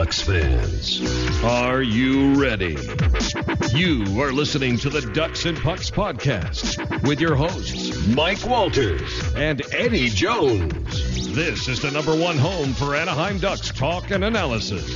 Ducks 0.00 0.22
fans, 0.22 1.44
are 1.44 1.82
you 1.82 2.32
ready? 2.40 2.74
You 3.74 4.02
are 4.18 4.32
listening 4.32 4.78
to 4.78 4.88
the 4.88 5.02
Ducks 5.12 5.44
and 5.44 5.58
Pucks 5.58 5.90
podcast 5.90 7.06
with 7.06 7.20
your 7.20 7.34
hosts, 7.34 8.06
Mike 8.06 8.42
Walters 8.46 9.22
and 9.36 9.60
Eddie 9.74 10.08
Jones. 10.08 11.34
This 11.34 11.68
is 11.68 11.82
the 11.82 11.90
number 11.90 12.16
one 12.16 12.38
home 12.38 12.72
for 12.72 12.96
Anaheim 12.96 13.38
Ducks 13.40 13.70
talk 13.72 14.10
and 14.10 14.24
analysis. 14.24 14.88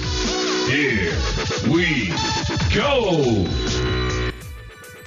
Here 0.71 1.12
we 1.71 2.09
go. 2.75 3.46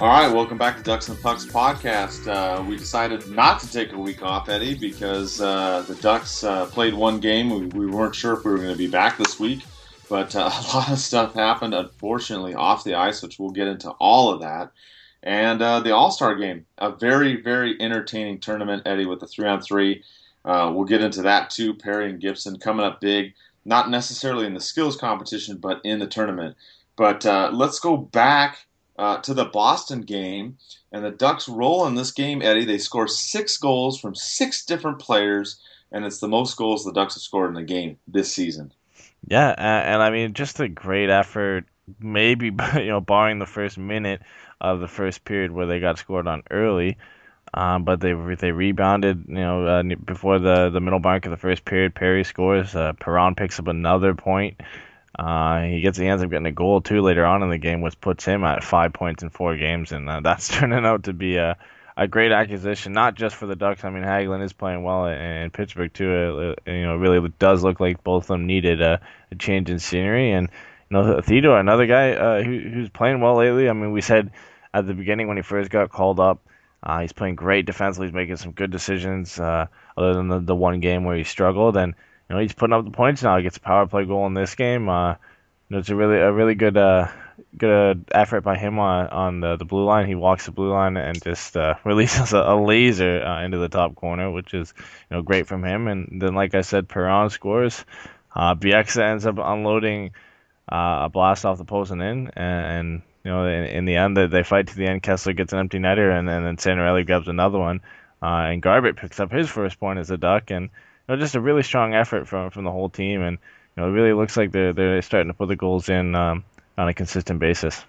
All 0.00 0.06
right, 0.06 0.32
welcome 0.32 0.58
back 0.58 0.76
to 0.76 0.82
Ducks 0.84 1.08
and 1.08 1.20
Pucks 1.20 1.44
podcast. 1.44 2.28
Uh, 2.28 2.62
we 2.62 2.76
decided 2.76 3.28
not 3.32 3.58
to 3.58 3.72
take 3.72 3.92
a 3.92 3.98
week 3.98 4.22
off, 4.22 4.48
Eddie, 4.48 4.76
because 4.76 5.40
uh, 5.40 5.82
the 5.88 5.96
Ducks 5.96 6.44
uh, 6.44 6.66
played 6.66 6.94
one 6.94 7.18
game. 7.18 7.50
We, 7.50 7.66
we, 7.66 7.86
weren't 7.86 8.14
sure 8.14 8.34
if 8.34 8.44
we 8.44 8.52
were 8.52 8.58
going 8.58 8.70
to 8.70 8.78
be 8.78 8.86
back 8.86 9.18
this 9.18 9.40
week, 9.40 9.64
but 10.08 10.34
uh, 10.34 10.50
a 10.52 10.76
lot 10.76 10.90
of 10.90 10.98
stuff 10.98 11.34
happened, 11.34 11.74
unfortunately, 11.74 12.54
off 12.54 12.84
the 12.84 12.94
ice, 12.94 13.22
which 13.22 13.38
we'll 13.38 13.50
get 13.50 13.68
into 13.68 13.90
all 13.92 14.32
of 14.32 14.40
that. 14.40 14.72
And 15.22 15.60
uh, 15.60 15.80
the 15.80 15.94
All 15.94 16.10
Star 16.10 16.36
game, 16.36 16.64
a 16.78 16.92
very, 16.92 17.40
very 17.40 17.80
entertaining 17.80 18.38
tournament, 18.40 18.82
Eddie, 18.86 19.06
with 19.06 19.20
the 19.20 19.26
three 19.26 19.48
on 19.48 19.60
three. 19.60 20.02
Uh, 20.44 20.70
we'll 20.74 20.84
get 20.84 21.02
into 21.02 21.22
that 21.22 21.50
too. 21.50 21.74
Perry 21.74 22.08
and 22.08 22.20
Gibson 22.20 22.58
coming 22.58 22.86
up 22.86 23.00
big, 23.00 23.34
not 23.64 23.90
necessarily 23.90 24.46
in 24.46 24.54
the 24.54 24.60
skills 24.60 24.96
competition, 24.96 25.56
but 25.58 25.80
in 25.84 25.98
the 25.98 26.06
tournament. 26.06 26.56
But 26.96 27.24
let's 27.52 27.80
go 27.80 27.96
back 27.96 28.68
uh, 28.98 29.18
to 29.18 29.32
the 29.32 29.44
Boston 29.44 30.02
game, 30.02 30.58
and 30.92 31.04
the 31.04 31.10
Ducks 31.10 31.48
roll 31.48 31.86
in 31.86 31.94
this 31.94 32.10
game, 32.10 32.42
Eddie. 32.42 32.64
They 32.64 32.78
score 32.78 33.06
six 33.06 33.56
goals 33.56 34.00
from 34.00 34.14
six 34.14 34.64
different 34.64 34.98
players, 34.98 35.60
and 35.92 36.04
it's 36.04 36.18
the 36.18 36.28
most 36.28 36.56
goals 36.56 36.84
the 36.84 36.92
Ducks 36.92 37.14
have 37.14 37.22
scored 37.22 37.50
in 37.50 37.56
a 37.56 37.64
game 37.64 37.98
this 38.08 38.32
season. 38.32 38.72
Yeah, 39.26 39.48
and, 39.56 39.94
and 39.94 40.02
I 40.02 40.10
mean, 40.10 40.34
just 40.34 40.60
a 40.60 40.68
great 40.68 41.10
effort. 41.10 41.64
Maybe 42.00 42.46
you 42.74 42.86
know, 42.86 43.00
barring 43.00 43.38
the 43.38 43.46
first 43.46 43.78
minute 43.78 44.22
of 44.60 44.80
the 44.80 44.88
first 44.88 45.24
period 45.24 45.52
where 45.52 45.66
they 45.66 45.80
got 45.80 45.98
scored 45.98 46.26
on 46.26 46.42
early. 46.50 46.98
Um, 47.54 47.84
but 47.84 48.00
they 48.00 48.14
they 48.36 48.52
rebounded, 48.52 49.26
you 49.28 49.34
know, 49.34 49.66
uh, 49.66 49.82
before 50.04 50.38
the 50.38 50.70
the 50.70 50.80
middle 50.80 51.00
mark 51.00 51.26
of 51.26 51.32
the 51.32 51.36
first 51.38 51.64
period. 51.64 51.94
Perry 51.94 52.24
scores. 52.24 52.76
Uh, 52.76 52.92
Perron 52.94 53.34
picks 53.34 53.58
up 53.58 53.68
another 53.68 54.14
point. 54.14 54.60
Uh, 55.18 55.62
he 55.62 55.80
gets 55.80 55.98
he 55.98 56.06
ends 56.06 56.22
up 56.22 56.30
getting 56.30 56.46
a 56.46 56.52
goal 56.52 56.80
too 56.80 57.00
later 57.02 57.26
on 57.26 57.42
in 57.42 57.50
the 57.50 57.58
game, 57.58 57.80
which 57.80 58.00
puts 58.00 58.24
him 58.24 58.44
at 58.44 58.64
five 58.64 58.92
points 58.92 59.22
in 59.22 59.30
four 59.30 59.56
games, 59.56 59.92
and 59.92 60.08
uh, 60.08 60.20
that's 60.24 60.48
turning 60.48 60.84
out 60.86 61.04
to 61.04 61.12
be 61.12 61.36
a 61.36 61.56
a 61.98 62.06
great 62.06 62.30
acquisition, 62.30 62.92
not 62.92 63.16
just 63.16 63.34
for 63.34 63.46
the 63.46 63.56
Ducks. 63.56 63.84
I 63.84 63.90
mean, 63.90 64.04
Hagelin 64.04 64.44
is 64.44 64.52
playing 64.52 64.84
well 64.84 65.06
in 65.06 65.50
Pittsburgh 65.50 65.92
too. 65.92 66.54
It, 66.64 66.72
you 66.72 66.84
know, 66.84 66.96
really 66.96 67.28
does 67.40 67.64
look 67.64 67.80
like 67.80 68.04
both 68.04 68.24
of 68.24 68.28
them 68.28 68.46
needed 68.46 68.80
a, 68.80 69.00
a 69.32 69.34
change 69.34 69.68
in 69.68 69.80
scenery, 69.80 70.30
and 70.30 70.48
you 70.90 70.96
know, 70.96 71.20
Theodore, 71.20 71.58
another 71.58 71.86
guy 71.86 72.12
uh, 72.12 72.42
who, 72.42 72.56
who's 72.60 72.88
playing 72.88 73.20
well 73.20 73.36
lately. 73.36 73.68
I 73.68 73.72
mean, 73.72 73.90
we 73.90 74.00
said 74.00 74.30
at 74.72 74.86
the 74.86 74.94
beginning 74.94 75.26
when 75.26 75.38
he 75.38 75.42
first 75.42 75.70
got 75.70 75.90
called 75.90 76.20
up, 76.20 76.40
uh, 76.84 77.00
he's 77.00 77.12
playing 77.12 77.34
great 77.34 77.66
defensively. 77.66 78.06
He's 78.06 78.14
making 78.14 78.36
some 78.36 78.52
good 78.52 78.70
decisions, 78.70 79.40
uh, 79.40 79.66
other 79.96 80.14
than 80.14 80.28
the, 80.28 80.38
the 80.38 80.54
one 80.54 80.78
game 80.78 81.02
where 81.02 81.16
he 81.16 81.24
struggled, 81.24 81.76
and 81.76 81.94
you 82.30 82.36
know 82.36 82.40
he's 82.40 82.54
putting 82.54 82.74
up 82.74 82.84
the 82.84 82.92
points 82.92 83.24
now. 83.24 83.36
He 83.36 83.42
gets 83.42 83.56
a 83.56 83.60
power 83.60 83.88
play 83.88 84.04
goal 84.04 84.24
in 84.28 84.34
this 84.34 84.54
game. 84.54 84.88
Uh, 84.88 85.10
you 85.10 85.16
know, 85.70 85.78
it's 85.78 85.88
a 85.88 85.96
really 85.96 86.18
a 86.18 86.30
really 86.30 86.54
good 86.54 86.76
uh, 86.76 87.08
good 87.56 88.04
effort 88.12 88.42
by 88.42 88.56
him 88.56 88.78
on 88.78 89.08
on 89.08 89.40
the, 89.40 89.56
the 89.56 89.64
blue 89.64 89.84
line. 89.84 90.06
He 90.06 90.14
walks 90.14 90.46
the 90.46 90.52
blue 90.52 90.72
line 90.72 90.96
and 90.96 91.22
just 91.22 91.56
uh, 91.56 91.74
releases 91.84 92.32
a, 92.32 92.38
a 92.38 92.56
laser 92.60 93.22
uh, 93.22 93.44
into 93.44 93.58
the 93.58 93.68
top 93.68 93.94
corner, 93.94 94.30
which 94.30 94.54
is 94.54 94.72
you 94.78 95.16
know 95.16 95.22
great 95.22 95.46
from 95.46 95.64
him. 95.64 95.88
And 95.88 96.20
then, 96.20 96.34
like 96.34 96.54
I 96.54 96.62
said, 96.62 96.88
Perron 96.88 97.30
scores. 97.30 97.84
Uh, 98.34 98.54
ends 98.62 99.26
up 99.26 99.38
unloading 99.38 100.12
uh, 100.70 101.04
a 101.04 101.08
blast 101.08 101.44
off 101.44 101.58
the 101.58 101.64
post 101.64 101.90
and 101.90 102.02
in, 102.02 102.30
and, 102.36 102.66
and 102.66 103.02
you 103.24 103.30
know 103.30 103.46
in, 103.46 103.64
in, 103.64 103.84
the 103.84 103.96
end 103.96 104.16
they, 104.16 104.26
they 104.26 104.42
fight 104.42 104.68
to 104.68 104.76
the 104.76 104.86
end. 104.86 105.02
Kesler 105.02 105.36
gets 105.36 105.52
an 105.52 105.58
empty 105.58 105.78
netter, 105.78 106.16
and, 106.16 106.28
and 106.28 106.46
then 106.46 106.56
Santorelli 106.56 107.06
grabs 107.06 107.26
another 107.26 107.58
one, 107.58 107.80
uh, 108.22 108.46
and 108.50 108.62
Garbutt 108.62 108.96
picks 108.96 109.18
up 109.18 109.32
his 109.32 109.48
first 109.48 109.80
point 109.80 109.98
as 109.98 110.10
a 110.10 110.16
Duck, 110.16 110.50
and 110.50 110.64
you 110.64 110.68
know, 111.08 111.16
just 111.16 111.34
a 111.34 111.40
really 111.40 111.62
strong 111.62 111.94
effort 111.94 112.28
from 112.28 112.50
from 112.50 112.64
the 112.64 112.70
whole 112.70 112.90
team, 112.90 113.22
and 113.22 113.38
you 113.76 113.82
know, 113.82 113.88
it 113.88 113.92
really 113.92 114.12
looks 114.12 114.36
like 114.36 114.52
they're 114.52 114.72
they're 114.72 115.02
starting 115.02 115.32
to 115.32 115.34
put 115.34 115.48
the 115.48 115.56
goals 115.56 115.88
in 115.88 116.14
um, 116.14 116.44
on 116.78 116.88
a 116.88 116.94
consistent 116.94 117.40
basis. 117.40 117.84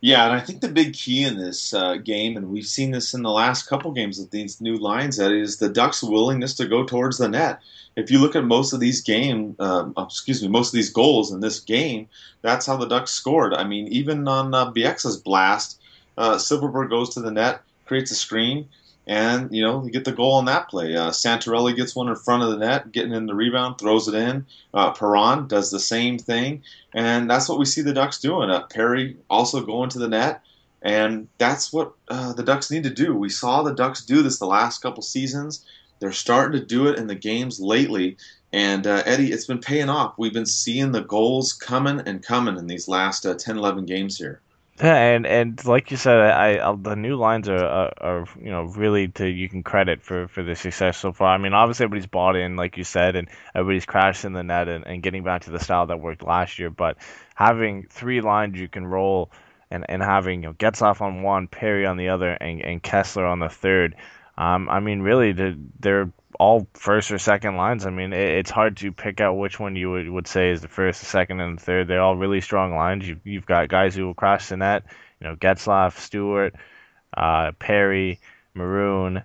Yeah, 0.00 0.24
and 0.24 0.32
I 0.32 0.40
think 0.40 0.62
the 0.62 0.68
big 0.68 0.94
key 0.94 1.24
in 1.24 1.36
this 1.36 1.74
uh, 1.74 1.96
game, 1.96 2.38
and 2.38 2.48
we've 2.48 2.64
seen 2.64 2.90
this 2.90 3.12
in 3.12 3.22
the 3.22 3.30
last 3.30 3.64
couple 3.64 3.92
games 3.92 4.18
with 4.18 4.30
these 4.30 4.58
new 4.58 4.76
lines, 4.78 5.18
that 5.18 5.30
is 5.30 5.58
the 5.58 5.68
Ducks' 5.68 6.02
willingness 6.02 6.54
to 6.54 6.66
go 6.66 6.84
towards 6.84 7.18
the 7.18 7.28
net. 7.28 7.60
If 7.96 8.10
you 8.10 8.18
look 8.18 8.34
at 8.34 8.44
most 8.44 8.72
of 8.72 8.80
these 8.80 9.02
game, 9.02 9.56
uh, 9.58 9.90
excuse 9.98 10.40
me, 10.40 10.48
most 10.48 10.68
of 10.68 10.72
these 10.72 10.88
goals 10.88 11.32
in 11.32 11.40
this 11.40 11.60
game, 11.60 12.08
that's 12.40 12.64
how 12.64 12.78
the 12.78 12.86
Ducks 12.86 13.10
scored. 13.10 13.52
I 13.52 13.64
mean, 13.64 13.88
even 13.88 14.26
on 14.26 14.54
uh, 14.54 14.72
Bieksa's 14.72 15.18
blast, 15.18 15.78
uh, 16.16 16.36
Silfverberg 16.36 16.88
goes 16.88 17.10
to 17.10 17.20
the 17.20 17.30
net, 17.30 17.60
creates 17.84 18.10
a 18.10 18.14
screen, 18.14 18.68
and 19.06 19.54
you 19.54 19.62
know 19.62 19.84
you 19.84 19.90
get 19.90 20.04
the 20.04 20.12
goal 20.12 20.34
on 20.34 20.44
that 20.46 20.68
play. 20.68 20.94
Uh, 20.96 21.10
gets 21.10 21.96
one 21.96 22.08
in 22.08 22.16
front 22.16 22.42
of 22.42 22.50
the 22.50 22.58
net, 22.58 22.92
getting 22.92 23.12
in 23.12 23.26
the 23.26 23.34
rebound, 23.34 23.78
throws 23.78 24.08
it 24.08 24.14
in. 24.14 24.46
Uh, 24.72 24.92
Perron 24.92 25.48
does 25.48 25.70
the 25.70 25.80
same 25.80 26.18
thing, 26.18 26.62
and 26.94 27.28
that's 27.30 27.48
what 27.48 27.58
we 27.58 27.64
see 27.64 27.82
the 27.82 27.92
Ducks 27.92 28.20
doing. 28.20 28.50
Uh, 28.50 28.62
Perry 28.66 29.16
also 29.28 29.64
going 29.64 29.90
to 29.90 29.98
the 29.98 30.08
net, 30.08 30.42
and 30.82 31.28
that's 31.38 31.72
what 31.72 31.92
uh, 32.08 32.32
the 32.32 32.42
Ducks 32.42 32.70
need 32.70 32.84
to 32.84 32.90
do. 32.90 33.14
We 33.14 33.28
saw 33.28 33.62
the 33.62 33.74
Ducks 33.74 34.04
do 34.04 34.22
this 34.22 34.38
the 34.38 34.46
last 34.46 34.80
couple 34.80 35.02
seasons. 35.02 35.64
They're 35.98 36.12
starting 36.12 36.58
to 36.58 36.66
do 36.66 36.86
it 36.86 36.98
in 36.98 37.06
the 37.06 37.14
games 37.14 37.60
lately, 37.60 38.16
and 38.52 38.86
uh, 38.86 39.02
Eddie, 39.04 39.32
it's 39.32 39.46
been 39.46 39.60
paying 39.60 39.88
off. 39.88 40.14
We've 40.18 40.32
been 40.32 40.46
seeing 40.46 40.92
the 40.92 41.02
goals 41.02 41.52
coming 41.52 42.00
and 42.00 42.22
coming 42.22 42.56
in 42.56 42.66
these 42.66 42.88
last 42.88 43.24
uh, 43.24 43.34
10, 43.34 43.58
11 43.58 43.86
games 43.86 44.18
here. 44.18 44.40
Yeah, 44.80 44.94
and 45.14 45.26
and 45.26 45.64
like 45.64 45.90
you 45.90 45.96
said, 45.96 46.18
I, 46.18 46.70
I 46.70 46.76
the 46.76 46.96
new 46.96 47.16
lines 47.16 47.48
are, 47.48 47.64
are, 47.64 47.92
are 48.00 48.28
you 48.38 48.50
know 48.50 48.62
really 48.64 49.08
to 49.08 49.26
you 49.26 49.48
can 49.48 49.62
credit 49.62 50.02
for 50.02 50.28
for 50.28 50.42
the 50.42 50.54
success 50.56 50.98
so 50.98 51.12
far. 51.12 51.34
I 51.34 51.38
mean, 51.38 51.52
obviously 51.52 51.84
everybody's 51.84 52.06
bought 52.06 52.36
in, 52.36 52.56
like 52.56 52.76
you 52.76 52.84
said, 52.84 53.16
and 53.16 53.28
everybody's 53.54 53.86
crashed 53.86 54.24
in 54.24 54.32
the 54.32 54.42
net 54.42 54.68
and, 54.68 54.86
and 54.86 55.02
getting 55.02 55.22
back 55.22 55.42
to 55.42 55.50
the 55.50 55.60
style 55.60 55.86
that 55.86 56.00
worked 56.00 56.22
last 56.22 56.58
year. 56.58 56.70
But 56.70 56.96
having 57.34 57.86
three 57.90 58.20
lines 58.20 58.58
you 58.58 58.68
can 58.68 58.86
roll, 58.86 59.30
and 59.70 59.84
and 59.88 60.02
having 60.02 60.42
you 60.42 60.48
know 60.48 60.54
Getzlaf 60.54 61.00
on 61.00 61.22
one, 61.22 61.46
Perry 61.48 61.86
on 61.86 61.96
the 61.96 62.08
other, 62.08 62.30
and 62.30 62.60
and 62.62 62.82
Kesler 62.82 63.30
on 63.30 63.38
the 63.38 63.48
third. 63.48 63.96
Um, 64.38 64.68
I 64.70 64.80
mean, 64.80 65.00
really, 65.02 65.32
they're 65.78 66.10
all 66.40 66.66
first 66.72 67.12
or 67.12 67.18
second 67.18 67.56
lines. 67.56 67.84
I 67.84 67.90
mean, 67.90 68.14
it, 68.14 68.30
it's 68.38 68.50
hard 68.50 68.78
to 68.78 68.92
pick 68.92 69.20
out 69.20 69.34
which 69.34 69.60
one 69.60 69.76
you 69.76 69.90
would, 69.90 70.08
would 70.08 70.26
say 70.26 70.50
is 70.50 70.62
the 70.62 70.68
first, 70.68 71.00
the 71.00 71.06
second, 71.06 71.40
and 71.40 71.58
the 71.58 71.62
third. 71.62 71.86
They're 71.86 72.00
all 72.00 72.16
really 72.16 72.40
strong 72.40 72.74
lines. 72.74 73.06
You've, 73.06 73.20
you've 73.24 73.46
got 73.46 73.68
guys 73.68 73.94
who 73.94 74.06
will 74.06 74.14
crash 74.14 74.48
the 74.48 74.56
net. 74.56 74.84
You 75.20 75.28
know, 75.28 75.36
Getzlaf, 75.36 75.98
Stewart, 75.98 76.54
uh, 77.14 77.52
Perry, 77.58 78.20
Maroon, 78.54 79.18
uh, 79.18 79.22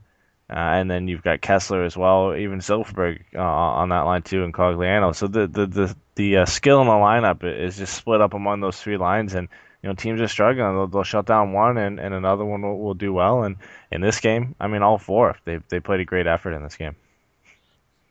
and 0.49 0.91
then 0.91 1.07
you've 1.07 1.23
got 1.23 1.39
Kesler 1.39 1.85
as 1.85 1.95
well. 1.95 2.35
Even 2.35 2.59
Silfverberg 2.59 3.21
uh, 3.33 3.41
on 3.41 3.89
that 3.89 4.01
line 4.01 4.21
too, 4.21 4.43
and 4.43 4.53
Cogliano. 4.53 5.15
So 5.15 5.27
the 5.27 5.47
the 5.47 5.65
the, 5.65 5.95
the 6.15 6.37
uh, 6.37 6.45
skill 6.45 6.81
in 6.81 6.87
the 6.87 6.93
lineup 6.93 7.45
is 7.45 7.77
just 7.77 7.93
split 7.93 8.19
up 8.19 8.33
among 8.33 8.59
those 8.59 8.77
three 8.77 8.97
lines, 8.97 9.35
and 9.35 9.47
you 9.81 9.87
know 9.87 9.95
teams 9.95 10.19
are 10.19 10.27
struggling. 10.27 10.75
They'll, 10.75 10.87
they'll 10.87 11.03
shut 11.03 11.25
down 11.25 11.53
one, 11.53 11.77
and, 11.77 11.97
and 11.97 12.13
another 12.13 12.43
one 12.43 12.61
will, 12.61 12.77
will 12.77 12.93
do 12.93 13.13
well. 13.13 13.43
And 13.43 13.55
in 13.89 14.01
this 14.01 14.19
game, 14.19 14.53
I 14.59 14.67
mean, 14.67 14.81
all 14.81 14.97
four 14.97 15.37
they 15.45 15.59
they 15.69 15.79
played 15.79 16.01
a 16.01 16.05
great 16.05 16.27
effort 16.27 16.51
in 16.51 16.61
this 16.61 16.75
game. 16.75 16.97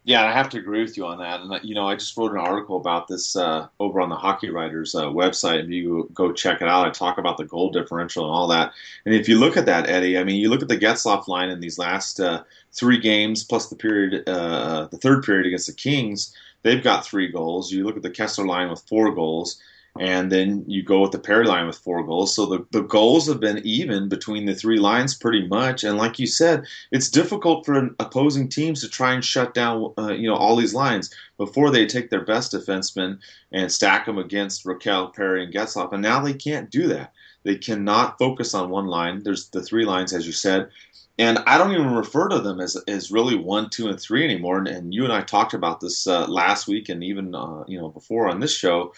Yeah, 0.06 0.26
I 0.26 0.32
have 0.32 0.50
to 0.50 0.58
agree 0.58 0.82
with 0.82 0.98
you 0.98 1.06
on 1.06 1.18
that. 1.18 1.40
And 1.40 1.60
you 1.64 1.74
know, 1.74 1.88
I 1.88 1.94
just 1.94 2.14
wrote 2.16 2.32
an 2.32 2.38
article 2.38 2.76
about 2.76 3.08
this 3.08 3.36
uh, 3.36 3.68
over 3.80 4.02
on 4.02 4.10
the 4.10 4.16
Hockey 4.16 4.50
Writers 4.50 4.94
uh, 4.94 5.06
website. 5.06 5.64
If 5.64 5.70
you 5.70 6.10
go 6.12 6.30
check 6.30 6.60
it 6.60 6.68
out, 6.68 6.86
I 6.86 6.90
talk 6.90 7.16
about 7.16 7.38
the 7.38 7.46
goal 7.46 7.70
differential 7.70 8.24
and 8.24 8.32
all 8.32 8.46
that. 8.48 8.74
And 9.06 9.14
if 9.14 9.30
you 9.30 9.40
look 9.40 9.56
at 9.56 9.64
that, 9.64 9.88
Eddie, 9.88 10.18
I 10.18 10.24
mean, 10.24 10.36
you 10.36 10.50
look 10.50 10.60
at 10.60 10.68
the 10.68 10.76
Getzlaf 10.76 11.26
line 11.26 11.48
in 11.48 11.60
these 11.60 11.78
last 11.78 12.20
uh, 12.20 12.44
three 12.72 12.98
games 12.98 13.44
plus 13.44 13.70
the 13.70 13.76
period, 13.76 14.28
uh, 14.28 14.88
the 14.90 14.98
third 14.98 15.24
period 15.24 15.46
against 15.46 15.68
the 15.68 15.72
Kings. 15.72 16.36
They've 16.62 16.84
got 16.84 17.06
three 17.06 17.28
goals. 17.28 17.72
You 17.72 17.84
look 17.84 17.96
at 17.96 18.02
the 18.02 18.10
Kesler 18.10 18.46
line 18.46 18.68
with 18.68 18.82
four 18.82 19.10
goals 19.14 19.58
and 20.00 20.32
then 20.32 20.64
you 20.66 20.82
go 20.82 21.00
with 21.00 21.12
the 21.12 21.20
Perry 21.20 21.46
line 21.46 21.68
with 21.68 21.78
four 21.78 22.02
goals. 22.04 22.34
So 22.34 22.46
the, 22.46 22.66
the 22.72 22.82
goals 22.82 23.28
have 23.28 23.38
been 23.38 23.60
even 23.64 24.08
between 24.08 24.44
the 24.44 24.54
three 24.54 24.78
lines 24.78 25.14
pretty 25.14 25.46
much. 25.46 25.84
And 25.84 25.96
like 25.96 26.18
you 26.18 26.26
said, 26.26 26.64
it's 26.90 27.08
difficult 27.08 27.64
for 27.64 27.90
opposing 28.00 28.48
teams 28.48 28.80
to 28.80 28.88
try 28.88 29.12
and 29.12 29.24
shut 29.24 29.54
down 29.54 29.92
uh, 29.96 30.12
you 30.12 30.28
know 30.28 30.34
all 30.34 30.56
these 30.56 30.74
lines 30.74 31.14
before 31.38 31.70
they 31.70 31.86
take 31.86 32.10
their 32.10 32.24
best 32.24 32.52
defensemen 32.52 33.18
and 33.52 33.70
stack 33.70 34.06
them 34.06 34.18
against 34.18 34.64
Rakell, 34.64 35.14
Perry, 35.14 35.44
and 35.44 35.54
Getzlaf. 35.54 35.92
And 35.92 36.02
now 36.02 36.20
they 36.20 36.34
can't 36.34 36.70
do 36.70 36.88
that. 36.88 37.12
They 37.44 37.56
cannot 37.56 38.18
focus 38.18 38.52
on 38.52 38.70
one 38.70 38.86
line. 38.86 39.22
There's 39.22 39.50
the 39.50 39.62
three 39.62 39.84
lines, 39.84 40.12
as 40.12 40.26
you 40.26 40.32
said. 40.32 40.70
And 41.18 41.38
I 41.46 41.56
don't 41.56 41.70
even 41.70 41.94
refer 41.94 42.28
to 42.28 42.40
them 42.40 42.58
as, 42.58 42.76
as 42.88 43.12
really 43.12 43.36
one, 43.36 43.70
two, 43.70 43.86
and 43.86 44.00
three 44.00 44.24
anymore. 44.24 44.58
And, 44.58 44.66
and 44.66 44.92
you 44.92 45.04
and 45.04 45.12
I 45.12 45.20
talked 45.20 45.54
about 45.54 45.78
this 45.78 46.08
uh, 46.08 46.26
last 46.26 46.66
week 46.66 46.88
and 46.88 47.04
even 47.04 47.32
uh, 47.36 47.62
you 47.68 47.78
know 47.78 47.90
before 47.90 48.28
on 48.28 48.40
this 48.40 48.56
show 48.56 48.92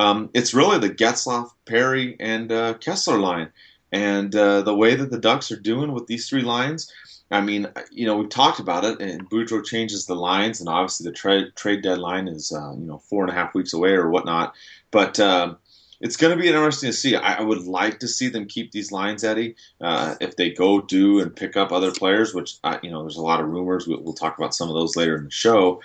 um, 0.00 0.30
it's 0.32 0.54
really 0.54 0.78
the 0.78 0.94
Getzlaf, 0.94 1.50
Perry, 1.66 2.16
and 2.18 2.50
uh, 2.50 2.74
Kesler 2.74 3.20
line. 3.20 3.50
And 3.92 4.34
uh, 4.34 4.62
the 4.62 4.74
way 4.74 4.94
that 4.94 5.10
the 5.10 5.18
Ducks 5.18 5.52
are 5.52 5.60
doing 5.60 5.92
with 5.92 6.06
these 6.06 6.26
three 6.26 6.42
lines, 6.42 6.90
I 7.30 7.42
mean, 7.42 7.68
you 7.92 8.06
know, 8.06 8.16
we've 8.16 8.30
talked 8.30 8.60
about 8.60 8.84
it, 8.84 9.00
and 9.00 9.28
Boudreau 9.28 9.64
changes 9.64 10.06
the 10.06 10.14
lines, 10.14 10.58
and 10.58 10.68
obviously 10.70 11.04
the 11.04 11.14
trade 11.14 11.48
trade 11.54 11.82
deadline 11.82 12.28
is, 12.28 12.50
uh, 12.50 12.72
you 12.72 12.86
know, 12.86 12.98
four 12.98 13.22
and 13.22 13.30
a 13.30 13.34
half 13.34 13.54
weeks 13.54 13.74
away 13.74 13.90
or 13.90 14.08
whatnot. 14.08 14.54
But 14.90 15.20
um, 15.20 15.58
it's 16.00 16.16
going 16.16 16.34
to 16.34 16.42
be 16.42 16.48
interesting 16.48 16.88
to 16.88 16.96
see. 16.96 17.14
I, 17.14 17.34
I, 17.34 17.42
would 17.42 17.64
like 17.64 18.00
to 18.00 18.08
see 18.08 18.28
them 18.28 18.46
keep 18.46 18.72
these 18.72 18.90
lines, 18.90 19.22
Eddie. 19.22 19.54
Uh, 19.80 20.14
if 20.20 20.36
they 20.36 20.50
go 20.50 20.80
do 20.80 21.20
and 21.20 21.36
pick 21.36 21.58
up 21.58 21.72
other 21.72 21.92
players, 21.92 22.32
which 22.32 22.54
uh, 22.64 22.78
you 22.82 22.90
know, 22.90 23.02
there's 23.02 23.18
a 23.18 23.22
lot 23.22 23.40
of 23.40 23.48
rumors. 23.48 23.86
We'll, 23.86 24.02
we'll, 24.02 24.14
talk 24.14 24.38
about 24.38 24.54
some 24.54 24.68
of 24.68 24.74
those 24.74 24.96
later 24.96 25.16
in 25.16 25.24
the 25.24 25.30
show. 25.30 25.82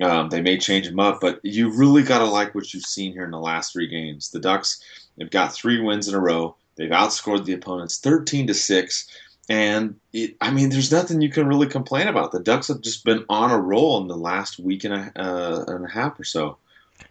Um, 0.00 0.28
they 0.28 0.40
may 0.40 0.58
change 0.58 0.86
them 0.86 1.00
up, 1.00 1.20
but 1.20 1.40
you 1.42 1.70
really 1.70 2.02
got 2.02 2.18
to 2.18 2.24
like 2.24 2.54
what 2.54 2.72
you've 2.72 2.84
seen 2.84 3.12
here 3.12 3.24
in 3.24 3.32
the 3.32 3.38
last 3.38 3.72
three 3.72 3.88
games. 3.88 4.30
The 4.30 4.38
Ducks 4.38 4.80
have 5.20 5.30
got 5.30 5.52
three 5.52 5.80
wins 5.80 6.06
in 6.08 6.14
a 6.14 6.20
row. 6.20 6.54
They've 6.76 6.90
outscored 6.90 7.44
the 7.44 7.54
opponents 7.54 7.98
13 7.98 8.46
to 8.46 8.54
six. 8.54 9.08
And 9.48 9.96
it, 10.12 10.36
I 10.40 10.50
mean, 10.50 10.68
there's 10.68 10.92
nothing 10.92 11.20
you 11.20 11.30
can 11.30 11.48
really 11.48 11.66
complain 11.66 12.06
about. 12.06 12.32
The 12.32 12.40
Ducks 12.40 12.68
have 12.68 12.80
just 12.80 13.04
been 13.04 13.24
on 13.28 13.50
a 13.50 13.58
roll 13.58 14.00
in 14.00 14.06
the 14.06 14.16
last 14.16 14.58
week 14.58 14.84
and 14.84 14.94
a, 14.94 15.12
uh, 15.16 15.64
and 15.66 15.84
a 15.84 15.90
half 15.90 16.20
or 16.20 16.24
so. 16.24 16.58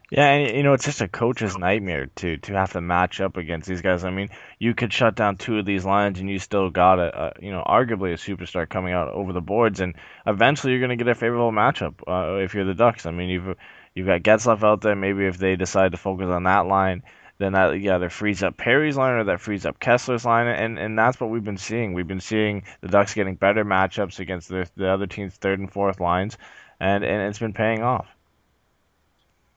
Yeah, 0.09 0.29
and 0.29 0.55
you 0.55 0.63
know 0.63 0.71
it's 0.73 0.85
just 0.85 1.01
a 1.01 1.07
coach's 1.09 1.57
nightmare 1.57 2.07
to 2.15 2.37
to 2.37 2.53
have 2.53 2.71
to 2.73 2.81
match 2.81 3.19
up 3.19 3.35
against 3.35 3.67
these 3.67 3.81
guys. 3.81 4.05
I 4.05 4.09
mean, 4.09 4.29
you 4.57 4.73
could 4.73 4.93
shut 4.93 5.15
down 5.15 5.35
two 5.35 5.57
of 5.59 5.65
these 5.65 5.83
lines, 5.83 6.19
and 6.19 6.29
you 6.29 6.39
still 6.39 6.69
got 6.69 6.99
a, 6.99 7.23
a 7.23 7.33
you 7.41 7.51
know 7.51 7.61
arguably 7.67 8.13
a 8.13 8.17
superstar 8.17 8.69
coming 8.69 8.93
out 8.93 9.09
over 9.09 9.33
the 9.33 9.41
boards, 9.41 9.81
and 9.81 9.95
eventually 10.25 10.71
you're 10.71 10.79
going 10.79 10.97
to 10.97 11.03
get 11.03 11.11
a 11.11 11.15
favorable 11.15 11.51
matchup 11.51 11.95
uh, 12.07 12.41
if 12.41 12.53
you're 12.53 12.63
the 12.63 12.73
Ducks. 12.73 13.05
I 13.05 13.11
mean, 13.11 13.27
you've 13.27 13.57
you've 13.95 14.07
got 14.07 14.21
Getzlaf 14.23 14.63
out 14.63 14.79
there. 14.79 14.95
Maybe 14.95 15.25
if 15.25 15.37
they 15.37 15.57
decide 15.57 15.91
to 15.91 15.97
focus 15.97 16.27
on 16.27 16.43
that 16.43 16.67
line, 16.67 17.03
then 17.37 17.51
that 17.51 17.75
either 17.75 18.09
frees 18.09 18.43
up 18.43 18.55
Perry's 18.55 18.95
line 18.95 19.15
or 19.15 19.23
that 19.25 19.41
frees 19.41 19.65
up 19.65 19.77
Kesler's 19.77 20.23
line, 20.23 20.47
and 20.47 20.79
and 20.79 20.97
that's 20.97 21.19
what 21.19 21.29
we've 21.29 21.43
been 21.43 21.57
seeing. 21.57 21.91
We've 21.93 22.07
been 22.07 22.21
seeing 22.21 22.63
the 22.79 22.87
Ducks 22.87 23.13
getting 23.13 23.35
better 23.35 23.65
matchups 23.65 24.19
against 24.19 24.47
the 24.47 24.69
the 24.77 24.89
other 24.89 25.07
team's 25.07 25.35
third 25.35 25.59
and 25.59 25.69
fourth 25.69 25.99
lines, 25.99 26.37
and 26.79 27.03
and 27.03 27.29
it's 27.29 27.39
been 27.39 27.51
paying 27.51 27.83
off. 27.83 28.07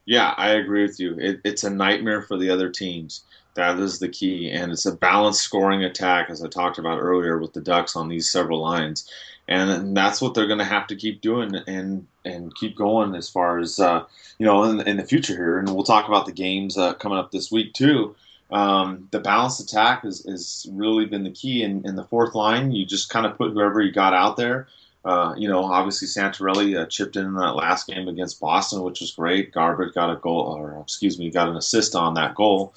Yeah, 0.05 0.33
I 0.37 0.49
agree 0.51 0.83
with 0.83 0.99
you. 0.99 1.15
It, 1.19 1.41
it's 1.43 1.63
a 1.63 1.69
nightmare 1.69 2.21
for 2.21 2.37
the 2.37 2.49
other 2.49 2.69
teams. 2.69 3.23
That 3.53 3.77
is 3.79 3.99
the 3.99 4.07
key, 4.07 4.49
and 4.49 4.71
it's 4.71 4.85
a 4.85 4.95
balanced 4.95 5.41
scoring 5.41 5.83
attack, 5.83 6.29
as 6.29 6.41
I 6.41 6.47
talked 6.47 6.77
about 6.77 6.99
earlier 6.99 7.37
with 7.37 7.53
the 7.53 7.61
Ducks 7.61 7.97
on 7.97 8.07
these 8.07 8.29
several 8.29 8.61
lines, 8.61 9.09
and, 9.49 9.69
and 9.69 9.97
that's 9.97 10.21
what 10.21 10.33
they're 10.33 10.47
going 10.47 10.59
to 10.59 10.65
have 10.65 10.87
to 10.87 10.95
keep 10.95 11.21
doing 11.21 11.55
and 11.67 12.07
and 12.23 12.55
keep 12.55 12.77
going 12.77 13.13
as 13.15 13.27
far 13.27 13.59
as 13.59 13.77
uh, 13.77 14.05
you 14.37 14.45
know 14.45 14.63
in, 14.63 14.79
in, 14.87 14.97
the 14.97 15.03
future 15.03 15.35
here. 15.35 15.59
And 15.59 15.67
we'll 15.69 15.83
talk 15.83 16.07
about 16.07 16.25
the 16.25 16.31
games 16.31 16.77
uh, 16.77 16.93
coming 16.93 17.17
up 17.17 17.31
this 17.31 17.51
week 17.51 17.73
too. 17.73 18.15
Um, 18.51 19.07
the 19.11 19.19
balanced 19.19 19.59
attack 19.59 20.03
has, 20.03 20.25
has 20.25 20.67
really 20.71 21.05
been 21.05 21.23
the 21.23 21.31
key. 21.31 21.63
In, 21.63 21.85
in 21.85 21.95
the 21.95 22.03
fourth 22.05 22.35
line, 22.35 22.71
you 22.71 22.85
just 22.85 23.09
kind 23.09 23.25
of 23.25 23.37
put 23.37 23.51
whoever 23.51 23.81
you 23.81 23.91
got 23.91 24.13
out 24.13 24.37
there. 24.37 24.67
Uh, 25.03 25.33
you 25.35 25.47
know, 25.47 25.63
obviously 25.63 26.07
Santorelli 26.07 26.79
uh, 26.79 26.85
chipped 26.85 27.15
in, 27.15 27.25
in 27.25 27.33
that 27.35 27.55
last 27.55 27.87
game 27.87 28.07
against 28.07 28.39
Boston, 28.39 28.83
which 28.83 29.01
was 29.01 29.11
great. 29.11 29.51
Garbutt 29.51 29.93
got 29.93 30.11
a 30.11 30.17
goal, 30.17 30.41
or 30.41 30.79
excuse 30.79 31.17
me, 31.17 31.31
got 31.31 31.49
an 31.49 31.55
assist 31.55 31.95
on 31.95 32.13
that 32.13 32.35
goal, 32.35 32.75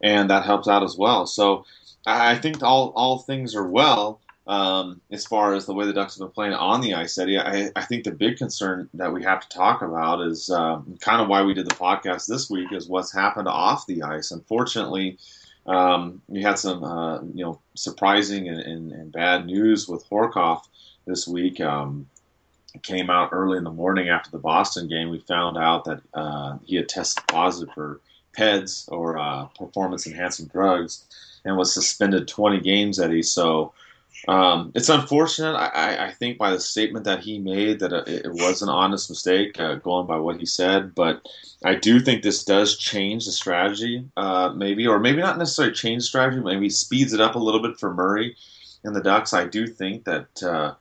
and 0.00 0.30
that 0.30 0.44
helps 0.44 0.68
out 0.68 0.82
as 0.82 0.96
well. 0.96 1.26
So 1.26 1.66
I 2.06 2.36
think 2.36 2.62
all 2.62 2.92
all 2.96 3.18
things 3.18 3.54
are 3.54 3.66
well 3.66 4.20
um, 4.46 5.02
as 5.10 5.26
far 5.26 5.54
as 5.54 5.66
the 5.66 5.74
way 5.74 5.84
the 5.84 5.92
Ducks 5.92 6.14
have 6.14 6.20
been 6.20 6.32
playing 6.32 6.54
on 6.54 6.80
the 6.80 6.94
ice, 6.94 7.18
Eddie. 7.18 7.38
I, 7.38 7.70
I 7.76 7.82
think 7.82 8.04
the 8.04 8.12
big 8.12 8.38
concern 8.38 8.88
that 8.94 9.12
we 9.12 9.22
have 9.24 9.40
to 9.40 9.48
talk 9.48 9.82
about 9.82 10.22
is 10.22 10.48
um, 10.48 10.96
kind 11.00 11.20
of 11.20 11.28
why 11.28 11.42
we 11.42 11.52
did 11.52 11.66
the 11.66 11.74
podcast 11.74 12.26
this 12.26 12.48
week 12.48 12.72
is 12.72 12.88
what's 12.88 13.12
happened 13.12 13.48
off 13.48 13.86
the 13.86 14.02
ice. 14.02 14.30
Unfortunately. 14.30 15.18
Um, 15.66 16.22
we 16.28 16.42
had 16.42 16.60
some, 16.60 16.84
uh, 16.84 17.22
you 17.22 17.44
know, 17.44 17.58
surprising 17.74 18.48
and, 18.48 18.60
and, 18.60 18.92
and, 18.92 19.10
bad 19.10 19.46
news 19.46 19.88
with 19.88 20.08
Horcoff 20.08 20.62
this 21.06 21.26
week. 21.26 21.60
Um, 21.60 22.08
came 22.82 23.10
out 23.10 23.30
early 23.32 23.58
in 23.58 23.64
the 23.64 23.70
morning 23.70 24.08
after 24.08 24.30
the 24.30 24.38
Boston 24.38 24.88
game. 24.88 25.08
We 25.08 25.20
found 25.20 25.56
out 25.56 25.84
that 25.84 26.00
uh, 26.14 26.58
he 26.64 26.76
had 26.76 26.88
tested 26.88 27.24
positive 27.26 27.72
for 27.74 28.00
PEDs 28.36 28.90
or 28.92 29.18
uh, 29.18 29.46
performance 29.58 30.06
enhancing 30.06 30.46
drugs 30.46 31.04
and 31.44 31.56
was 31.56 31.72
suspended 31.72 32.28
20 32.28 32.60
games, 32.60 32.98
Eddie. 32.98 33.22
So 33.22 33.72
um, 34.28 34.72
it's 34.74 34.88
unfortunate. 34.88 35.54
I, 35.54 36.06
I, 36.06 36.10
think 36.10 36.38
by 36.38 36.50
the 36.50 36.58
statement 36.58 37.04
that 37.04 37.20
he 37.20 37.38
made 37.38 37.80
that 37.80 37.92
it, 37.92 38.32
was 38.32 38.62
an 38.62 38.68
honest 38.68 39.10
mistake, 39.10 39.60
uh, 39.60 39.74
going 39.76 40.06
by 40.06 40.16
what 40.16 40.40
he 40.40 40.46
said. 40.46 40.94
But 40.94 41.26
I 41.64 41.74
do 41.74 42.00
think 42.00 42.22
this 42.22 42.42
does 42.42 42.78
change 42.78 43.26
the 43.26 43.32
strategy, 43.32 44.04
uh, 44.16 44.52
maybe, 44.56 44.86
or 44.86 44.98
maybe 44.98 45.20
not 45.20 45.38
necessarily 45.38 45.74
change 45.74 46.02
strategy. 46.02 46.40
Maybe 46.42 46.70
speeds 46.70 47.12
it 47.12 47.20
up 47.20 47.34
a 47.34 47.38
little 47.40 47.60
bit 47.60 47.78
for 47.78 47.92
Murray 47.92 48.36
and 48.84 48.96
the 48.96 49.02
Ducks. 49.02 49.34
I 49.34 49.44
do 49.44 49.66
think 49.66 50.04
that 50.04 50.42
uh, 50.42 50.74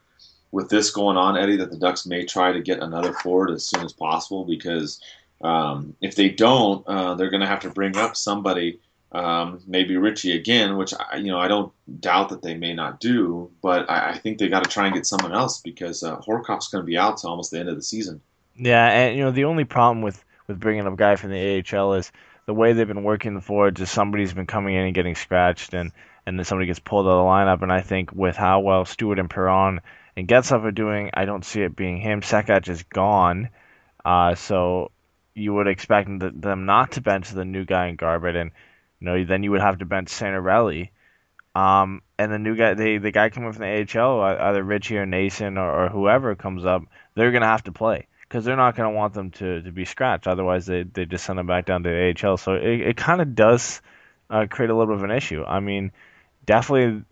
with 0.55 0.69
this 0.69 0.89
going 0.89 1.17
on, 1.17 1.37
Eddie, 1.37 1.57
that 1.57 1.69
the 1.69 1.75
Ducks 1.75 2.05
may 2.05 2.23
try 2.23 2.53
to 2.53 2.61
get 2.61 2.79
another 2.79 3.11
forward 3.11 3.51
as 3.51 3.65
soon 3.65 3.83
as 3.83 3.91
possible 3.91 4.45
because 4.45 5.01
um, 5.41 5.97
if 5.99 6.15
they 6.15 6.29
don't, 6.29 6.87
uh, 6.87 7.13
they're 7.15 7.29
going 7.29 7.41
to 7.41 7.47
have 7.47 7.59
to 7.59 7.69
bring 7.69 7.97
up 7.97 8.15
somebody, 8.15 8.79
um, 9.11 9.59
maybe 9.67 9.97
Ritchie 9.97 10.31
again, 10.31 10.77
which 10.77 10.93
I, 10.93 11.17
you 11.17 11.27
know 11.27 11.39
I 11.39 11.49
don't 11.49 11.73
doubt 11.99 12.29
that 12.29 12.41
they 12.41 12.55
may 12.55 12.73
not 12.73 13.01
do, 13.01 13.51
but 13.61 13.89
I, 13.89 14.11
I 14.11 14.17
think 14.17 14.37
they 14.37 14.47
got 14.47 14.63
to 14.63 14.69
try 14.69 14.85
and 14.85 14.95
get 14.95 15.05
someone 15.05 15.33
else 15.33 15.59
because 15.59 16.03
uh, 16.03 16.21
Horcoff's 16.21 16.69
going 16.69 16.83
to 16.83 16.87
be 16.87 16.97
out 16.97 17.17
to 17.17 17.27
almost 17.27 17.51
the 17.51 17.59
end 17.59 17.67
of 17.67 17.75
the 17.75 17.83
season. 17.83 18.21
Yeah, 18.55 18.87
and 18.89 19.17
you 19.17 19.25
know 19.25 19.31
the 19.31 19.43
only 19.43 19.65
problem 19.65 20.01
with 20.01 20.23
with 20.47 20.57
bringing 20.57 20.87
up 20.87 20.93
a 20.93 20.95
guy 20.95 21.17
from 21.17 21.31
the 21.31 21.65
AHL 21.69 21.95
is 21.95 22.13
the 22.45 22.53
way 22.53 22.71
they've 22.71 22.87
been 22.87 23.03
working 23.03 23.33
the 23.33 23.41
forwards 23.41 23.81
is 23.81 23.91
somebody's 23.91 24.33
been 24.33 24.47
coming 24.47 24.75
in 24.75 24.85
and 24.85 24.95
getting 24.95 25.15
scratched 25.15 25.73
and 25.73 25.91
and 26.25 26.39
then 26.39 26.45
somebody 26.45 26.67
gets 26.67 26.79
pulled 26.79 27.07
out 27.07 27.11
of 27.11 27.17
the 27.17 27.29
lineup. 27.29 27.61
And 27.61 27.73
I 27.73 27.81
think 27.81 28.13
with 28.13 28.37
how 28.37 28.61
well 28.61 28.85
Stewart 28.85 29.19
and 29.19 29.29
Perron 29.29 29.81
and 30.17 30.27
Getzlaf 30.27 30.63
are 30.63 30.71
doing, 30.71 31.09
I 31.13 31.25
don't 31.25 31.43
see 31.43 31.61
it 31.61 31.75
being 31.75 31.97
him. 31.97 32.21
Sekac 32.21 32.69
is 32.69 32.83
gone, 32.83 33.49
uh, 34.03 34.35
so 34.35 34.91
you 35.33 35.53
would 35.53 35.67
expect 35.67 36.09
them 36.19 36.65
not 36.65 36.93
to 36.93 37.01
bench 37.01 37.29
the 37.29 37.45
new 37.45 37.65
guy 37.65 37.87
in 37.87 37.97
Garbutt, 37.97 38.35
and 38.35 38.51
you 38.99 39.05
know 39.05 39.25
then 39.25 39.43
you 39.43 39.51
would 39.51 39.61
have 39.61 39.79
to 39.79 39.85
bench 39.85 40.09
Santorelli. 40.09 40.89
Um, 41.53 42.01
and 42.17 42.31
the 42.31 42.39
new 42.39 42.55
guy, 42.55 42.73
the 42.73 42.97
the 42.97 43.11
guy 43.11 43.29
coming 43.29 43.51
from 43.51 43.61
the 43.61 43.99
AHL, 43.99 44.21
either 44.21 44.63
Ritchie 44.63 44.97
or 44.97 45.05
Nason 45.05 45.57
or, 45.57 45.85
or 45.85 45.89
whoever 45.89 46.35
comes 46.35 46.65
up, 46.65 46.83
they're 47.15 47.31
gonna 47.31 47.45
have 47.45 47.63
to 47.63 47.71
play 47.71 48.07
because 48.21 48.45
they're 48.45 48.55
not 48.55 48.75
gonna 48.75 48.91
want 48.91 49.13
them 49.13 49.31
to, 49.31 49.61
to 49.61 49.71
be 49.71 49.85
scratched. 49.85 50.27
Otherwise, 50.27 50.65
they 50.65 50.83
they 50.83 51.05
just 51.05 51.25
send 51.25 51.37
them 51.37 51.47
back 51.47 51.65
down 51.65 51.83
to 51.83 51.89
the 51.89 52.27
AHL. 52.27 52.37
So 52.37 52.53
it, 52.53 52.81
it 52.81 52.97
kind 52.97 53.21
of 53.21 53.35
does 53.35 53.81
uh, 54.29 54.47
create 54.49 54.69
a 54.69 54.75
little 54.75 54.95
bit 54.95 55.03
of 55.03 55.09
an 55.09 55.15
issue. 55.15 55.43
I 55.45 55.59
mean, 55.59 55.91
definitely 56.45 57.03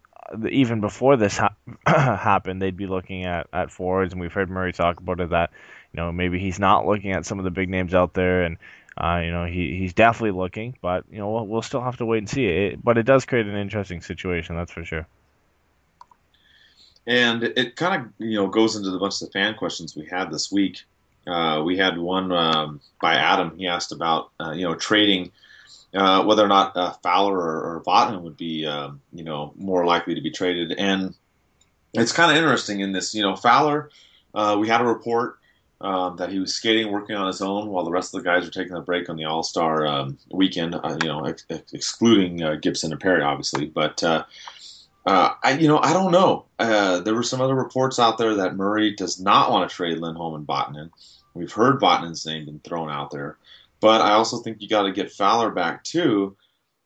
even 0.49 0.81
before 0.81 1.17
this 1.17 1.37
ha- 1.37 1.55
happened, 1.85 2.61
they'd 2.61 2.77
be 2.77 2.87
looking 2.87 3.25
at, 3.25 3.47
at 3.53 3.71
forwards, 3.71 4.13
and 4.13 4.21
we've 4.21 4.33
heard 4.33 4.49
Murray 4.49 4.73
talk 4.73 4.99
about 4.99 5.19
it 5.19 5.29
that 5.29 5.51
you 5.93 5.97
know 5.97 6.11
maybe 6.11 6.39
he's 6.39 6.59
not 6.59 6.85
looking 6.85 7.11
at 7.11 7.25
some 7.25 7.39
of 7.39 7.45
the 7.45 7.51
big 7.51 7.69
names 7.69 7.93
out 7.93 8.13
there, 8.13 8.43
and 8.43 8.57
uh, 8.97 9.21
you 9.23 9.31
know 9.31 9.45
he 9.45 9.77
he's 9.77 9.93
definitely 9.93 10.37
looking, 10.37 10.77
but 10.81 11.05
you 11.11 11.19
know 11.19 11.31
we'll, 11.31 11.47
we'll 11.47 11.61
still 11.61 11.81
have 11.81 11.97
to 11.97 12.05
wait 12.05 12.19
and 12.19 12.29
see. 12.29 12.45
It, 12.45 12.83
but 12.83 12.97
it 12.97 13.03
does 13.03 13.25
create 13.25 13.47
an 13.47 13.55
interesting 13.55 14.01
situation, 14.01 14.55
that's 14.55 14.71
for 14.71 14.83
sure. 14.83 15.07
And 17.05 17.43
it 17.43 17.75
kind 17.75 18.01
of 18.01 18.11
you 18.17 18.35
know 18.35 18.47
goes 18.47 18.75
into 18.75 18.89
the 18.89 18.99
bunch 18.99 19.21
of 19.21 19.27
the 19.27 19.31
fan 19.31 19.55
questions 19.55 19.95
we 19.95 20.05
had 20.05 20.31
this 20.31 20.51
week. 20.51 20.83
Uh, 21.25 21.61
we 21.65 21.77
had 21.77 21.97
one 21.97 22.31
um, 22.31 22.81
by 23.01 23.15
Adam. 23.15 23.57
He 23.57 23.67
asked 23.67 23.91
about 23.91 24.31
uh, 24.39 24.51
you 24.51 24.63
know 24.63 24.75
trading 24.75 25.31
uh, 25.93 26.23
whether 26.23 26.43
or 26.43 26.47
not 26.47 26.75
uh, 26.75 26.93
Fowler 27.03 27.37
or, 27.37 27.83
or 27.85 28.19
would 28.21 28.37
be, 28.37 28.65
um, 28.65 29.01
you 29.11 29.23
know, 29.23 29.53
more 29.55 29.85
likely 29.85 30.15
to 30.15 30.21
be 30.21 30.31
traded. 30.31 30.73
And 30.73 31.13
it's 31.93 32.11
kind 32.11 32.31
of 32.31 32.37
interesting 32.37 32.79
in 32.79 32.91
this, 32.91 33.13
you 33.13 33.21
know, 33.21 33.35
Fowler. 33.35 33.89
Uh, 34.33 34.57
we 34.59 34.67
had 34.67 34.81
a 34.81 34.85
report 34.85 35.37
um, 35.81 36.17
that 36.17 36.31
he 36.31 36.39
was 36.39 36.55
skating, 36.55 36.91
working 36.91 37.15
on 37.15 37.27
his 37.27 37.41
own, 37.41 37.67
while 37.67 37.85
the 37.85 37.91
rest 37.91 38.13
of 38.13 38.23
the 38.23 38.29
guys 38.29 38.43
were 38.43 38.51
taking 38.51 38.75
a 38.75 38.81
break 38.81 39.09
on 39.09 39.17
the 39.17 39.25
All 39.25 39.43
Star 39.43 39.85
um, 39.85 40.17
weekend. 40.31 40.73
Uh, 40.73 40.97
you 41.01 41.09
know, 41.09 41.25
ex- 41.25 41.45
excluding 41.73 42.41
uh, 42.41 42.55
Gibson 42.55 42.91
and 42.91 43.01
Perry, 43.01 43.21
obviously. 43.21 43.67
But 43.67 44.01
uh, 44.03 44.23
I, 45.05 45.57
you 45.59 45.67
know, 45.67 45.79
I 45.79 45.93
don't 45.93 46.11
know. 46.11 46.45
there 46.57 47.13
were 47.13 47.21
some 47.21 47.41
other 47.41 47.55
reports 47.55 47.99
out 47.99 48.17
there 48.17 48.35
that 48.35 48.55
Murray 48.55 48.95
does 48.95 49.19
not 49.19 49.51
want 49.51 49.69
to 49.69 49.75
trade 49.75 49.99
Lindholm 49.99 50.35
and 50.35 50.47
Vatanen. 50.47 50.89
We've 51.35 51.51
heard 51.51 51.79
Vatanen's 51.79 52.25
name 52.25 52.45
been 52.45 52.59
thrown 52.59 52.89
out 52.89 53.11
there. 53.11 53.37
But 53.83 53.99
I 53.99 54.13
also 54.13 54.37
think 54.37 54.61
you 54.61 54.69
got 54.69 54.83
to 54.83 54.93
get 54.93 55.11
Fowler 55.11 55.51
back 55.51 55.83
too. 55.83 56.37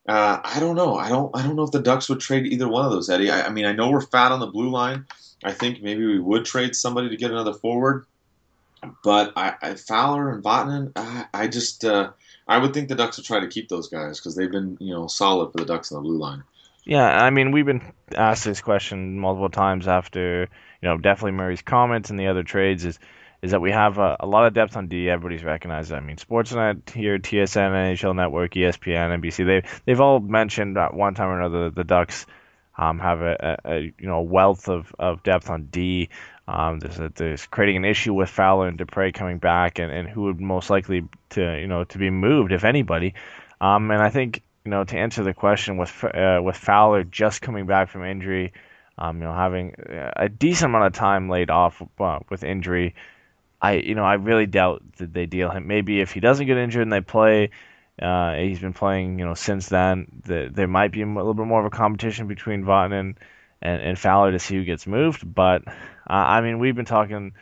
Uh, 0.09 0.41
I 0.43 0.59
don't 0.59 0.75
know. 0.75 0.95
I 0.95 1.09
don't. 1.09 1.29
I 1.37 1.43
don't 1.43 1.55
know 1.55 1.61
if 1.61 1.69
the 1.69 1.79
Ducks 1.79 2.09
would 2.09 2.19
trade 2.19 2.47
either 2.47 2.67
one 2.67 2.85
of 2.85 2.91
those, 2.91 3.07
Eddie. 3.07 3.29
I, 3.29 3.43
I, 3.43 3.49
mean, 3.49 3.65
I 3.65 3.73
know 3.73 3.91
we're 3.91 4.01
fat 4.01 4.31
on 4.31 4.39
the 4.39 4.47
blue 4.47 4.71
line. 4.71 5.05
I 5.43 5.51
think 5.51 5.83
maybe 5.83 6.03
we 6.03 6.19
would 6.19 6.43
trade 6.43 6.75
somebody 6.75 7.09
to 7.09 7.15
get 7.15 7.29
another 7.29 7.53
forward. 7.53 8.07
But 9.03 9.33
I, 9.35 9.53
I 9.61 9.75
Fowler 9.75 10.31
and 10.31 10.43
Vatanen, 10.43 10.91
I, 10.95 11.27
I 11.35 11.47
just 11.47 11.85
uh, 11.85 12.13
I 12.47 12.57
would 12.57 12.73
think 12.73 12.89
the 12.89 12.95
Ducks 12.95 13.17
would 13.17 13.27
try 13.27 13.41
to 13.41 13.47
keep 13.47 13.69
those 13.69 13.89
guys 13.89 14.19
because 14.19 14.35
they've 14.35 14.49
been 14.49 14.75
you 14.79 14.91
know 14.91 15.05
solid 15.05 15.51
for 15.51 15.59
the 15.59 15.65
Ducks 15.65 15.91
on 15.91 16.01
the 16.01 16.09
blue 16.09 16.17
line. 16.17 16.43
Yeah, 16.83 17.05
I 17.05 17.29
mean, 17.29 17.51
we've 17.51 17.65
been 17.67 17.93
asked 18.15 18.43
this 18.43 18.61
question 18.61 19.19
multiple 19.19 19.49
times 19.51 19.87
after 19.87 20.49
you 20.81 20.89
know 20.89 20.97
definitely 20.97 21.33
Murray's 21.33 21.61
comments 21.61 22.09
and 22.09 22.19
the 22.19 22.25
other 22.25 22.41
trades. 22.41 22.85
Is 22.85 22.97
is 23.41 23.51
that 23.51 23.61
we 23.61 23.71
have 23.71 23.97
a, 23.97 24.17
a 24.19 24.27
lot 24.27 24.47
of 24.47 24.53
depth 24.53 24.75
on 24.75 24.87
D. 24.87 25.09
Everybody's 25.09 25.43
recognized. 25.43 25.91
I 25.91 25.99
mean, 25.99 26.17
Sportsnet 26.17 26.89
here, 26.89 27.19
TSN, 27.19 27.71
NHL 27.71 28.15
Network, 28.15 28.53
ESPN, 28.53 29.21
NBC. 29.21 29.45
They 29.45 29.69
they've 29.85 30.01
all 30.01 30.19
mentioned 30.19 30.77
at 30.77 30.93
one 30.93 31.13
time 31.13 31.29
or 31.29 31.39
another 31.39 31.65
that 31.65 31.75
the 31.75 31.83
Ducks 31.83 32.25
um, 32.77 32.99
have 32.99 33.21
a, 33.21 33.57
a, 33.65 33.71
a, 33.71 33.79
you 33.81 34.07
know 34.07 34.21
wealth 34.21 34.69
of, 34.69 34.93
of 34.97 35.23
depth 35.23 35.49
on 35.49 35.65
D. 35.65 36.09
Um, 36.47 36.79
there's, 36.79 36.99
a, 36.99 37.11
there's 37.13 37.45
creating 37.45 37.77
an 37.77 37.85
issue 37.85 38.13
with 38.13 38.29
Fowler 38.29 38.67
and 38.67 38.79
Despres 38.79 39.13
coming 39.13 39.37
back, 39.37 39.79
and, 39.79 39.91
and 39.91 40.07
who 40.07 40.23
would 40.23 40.39
most 40.39 40.69
likely 40.69 41.03
to 41.31 41.59
you 41.59 41.67
know 41.67 41.83
to 41.85 41.97
be 41.97 42.09
moved 42.09 42.51
if 42.51 42.63
anybody. 42.63 43.13
Um, 43.59 43.91
and 43.91 44.01
I 44.01 44.09
think 44.09 44.43
you 44.63 44.71
know 44.71 44.83
to 44.83 44.97
answer 44.97 45.23
the 45.23 45.33
question 45.33 45.77
with 45.77 46.03
uh, 46.03 46.39
with 46.43 46.55
Fowler 46.55 47.03
just 47.03 47.41
coming 47.41 47.65
back 47.65 47.89
from 47.89 48.03
injury, 48.03 48.53
um, 48.97 49.17
you 49.17 49.23
know 49.23 49.33
having 49.33 49.75
a 50.15 50.29
decent 50.29 50.71
amount 50.71 50.85
of 50.87 50.93
time 50.93 51.29
laid 51.29 51.49
off 51.49 51.81
uh, 51.99 52.19
with 52.29 52.43
injury. 52.43 52.95
I 53.61 53.73
you 53.73 53.95
know 53.95 54.03
I 54.03 54.15
really 54.15 54.45
doubt 54.45 54.83
that 54.97 55.13
they 55.13 55.25
deal 55.25 55.49
him. 55.49 55.67
Maybe 55.67 55.99
if 55.99 56.11
he 56.11 56.19
doesn't 56.19 56.45
get 56.45 56.57
injured 56.57 56.83
and 56.83 56.93
they 56.93 57.01
play, 57.01 57.51
uh, 58.01 58.35
he's 58.35 58.59
been 58.59 58.73
playing 58.73 59.19
you 59.19 59.25
know 59.25 59.33
since 59.33 59.67
then. 59.69 60.21
The, 60.25 60.49
there 60.53 60.67
might 60.67 60.91
be 60.91 61.01
a 61.01 61.07
little 61.07 61.33
bit 61.33 61.45
more 61.45 61.59
of 61.59 61.65
a 61.65 61.75
competition 61.75 62.27
between 62.27 62.63
Vatanen 62.63 63.15
and, 63.61 63.81
and 63.81 63.99
Fowler 63.99 64.31
to 64.31 64.39
see 64.39 64.55
who 64.55 64.63
gets 64.63 64.85
moved. 64.85 65.33
But 65.33 65.67
uh, 65.67 65.71
I 66.07 66.41
mean 66.41 66.59
we've 66.59 66.75
been 66.75 66.85
talking 66.85 67.33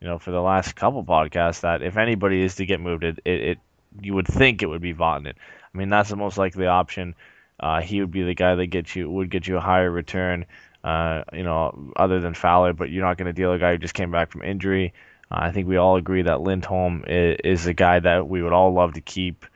you 0.00 0.08
know 0.08 0.18
for 0.18 0.30
the 0.30 0.42
last 0.42 0.76
couple 0.76 1.04
podcasts 1.04 1.60
that 1.60 1.82
if 1.82 1.96
anybody 1.96 2.42
is 2.42 2.56
to 2.56 2.66
get 2.66 2.80
moved, 2.80 3.04
it, 3.04 3.20
it, 3.24 3.40
it 3.40 3.58
you 4.00 4.14
would 4.14 4.26
think 4.26 4.62
it 4.62 4.66
would 4.66 4.82
be 4.82 4.94
Vatanen. 4.94 5.34
I 5.74 5.78
mean 5.78 5.88
that's 5.88 6.10
the 6.10 6.16
most 6.16 6.36
likely 6.36 6.66
option. 6.66 7.14
Uh, 7.58 7.80
he 7.80 8.00
would 8.00 8.10
be 8.10 8.24
the 8.24 8.34
guy 8.34 8.56
that 8.56 8.66
gets 8.66 8.94
you 8.94 9.08
would 9.08 9.30
get 9.30 9.46
you 9.46 9.56
a 9.56 9.60
higher 9.60 9.90
return. 9.90 10.44
Uh, 10.84 11.22
you 11.32 11.44
know, 11.44 11.92
other 11.94 12.18
than 12.18 12.34
Fowler, 12.34 12.72
but 12.72 12.90
you're 12.90 13.04
not 13.04 13.16
going 13.16 13.26
to 13.26 13.32
deal 13.32 13.52
a 13.52 13.58
guy 13.58 13.70
who 13.70 13.78
just 13.78 13.94
came 13.94 14.10
back 14.10 14.32
from 14.32 14.42
injury. 14.42 14.92
I 15.34 15.50
think 15.50 15.66
we 15.66 15.78
all 15.78 15.96
agree 15.96 16.22
that 16.22 16.42
Lindholm 16.42 17.04
is, 17.06 17.66
a 17.66 17.72
guy 17.72 18.00
that 18.00 18.28
we 18.28 18.42
would 18.42 18.52
all 18.52 18.72
love 18.72 18.94
to 18.94 19.00
keep. 19.00 19.46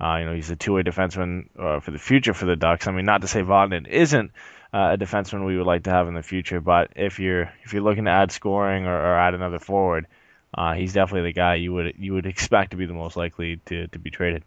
Uh, 0.00 0.16
you 0.20 0.24
know, 0.26 0.34
he's 0.34 0.50
a 0.50 0.56
two-way 0.56 0.82
defenseman 0.82 1.48
uh, 1.58 1.80
for 1.80 1.90
the 1.90 1.98
future 1.98 2.32
for 2.32 2.46
the 2.46 2.56
Ducks. 2.56 2.86
I 2.86 2.92
mean, 2.92 3.04
not 3.04 3.20
to 3.20 3.28
say 3.28 3.42
Vatanen 3.42 3.86
isn't 3.86 4.30
uh, 4.72 4.94
a 4.94 4.98
defenseman 4.98 5.46
we 5.46 5.56
would 5.56 5.66
like 5.66 5.84
to 5.84 5.90
have 5.90 6.08
in 6.08 6.14
the 6.14 6.22
future, 6.22 6.60
but 6.60 6.92
if 6.96 7.18
you're 7.18 7.52
if 7.64 7.72
you're 7.72 7.82
looking 7.82 8.04
to 8.06 8.10
add 8.10 8.32
scoring 8.32 8.86
or, 8.86 8.94
or 8.94 9.18
add 9.18 9.34
another 9.34 9.58
forward, 9.58 10.06
uh, 10.54 10.74
he's 10.74 10.92
definitely 10.92 11.30
the 11.30 11.34
guy 11.34 11.56
you 11.56 11.72
would 11.72 11.94
you 11.98 12.14
would 12.14 12.26
expect 12.34 12.72
to 12.72 12.76
be 12.76 12.86
the 12.86 12.94
most 12.94 13.16
likely 13.16 13.60
to, 13.66 13.86
to 13.88 13.98
be 13.98 14.10
traded. 14.10 14.42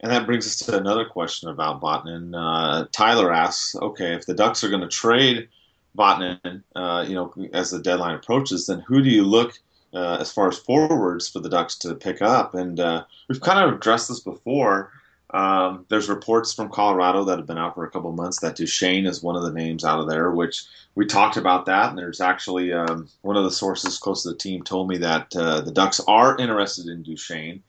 And 0.00 0.10
that 0.10 0.26
brings 0.26 0.46
us 0.46 0.56
to 0.66 0.76
another 0.76 1.04
question 1.04 1.48
about 1.48 1.80
Vatanen. 1.80 2.34
Uh, 2.34 2.86
Tyler 2.90 3.32
asks, 3.32 3.76
okay, 3.76 4.14
if 4.14 4.26
the 4.26 4.34
Ducks 4.34 4.64
are 4.64 4.68
going 4.68 4.80
to 4.82 4.88
trade 4.88 5.48
Vatanen, 5.96 6.62
uh, 6.74 7.04
you 7.06 7.14
know, 7.14 7.32
as 7.52 7.70
the 7.70 7.80
deadline 7.80 8.14
approaches, 8.14 8.66
then 8.66 8.80
who 8.80 9.02
do 9.02 9.10
you 9.10 9.24
look 9.24 9.58
uh, 9.94 10.16
as 10.20 10.32
far 10.32 10.48
as 10.48 10.58
forwards 10.58 11.28
for 11.28 11.40
the 11.40 11.50
Ducks 11.50 11.76
to 11.78 11.94
pick 11.94 12.22
up? 12.22 12.54
And 12.54 12.80
uh, 12.80 13.04
we've 13.28 13.40
kind 13.40 13.62
of 13.62 13.74
addressed 13.74 14.08
this 14.08 14.20
before. 14.20 14.90
Um, 15.34 15.86
there's 15.88 16.08
reports 16.08 16.52
from 16.52 16.68
Colorado 16.68 17.24
that 17.24 17.38
have 17.38 17.46
been 17.46 17.58
out 17.58 17.74
for 17.74 17.84
a 17.84 17.90
couple 17.90 18.12
months 18.12 18.40
that 18.40 18.56
Duchene 18.56 19.06
is 19.06 19.22
one 19.22 19.36
of 19.36 19.42
the 19.42 19.52
names 19.52 19.84
out 19.84 19.98
of 19.98 20.08
there, 20.08 20.30
which 20.30 20.64
we 20.94 21.06
talked 21.06 21.38
about 21.38 21.66
that. 21.66 21.88
And 21.88 21.98
there's 21.98 22.20
actually 22.20 22.72
um, 22.72 23.08
one 23.22 23.36
of 23.36 23.44
the 23.44 23.50
sources 23.50 23.98
close 23.98 24.22
to 24.22 24.30
the 24.30 24.36
team 24.36 24.62
told 24.62 24.88
me 24.88 24.98
that 24.98 25.34
uh, 25.34 25.62
the 25.62 25.72
Ducks 25.72 26.00
are 26.06 26.36
interested 26.38 26.86
in 26.86 27.02
Duchene. 27.02 27.62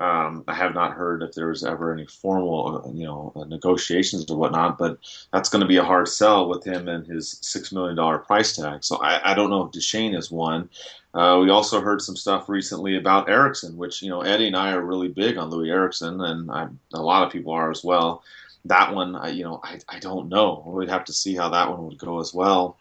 Um, 0.00 0.44
I 0.48 0.54
have 0.54 0.72
not 0.72 0.94
heard 0.94 1.22
if 1.22 1.34
there 1.34 1.48
was 1.48 1.62
ever 1.62 1.92
any 1.92 2.06
formal, 2.06 2.90
you 2.94 3.04
know, 3.04 3.34
negotiations 3.48 4.30
or 4.30 4.38
whatnot, 4.38 4.78
but 4.78 4.98
that's 5.30 5.50
going 5.50 5.60
to 5.60 5.68
be 5.68 5.76
a 5.76 5.84
hard 5.84 6.08
sell 6.08 6.48
with 6.48 6.64
him 6.66 6.88
and 6.88 7.06
his 7.06 7.38
six 7.42 7.70
million 7.70 7.96
dollar 7.96 8.16
price 8.16 8.56
tag. 8.56 8.82
So 8.82 8.96
I, 8.96 9.32
I, 9.32 9.34
don't 9.34 9.50
know 9.50 9.66
if 9.66 9.72
Duchene 9.72 10.14
is 10.14 10.30
one. 10.30 10.70
Uh, 11.12 11.40
we 11.42 11.50
also 11.50 11.82
heard 11.82 12.00
some 12.00 12.16
stuff 12.16 12.48
recently 12.48 12.96
about 12.96 13.28
Eriksson, 13.28 13.76
which 13.76 14.00
you 14.00 14.08
know 14.08 14.22
Eddie 14.22 14.46
and 14.46 14.56
I 14.56 14.72
are 14.72 14.80
really 14.80 15.08
big 15.08 15.36
on 15.36 15.50
Loui 15.50 15.68
Eriksson, 15.68 16.18
and 16.22 16.50
I, 16.50 16.68
a 16.94 17.02
lot 17.02 17.26
of 17.26 17.30
people 17.30 17.52
are 17.52 17.70
as 17.70 17.84
well. 17.84 18.22
That 18.64 18.94
one, 18.94 19.14
I, 19.16 19.28
you 19.28 19.44
know, 19.44 19.60
I, 19.62 19.80
I 19.86 19.98
don't 19.98 20.30
know. 20.30 20.62
We'd 20.66 20.88
have 20.88 21.04
to 21.06 21.12
see 21.12 21.36
how 21.36 21.50
that 21.50 21.70
one 21.70 21.86
would 21.86 21.98
go 21.98 22.20
as 22.20 22.32
well. 22.32 22.78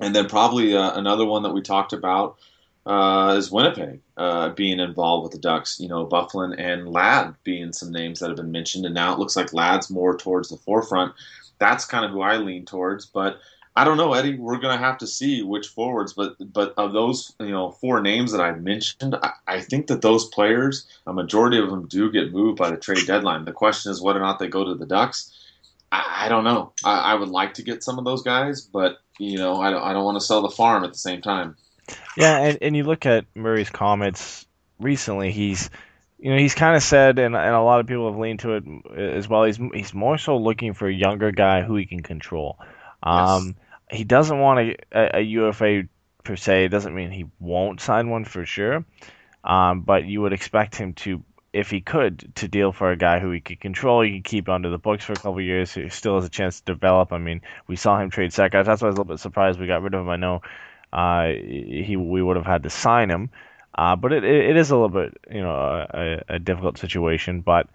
And 0.00 0.14
then 0.14 0.28
probably 0.28 0.76
uh, 0.76 0.98
another 0.98 1.24
one 1.24 1.42
that 1.44 1.54
we 1.54 1.60
talked 1.60 1.92
about 1.92 2.38
uh, 2.88 3.34
is 3.36 3.52
Winnipeg 3.52 4.00
uh, 4.16 4.48
being 4.50 4.80
involved 4.80 5.24
with 5.24 5.32
the 5.32 5.38
Ducks. 5.38 5.78
You 5.78 5.88
know, 5.88 6.06
Byfuglien 6.06 6.58
and 6.58 6.88
Ladd 6.88 7.34
being 7.44 7.72
some 7.72 7.92
names 7.92 8.18
that 8.18 8.28
have 8.28 8.36
been 8.36 8.50
mentioned, 8.50 8.86
and 8.86 8.94
now 8.94 9.12
it 9.12 9.18
looks 9.18 9.36
like 9.36 9.52
Ladd's 9.52 9.90
more 9.90 10.16
towards 10.16 10.48
the 10.48 10.56
forefront. 10.56 11.12
That's 11.58 11.84
kind 11.84 12.04
of 12.04 12.12
who 12.12 12.22
I 12.22 12.38
lean 12.38 12.64
towards, 12.64 13.04
but 13.04 13.36
I 13.76 13.84
don't 13.84 13.98
know, 13.98 14.14
Eddie. 14.14 14.38
We're 14.38 14.58
gonna 14.58 14.78
have 14.78 14.96
to 14.98 15.06
see 15.06 15.42
which 15.42 15.68
forwards, 15.68 16.14
but 16.14 16.34
but 16.52 16.72
of 16.78 16.94
those 16.94 17.34
you 17.38 17.50
know 17.50 17.72
four 17.72 18.00
names 18.00 18.32
that 18.32 18.40
I 18.40 18.52
mentioned, 18.52 19.14
I, 19.22 19.32
I 19.46 19.60
think 19.60 19.88
that 19.88 20.00
those 20.00 20.24
players, 20.24 20.86
a 21.06 21.12
majority 21.12 21.58
of 21.58 21.68
them 21.68 21.86
do 21.88 22.10
get 22.10 22.32
moved 22.32 22.58
by 22.58 22.70
the 22.70 22.78
trade 22.78 23.06
deadline. 23.06 23.44
The 23.44 23.52
question 23.52 23.92
is 23.92 24.00
whether 24.00 24.18
or 24.18 24.22
not 24.22 24.38
they 24.38 24.48
go 24.48 24.64
to 24.64 24.74
the 24.74 24.86
Ducks. 24.86 25.32
I, 25.92 26.24
I 26.24 26.28
don't 26.28 26.44
know. 26.44 26.72
I, 26.84 27.12
I, 27.12 27.14
would 27.14 27.28
like 27.28 27.54
to 27.54 27.62
get 27.62 27.84
some 27.84 27.98
of 27.98 28.04
those 28.04 28.22
guys, 28.22 28.62
but 28.62 28.98
you 29.18 29.38
know, 29.38 29.60
I 29.60 29.70
don't, 29.70 29.82
I 29.82 29.92
don't 29.92 30.04
want 30.04 30.18
to 30.18 30.26
sell 30.26 30.42
the 30.42 30.50
farm 30.50 30.84
at 30.84 30.92
the 30.92 30.98
same 30.98 31.20
time. 31.20 31.56
Yeah, 32.16 32.38
and, 32.38 32.58
and 32.62 32.76
you 32.76 32.84
look 32.84 33.06
at 33.06 33.26
Murray's 33.34 33.70
comments 33.70 34.46
recently. 34.78 35.32
He's 35.32 35.70
you 36.18 36.30
know 36.32 36.38
he's 36.38 36.54
kind 36.54 36.76
of 36.76 36.82
said, 36.82 37.18
and 37.18 37.36
and 37.36 37.54
a 37.54 37.62
lot 37.62 37.80
of 37.80 37.86
people 37.86 38.10
have 38.10 38.18
leaned 38.18 38.40
to 38.40 38.54
it 38.54 38.64
as 38.96 39.28
well. 39.28 39.44
He's 39.44 39.58
he's 39.72 39.94
more 39.94 40.18
so 40.18 40.36
looking 40.36 40.74
for 40.74 40.88
a 40.88 40.92
younger 40.92 41.30
guy 41.30 41.62
who 41.62 41.76
he 41.76 41.86
can 41.86 42.02
control. 42.02 42.58
Um, 43.02 43.54
yes. 43.90 43.98
He 43.98 44.04
doesn't 44.04 44.38
want 44.38 44.60
a, 44.60 44.76
a, 44.92 45.18
a 45.18 45.20
UFA 45.20 45.84
per 46.24 46.36
se. 46.36 46.66
It 46.66 46.68
doesn't 46.68 46.94
mean 46.94 47.10
he 47.10 47.26
won't 47.38 47.80
sign 47.80 48.10
one 48.10 48.24
for 48.24 48.44
sure. 48.44 48.84
Um, 49.44 49.80
but 49.82 50.04
you 50.04 50.20
would 50.20 50.32
expect 50.32 50.74
him 50.74 50.92
to, 50.94 51.24
if 51.52 51.70
he 51.70 51.80
could, 51.80 52.34
to 52.36 52.48
deal 52.48 52.72
for 52.72 52.90
a 52.90 52.96
guy 52.96 53.18
who 53.18 53.30
he 53.30 53.40
could 53.40 53.60
control, 53.60 54.02
he 54.02 54.16
could 54.16 54.24
keep 54.24 54.48
under 54.48 54.68
the 54.68 54.78
books 54.78 55.04
for 55.04 55.12
a 55.12 55.16
couple 55.16 55.40
years, 55.40 55.72
who 55.72 55.88
still 55.88 56.16
has 56.16 56.24
a 56.24 56.28
chance 56.28 56.60
to 56.60 56.74
develop. 56.74 57.12
I 57.12 57.18
mean, 57.18 57.40
we 57.66 57.76
saw 57.76 57.98
him 57.98 58.10
trade 58.10 58.32
Sackhouse. 58.32 58.66
That's 58.66 58.82
why 58.82 58.88
I 58.88 58.90
was 58.90 58.98
a 58.98 59.00
little 59.00 59.04
bit 59.04 59.20
surprised 59.20 59.58
we 59.58 59.66
got 59.66 59.82
rid 59.82 59.94
of 59.94 60.02
him. 60.02 60.10
I 60.10 60.16
know 60.16 60.42
uh, 60.92 61.26
he 61.28 61.96
we 61.96 62.22
would 62.22 62.36
have 62.36 62.46
had 62.46 62.62
to 62.64 62.70
sign 62.70 63.10
him. 63.10 63.30
Uh, 63.78 63.94
but 63.94 64.12
it, 64.12 64.24
it 64.24 64.56
is 64.56 64.70
a 64.70 64.74
little 64.74 64.88
bit, 64.88 65.16
you 65.30 65.40
know, 65.40 65.52
a, 65.52 66.22
a, 66.28 66.38
difficult 66.40 66.78
situation. 66.78 67.42
But, 67.42 67.68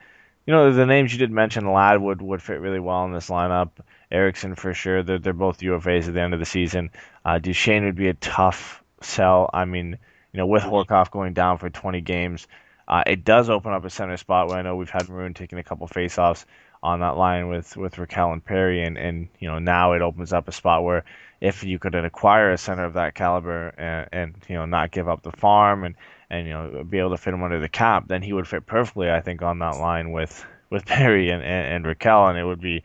you 0.46 0.54
know, 0.54 0.74
the 0.74 0.86
names 0.86 1.14
you 1.14 1.20
did 1.20 1.32
mention, 1.32 1.72
Ladd 1.72 2.02
would, 2.02 2.22
would 2.22 2.42
fit 2.42 2.60
really 2.60 2.82
well 2.82 3.06
in 3.06 3.14
this 3.14 3.30
lineup. 3.30 3.70
Eriksson 4.12 4.56
for 4.56 4.74
sure. 4.74 5.02
They're, 5.02 5.20
they're 5.20 5.32
both 5.32 5.60
UFAs 5.60 6.10
at 6.10 6.14
the 6.14 6.22
end 6.22 6.34
of 6.34 6.42
the 6.42 6.46
season. 6.46 6.92
Uh, 7.24 7.40
Duchene 7.40 7.86
would 7.86 7.96
be 7.96 8.10
a 8.10 8.14
tough 8.16 8.84
sell. 9.02 9.50
I 9.54 9.64
mean, 9.64 9.98
you 10.34 10.38
know, 10.38 10.46
with 10.46 10.64
Horcoff 10.64 11.10
going 11.10 11.34
down 11.34 11.58
for 11.58 11.70
20 11.70 12.02
games, 12.02 12.48
uh, 12.86 13.04
it 13.08 13.24
does 13.24 13.50
open 13.50 13.72
up 13.72 13.86
a 13.86 13.90
center 13.90 14.18
spot 14.18 14.50
where 14.50 14.58
I 14.58 14.62
know 14.62 14.76
we've 14.76 14.90
had 14.90 15.08
Maroon 15.08 15.34
taking 15.34 15.58
a 15.58 15.64
couple 15.64 15.88
faceoffs 15.88 16.44
on 16.84 17.00
that 17.00 17.18
line 17.18 17.48
with, 17.48 17.76
with 17.76 17.96
Rakell 17.96 18.34
and 18.34 18.46
Perry. 18.46 18.84
And, 18.84 18.98
and, 18.98 19.30
you 19.40 19.50
know, 19.50 19.58
now 19.58 19.94
it 19.94 20.04
opens 20.04 20.34
up 20.34 20.48
a 20.48 20.52
spot 20.52 20.84
where 20.84 21.04
if 21.44 21.62
you 21.62 21.78
could 21.78 21.94
acquire 21.94 22.52
a 22.52 22.58
center 22.58 22.86
of 22.86 22.94
that 22.94 23.16
caliber 23.16 23.68
and, 23.78 24.08
and 24.14 24.36
you 24.48 24.56
know 24.56 24.66
not 24.66 24.92
give 24.92 25.10
up 25.10 25.24
the 25.24 25.32
farm 25.34 25.84
and 25.84 25.96
and 26.30 26.48
you 26.48 26.54
know 26.54 26.86
be 26.86 27.00
able 27.00 27.10
to 27.10 27.18
fit 27.18 27.34
him 27.34 27.44
under 27.44 27.60
the 27.60 27.68
cap, 27.68 28.08
then 28.08 28.22
he 28.22 28.32
would 28.32 28.48
fit 28.48 28.66
perfectly, 28.66 29.12
I 29.12 29.20
think, 29.20 29.42
on 29.42 29.60
that 29.60 29.78
line 29.78 30.14
with 30.14 30.46
with 30.70 30.86
Perry 30.88 31.30
and 31.30 31.44
and, 31.44 31.86
and 31.86 31.86
Rakell, 31.86 32.30
and 32.30 32.40
it 32.40 32.46
would 32.46 32.62
be 32.62 32.84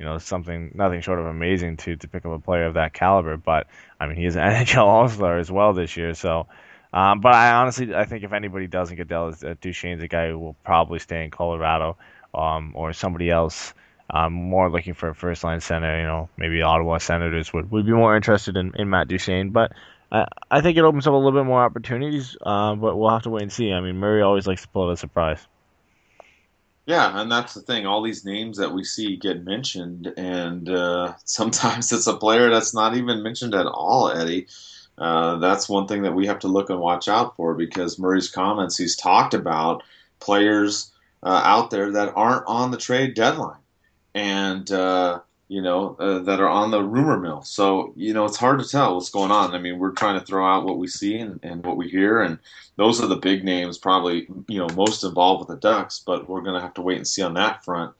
you 0.00 0.04
know 0.04 0.18
something 0.18 0.72
nothing 0.74 1.00
short 1.00 1.20
of 1.20 1.26
amazing 1.26 1.76
to 1.78 1.94
to 1.94 2.08
pick 2.08 2.26
up 2.26 2.32
a 2.32 2.40
player 2.40 2.66
of 2.66 2.74
that 2.74 2.92
caliber. 2.92 3.36
But 3.36 3.68
I 4.00 4.08
mean, 4.08 4.16
he's 4.16 4.34
an 4.34 4.42
NHL 4.52 4.84
All 4.84 5.08
Star 5.08 5.38
as 5.38 5.50
well 5.50 5.72
this 5.72 5.96
year, 5.96 6.12
so. 6.14 6.48
Um, 6.94 7.20
but 7.20 7.32
I 7.34 7.52
honestly, 7.52 7.94
I 7.94 8.04
think 8.04 8.22
if 8.22 8.34
anybody 8.34 8.66
doesn't 8.66 8.96
get 8.96 9.08
dealt, 9.08 9.42
uh, 9.42 9.54
Duchene's 9.54 10.02
a 10.02 10.08
guy 10.08 10.28
who 10.28 10.38
will 10.38 10.56
probably 10.62 10.98
stay 10.98 11.24
in 11.24 11.30
Colorado, 11.30 11.96
um, 12.34 12.72
or 12.74 12.92
somebody 12.92 13.30
else 13.30 13.74
um, 14.10 14.32
more 14.32 14.70
looking 14.70 14.94
for 14.94 15.08
a 15.08 15.14
first 15.14 15.42
line 15.42 15.60
center. 15.60 15.98
You 15.98 16.04
know, 16.04 16.28
maybe 16.36 16.62
Ottawa 16.62 16.98
Senators 16.98 17.52
would, 17.52 17.70
would 17.70 17.86
be 17.86 17.92
more 17.92 18.14
interested 18.14 18.56
in, 18.56 18.72
in 18.76 18.90
Matt 18.90 19.08
Duchene, 19.08 19.50
but 19.50 19.72
I, 20.10 20.26
I 20.50 20.60
think 20.60 20.76
it 20.76 20.84
opens 20.84 21.06
up 21.06 21.14
a 21.14 21.16
little 21.16 21.38
bit 21.38 21.46
more 21.46 21.62
opportunities. 21.62 22.36
Uh, 22.40 22.74
but 22.74 22.96
we'll 22.96 23.10
have 23.10 23.22
to 23.22 23.30
wait 23.30 23.42
and 23.42 23.52
see. 23.52 23.72
I 23.72 23.80
mean, 23.80 23.96
Murray 23.96 24.22
always 24.22 24.46
likes 24.46 24.62
to 24.62 24.68
pull 24.68 24.88
out 24.88 24.92
a 24.92 24.96
surprise. 24.96 25.44
Yeah, 26.84 27.20
and 27.20 27.30
that's 27.30 27.54
the 27.54 27.60
thing. 27.60 27.86
All 27.86 28.02
these 28.02 28.24
names 28.24 28.58
that 28.58 28.72
we 28.72 28.82
see 28.82 29.16
get 29.16 29.44
mentioned, 29.44 30.12
and 30.16 30.68
uh, 30.68 31.14
sometimes 31.24 31.92
it's 31.92 32.06
a 32.06 32.16
player 32.16 32.50
that's 32.50 32.74
not 32.74 32.96
even 32.96 33.22
mentioned 33.22 33.54
at 33.54 33.66
all, 33.66 34.10
Eddie. 34.10 34.48
Uh, 34.98 35.36
that's 35.36 35.68
one 35.68 35.86
thing 35.86 36.02
that 36.02 36.14
we 36.14 36.26
have 36.26 36.40
to 36.40 36.48
look 36.48 36.70
and 36.70 36.78
watch 36.78 37.08
out 37.08 37.34
for 37.36 37.54
because 37.54 37.98
Murray's 37.98 38.28
comments, 38.28 38.76
he's 38.76 38.94
talked 38.94 39.32
about 39.32 39.82
players 40.20 40.91
uh, 41.22 41.42
out 41.44 41.70
there 41.70 41.92
that 41.92 42.12
aren't 42.16 42.46
on 42.46 42.70
the 42.70 42.76
trade 42.76 43.14
deadline 43.14 43.58
and 44.14 44.70
uh, 44.70 45.20
you 45.48 45.62
know 45.62 45.96
uh, 45.98 46.20
that 46.20 46.40
are 46.40 46.48
on 46.48 46.70
the 46.70 46.82
rumor 46.82 47.18
mill. 47.18 47.42
So 47.42 47.92
you 47.96 48.12
know 48.12 48.24
it's 48.24 48.36
hard 48.36 48.60
to 48.60 48.68
tell 48.68 48.94
what's 48.94 49.10
going 49.10 49.30
on. 49.30 49.54
I 49.54 49.58
mean, 49.58 49.78
we're 49.78 49.92
trying 49.92 50.18
to 50.18 50.26
throw 50.26 50.46
out 50.46 50.64
what 50.64 50.78
we 50.78 50.88
see 50.88 51.16
and, 51.18 51.40
and 51.42 51.64
what 51.64 51.76
we 51.76 51.88
hear, 51.88 52.20
and 52.20 52.38
those 52.76 53.00
are 53.00 53.06
the 53.06 53.16
big 53.16 53.44
names 53.44 53.78
probably 53.78 54.26
you 54.48 54.58
know 54.58 54.68
most 54.74 55.04
involved 55.04 55.40
with 55.40 55.48
the 55.48 55.68
Ducks. 55.68 56.02
But 56.04 56.28
we're 56.28 56.42
going 56.42 56.56
to 56.56 56.62
have 56.62 56.74
to 56.74 56.82
wait 56.82 56.98
and 56.98 57.06
see 57.06 57.22
on 57.22 57.34
that 57.34 57.64
front. 57.64 57.94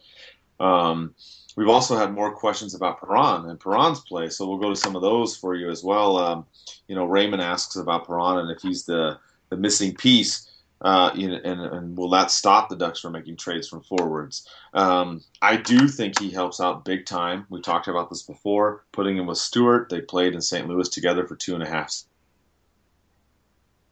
Um, 0.61 1.14
we've 1.57 1.69
also 1.69 1.97
had 1.97 2.14
more 2.14 2.33
questions 2.33 2.75
about 2.75 3.00
Perron 3.00 3.49
and 3.49 3.59
Perron's 3.59 4.00
play, 4.00 4.29
so 4.29 4.47
we'll 4.49 4.59
go 4.59 4.71
to 4.71 4.76
some 4.76 4.97
of 4.97 5.02
those 5.02 5.37
for 5.37 5.55
you 5.55 5.71
as 5.71 5.83
well. 5.83 6.17
Um, 6.17 6.47
you 6.88 6.95
know, 6.95 7.05
Raymond 7.05 7.43
asks 7.43 7.76
about 7.76 8.07
Perron 8.07 8.38
and 8.38 8.50
if 8.50 8.62
he's 8.62 8.85
the 8.85 9.19
the 9.50 9.57
missing 9.59 9.95
piece 9.95 10.49
Uh, 10.83 11.11
and, 11.15 11.61
and 11.61 11.97
will 11.97 12.11
that 12.11 12.31
stop 12.31 12.69
the 12.69 12.77
Ducks 12.77 13.01
from 13.01 13.12
making 13.12 13.37
trades 13.37 13.69
from 13.69 13.83
forwards? 13.83 14.49
Um, 14.75 15.23
I 15.41 15.57
do 15.57 15.87
think 15.87 16.19
he 16.19 16.31
helps 16.31 16.61
out 16.61 16.85
big 16.85 17.07
time. 17.07 17.47
We 17.51 17.61
talked 17.61 17.87
about 17.87 18.11
this 18.11 18.23
before. 18.23 18.85
Putting 18.91 19.17
him 19.17 19.27
with 19.27 19.39
Stewart, 19.39 19.89
they 19.89 20.01
played 20.01 20.35
in 20.35 20.41
St. 20.41 20.69
Louis 20.69 20.89
together 20.89 21.27
for 21.27 21.37
two 21.37 21.55
and 21.55 21.62
a 21.62 21.69
half 21.69 21.95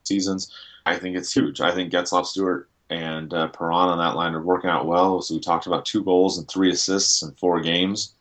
seasons. 0.04 0.52
I 0.85 0.97
think 0.97 1.16
it's 1.16 1.32
huge. 1.32 1.61
I 1.61 1.73
think 1.73 1.92
Getzlaf 1.92 2.26
Stewart 2.26 2.68
and 2.90 3.32
uh, 3.32 3.49
Perron 3.49 3.88
on 3.88 3.99
that 3.99 4.16
line 4.16 4.35
are 4.35 4.42
working 4.42 4.70
out 4.70 4.87
well. 4.87 5.23
So 5.23 5.35
we 5.35 5.40
talked 5.40 5.66
about 5.66 5.87
two 5.87 6.02
goals 6.02 6.38
and 6.38 6.49
three 6.49 6.73
assists 6.73 7.23
in 7.23 7.30
four 7.35 7.61
games. 7.61 8.14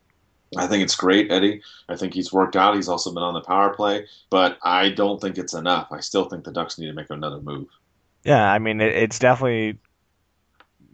I 0.57 0.67
think 0.67 0.83
it's 0.83 0.95
great, 0.95 1.31
Eddie. 1.31 1.61
I 1.89 1.95
think 1.95 2.13
he's 2.13 2.33
worked 2.33 2.55
out. 2.55 2.75
He's 2.75 2.89
also 2.89 3.13
been 3.13 3.23
on 3.23 3.33
the 3.33 3.41
power 3.41 3.73
play, 3.73 4.05
but 4.29 4.57
I 4.63 4.89
don't 4.89 5.21
think 5.21 5.37
it's 5.37 5.53
enough. 5.53 5.87
I 5.91 5.99
still 5.99 6.25
think 6.25 6.43
the 6.43 6.51
Ducks 6.51 6.77
need 6.77 6.87
to 6.87 6.93
make 6.93 7.09
another 7.09 7.39
move. 7.39 7.67
Yeah, 8.23 8.43
I 8.43 8.59
mean, 8.59 8.81
it, 8.81 8.95
it's 8.95 9.19
definitely, 9.19 9.79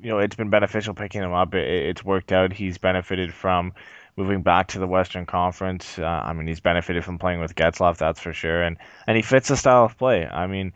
you 0.02 0.10
know, 0.12 0.20
it's 0.20 0.36
been 0.36 0.50
beneficial 0.50 0.94
picking 0.94 1.22
him 1.24 1.34
up. 1.34 1.54
It, 1.56 1.68
it's 1.68 2.04
worked 2.04 2.32
out. 2.32 2.54
He's 2.54 2.78
benefited 2.78 3.34
from 3.34 3.74
moving 4.16 4.44
back 4.44 4.70
to 4.70 4.80
the 4.80 4.88
Western 4.88 5.26
Conference. 5.26 5.98
Uh, 6.00 6.06
I 6.06 6.34
mean, 6.34 6.48
he's 6.48 6.60
benefited 6.60 7.04
from 7.04 7.18
playing 7.18 7.40
with 7.40 7.56
Getzlaf, 7.56 7.98
that's 7.98 8.20
for 8.20 8.34
sure, 8.34 8.62
and 8.62 8.78
and 9.08 9.16
he 9.18 9.24
fits 9.24 9.50
the 9.50 9.58
style 9.58 9.86
of 9.86 9.98
play. 9.98 10.26
I 10.26 10.48
mean, 10.48 10.74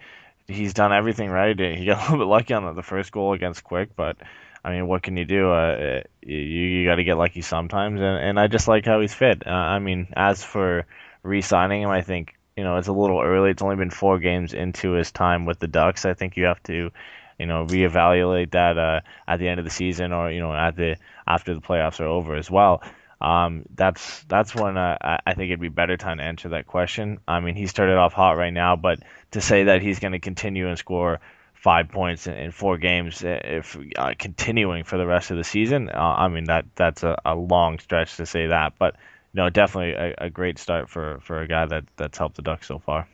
he's 0.48 0.74
done 0.74 0.92
everything 0.94 1.30
right. 1.30 1.58
He 1.78 1.86
got 1.86 2.00
a 2.00 2.02
little 2.04 2.26
bit 2.26 2.30
lucky 2.30 2.54
on 2.54 2.66
the, 2.66 2.74
the 2.74 2.84
first 2.84 3.12
goal 3.12 3.34
against 3.34 3.64
Quick, 3.64 3.96
but 3.96 4.18
I 4.64 4.72
mean, 4.72 4.88
what 4.88 5.04
can 5.04 5.16
you 5.18 5.26
do? 5.26 5.52
Uh, 5.52 6.02
you 6.22 6.38
you 6.38 6.86
got 6.88 6.96
to 6.96 7.04
get 7.04 7.18
lucky 7.18 7.42
sometimes, 7.42 8.02
and 8.02 8.18
and 8.18 8.40
I 8.40 8.48
just 8.48 8.68
like 8.68 8.86
how 8.86 9.00
he's 9.02 9.14
fit. 9.14 9.46
Uh, 9.46 9.52
I 9.52 9.80
mean, 9.80 10.08
as 10.16 10.44
for 10.44 10.86
re-signing 11.24 11.84
him, 11.84 11.90
I 11.90 12.02
think 12.02 12.36
you 12.60 12.66
know 12.66 12.76
it's 12.76 12.90
a 12.90 12.94
little 12.94 13.22
early. 13.22 13.52
It's 13.52 13.62
only 13.62 13.78
been 13.78 13.90
four 13.90 14.20
games 14.20 14.54
into 14.54 14.92
his 14.92 15.14
time 15.14 15.46
with 15.46 15.60
the 15.60 15.68
Ducks. 15.68 16.06
I 16.06 16.14
think 16.14 16.36
you 16.36 16.44
have 16.44 16.62
to, 16.64 16.92
you 17.40 17.46
know, 17.46 17.66
reevaluate 17.66 18.52
that 18.52 18.78
uh, 18.78 19.00
at 19.26 19.40
the 19.40 19.48
end 19.48 19.60
of 19.60 19.66
the 19.66 19.72
season, 19.72 20.12
or 20.12 20.30
you 20.30 20.42
know, 20.42 20.54
at 20.54 20.76
the 20.76 20.98
after 21.26 21.54
the 21.54 21.62
playoffs 21.62 22.02
are 22.02 22.08
over 22.08 22.36
as 22.36 22.52
well. 22.52 22.84
Um, 23.22 23.64
that's 23.74 24.24
that's 24.24 24.54
when 24.54 24.76
uh, 24.78 24.98
I 25.26 25.34
think 25.36 25.52
it'd 25.52 25.62
be 25.62 25.70
better 25.70 25.96
time 25.96 26.18
to 26.18 26.24
answer 26.24 26.50
that 26.50 26.68
question. 26.68 27.20
I 27.30 27.40
mean, 27.40 27.56
he 27.56 27.68
started 27.68 27.98
off 27.98 28.12
hot 28.12 28.34
right 28.34 28.54
now, 28.54 28.76
but 28.76 29.00
to 29.32 29.40
say 29.40 29.64
that 29.64 29.82
he's 29.82 30.00
going 30.00 30.12
to 30.12 30.20
continue 30.20 30.68
and 30.68 30.78
score 30.78 31.22
five 31.54 31.90
points 31.90 32.28
in, 32.28 32.34
in 32.34 32.52
four 32.52 32.78
games 32.78 33.24
uh, 33.24 33.40
if 33.42 33.78
uh, 33.98 34.14
continuing 34.20 34.84
for 34.84 34.98
the 34.98 35.08
rest 35.08 35.32
of 35.32 35.38
the 35.38 35.46
season. 35.46 35.90
Uh, 35.90 36.16
I 36.18 36.28
mean 36.28 36.46
that 36.46 36.66
that's 36.76 37.04
a, 37.04 37.18
a, 37.24 37.36
long 37.36 37.80
stretch 37.80 38.18
to 38.18 38.26
say 38.26 38.48
that, 38.48 38.74
but 38.78 38.98
know 39.34 39.50
definitely 39.50 39.94
a, 39.94 40.16
a, 40.26 40.30
great 40.30 40.58
start 40.58 40.90
for, 40.90 41.20
for 41.22 41.42
a 41.42 41.48
guy 41.48 41.66
that 41.66 41.86
that's 41.98 42.18
helped 42.18 42.36
the 42.36 42.42
Ducks 42.42 42.68
so 42.68 42.80
far. 42.80 43.08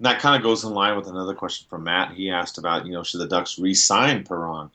That 0.00 0.20
kind 0.20 0.36
of 0.36 0.42
goes 0.42 0.64
in 0.64 0.72
line 0.72 0.96
with 0.96 1.08
another 1.08 1.34
question 1.34 1.66
from 1.68 1.84
Matt. 1.84 2.12
He 2.14 2.30
asked 2.30 2.58
about 2.58 2.86
you 2.86 2.92
know 2.92 3.02
should 3.02 3.20
the 3.20 3.28
Ducks 3.28 3.58
re-sign 3.58 4.24
Perron 4.24 4.70